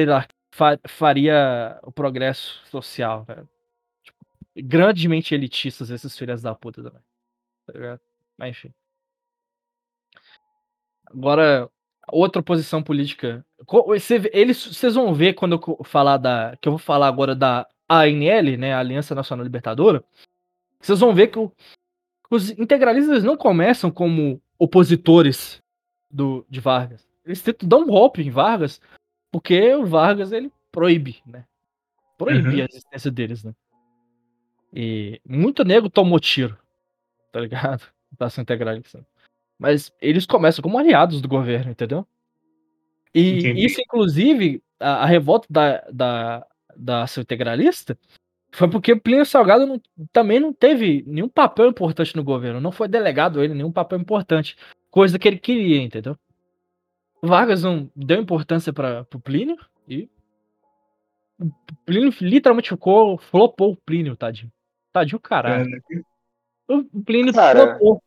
da 0.07 0.27
faria 0.87 1.79
o 1.83 1.91
progresso 1.91 2.61
social, 2.67 3.25
né? 3.29 3.47
tipo, 4.03 4.19
grandemente 4.57 5.35
elitistas 5.35 5.91
esses 5.91 6.17
filhas 6.17 6.43
da 6.43 6.55
puta 6.55 6.83
também. 6.83 7.01
Tá 7.67 8.01
Mas 8.37 8.51
enfim. 8.51 8.75
Agora, 11.07 11.71
outra 12.09 12.43
posição 12.43 12.83
política. 12.83 13.45
Eles, 14.33 14.67
vocês 14.67 14.95
vão 14.95 15.15
ver 15.15 15.35
quando 15.35 15.55
eu 15.55 15.85
falar 15.85 16.17
da. 16.17 16.57
Que 16.61 16.69
eu 16.69 16.73
vou 16.73 16.79
falar 16.79 17.09
agora 17.09 17.35
da 17.35 17.67
ANL, 17.89 18.59
né? 18.59 18.75
Aliança 18.75 19.15
Nacional 19.15 19.45
Libertadora. 19.45 20.05
Vocês 20.81 20.99
vão 20.99 21.15
ver 21.15 21.29
que 21.29 21.39
o, 21.39 21.53
os 22.31 22.51
integralistas 22.51 23.23
não 23.23 23.37
começam 23.37 23.91
como 23.91 24.43
opositores 24.59 25.63
do, 26.11 26.45
de 26.49 26.61
Vargas. 26.61 27.07
Eles 27.25 27.43
tentam 27.43 27.69
dar 27.69 27.77
um 27.77 27.87
golpe 27.87 28.23
em 28.23 28.31
Vargas 28.31 28.81
porque 29.33 29.75
o 29.75 29.87
Vargas, 29.87 30.31
ele 30.31 30.53
proíbe, 30.71 31.23
né? 31.27 31.45
Proíbe 32.19 32.49
uhum. 32.49 32.63
a 32.63 32.67
existência 32.71 33.11
deles, 33.11 33.43
né? 33.43 33.55
E 34.73 35.21
muito 35.27 35.65
nego 35.65 35.91
tomou 35.91 36.21
tiro, 36.21 36.57
tá 37.33 37.41
ligado? 37.41 37.83
Da 38.19 38.27
ação 38.27 38.43
integralista. 38.43 39.03
Mas 39.59 39.91
eles 39.99 40.27
começam 40.27 40.63
como 40.63 40.79
aliados 40.79 41.23
do 41.23 41.29
governo, 41.29 41.71
entendeu? 41.71 42.07
E 43.15 43.39
Entendi. 43.39 43.65
isso, 43.65 43.81
inclusive, 43.81 44.63
a, 44.79 45.05
a, 45.05 45.07
revolta 45.07 45.47
da, 45.49 45.79
da, 45.91 46.47
da 46.77 47.03
ação 47.05 47.23
integralista 47.23 47.99
foi 48.51 48.69
porque 48.69 48.95
Plínio 48.95 49.25
Salgado 49.25 49.67
não, 49.67 49.81
também 50.13 50.39
não 50.39 50.53
teve 50.53 51.03
nenhum 51.07 51.29
papel 51.29 51.69
importante 51.69 52.15
no 52.15 52.23
governo. 52.23 52.61
Não 52.61 52.71
foi 52.71 52.87
delegado 52.87 53.41
a 53.41 53.45
ele 53.45 53.55
nenhum 53.55 53.73
papel 53.73 53.99
importante. 53.99 54.59
Coisa 54.91 55.19
que 55.19 55.27
ele 55.27 55.39
queria, 55.39 55.81
entendeu? 55.81 56.19
Vargas 57.23 57.63
não 57.63 57.91
deu 57.95 58.21
importância 58.21 58.73
para 58.73 59.07
o 59.15 59.21
Plínio 59.21 59.57
e 59.89 60.11
o 61.39 61.51
Plínio 61.85 62.13
literalmente 62.21 62.71
ficou, 62.71 63.19
flopou 63.19 63.73
o 63.73 63.77
Plínio, 63.77 64.17
tadinho. 64.17 64.53
Tadinho 64.93 65.21
caralho. 65.21 65.83
É, 65.91 66.73
o 66.73 67.03
Plínio 67.05 67.33
Cara, 67.33 67.79
flopou. 67.79 68.03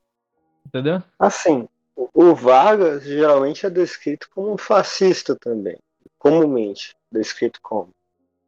Entendeu? 0.66 1.02
Assim, 1.18 1.68
o 1.96 2.36
Vargas 2.36 3.04
geralmente 3.04 3.66
é 3.66 3.70
descrito 3.70 4.30
como 4.34 4.54
um 4.54 4.58
fascista 4.58 5.36
também. 5.36 5.78
Comumente 6.18 6.96
descrito 7.12 7.60
como. 7.62 7.90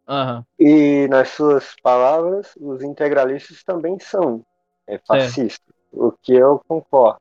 Uhum. 0.07 0.43
E 0.59 1.07
nas 1.09 1.29
suas 1.29 1.75
palavras, 1.81 2.53
os 2.59 2.81
integralistas 2.81 3.63
também 3.63 3.99
são 3.99 4.43
é, 4.87 4.97
fascistas, 4.99 5.67
é. 5.93 5.97
o 5.97 6.11
que 6.11 6.33
eu 6.33 6.61
concordo. 6.67 7.19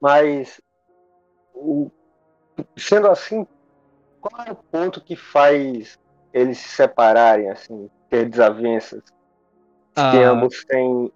Mas 0.00 0.60
o, 1.54 1.90
sendo 2.76 3.08
assim, 3.08 3.46
qual 4.20 4.44
é 4.46 4.52
o 4.52 4.56
ponto 4.56 5.00
que 5.00 5.16
faz 5.16 5.98
eles 6.32 6.58
se 6.58 6.68
separarem, 6.68 7.50
assim, 7.50 7.88
ter 8.08 8.28
desavenças? 8.28 9.02
Ah. 9.96 10.10
Que 10.10 10.18
ambos 10.18 10.64
têm 10.64 11.08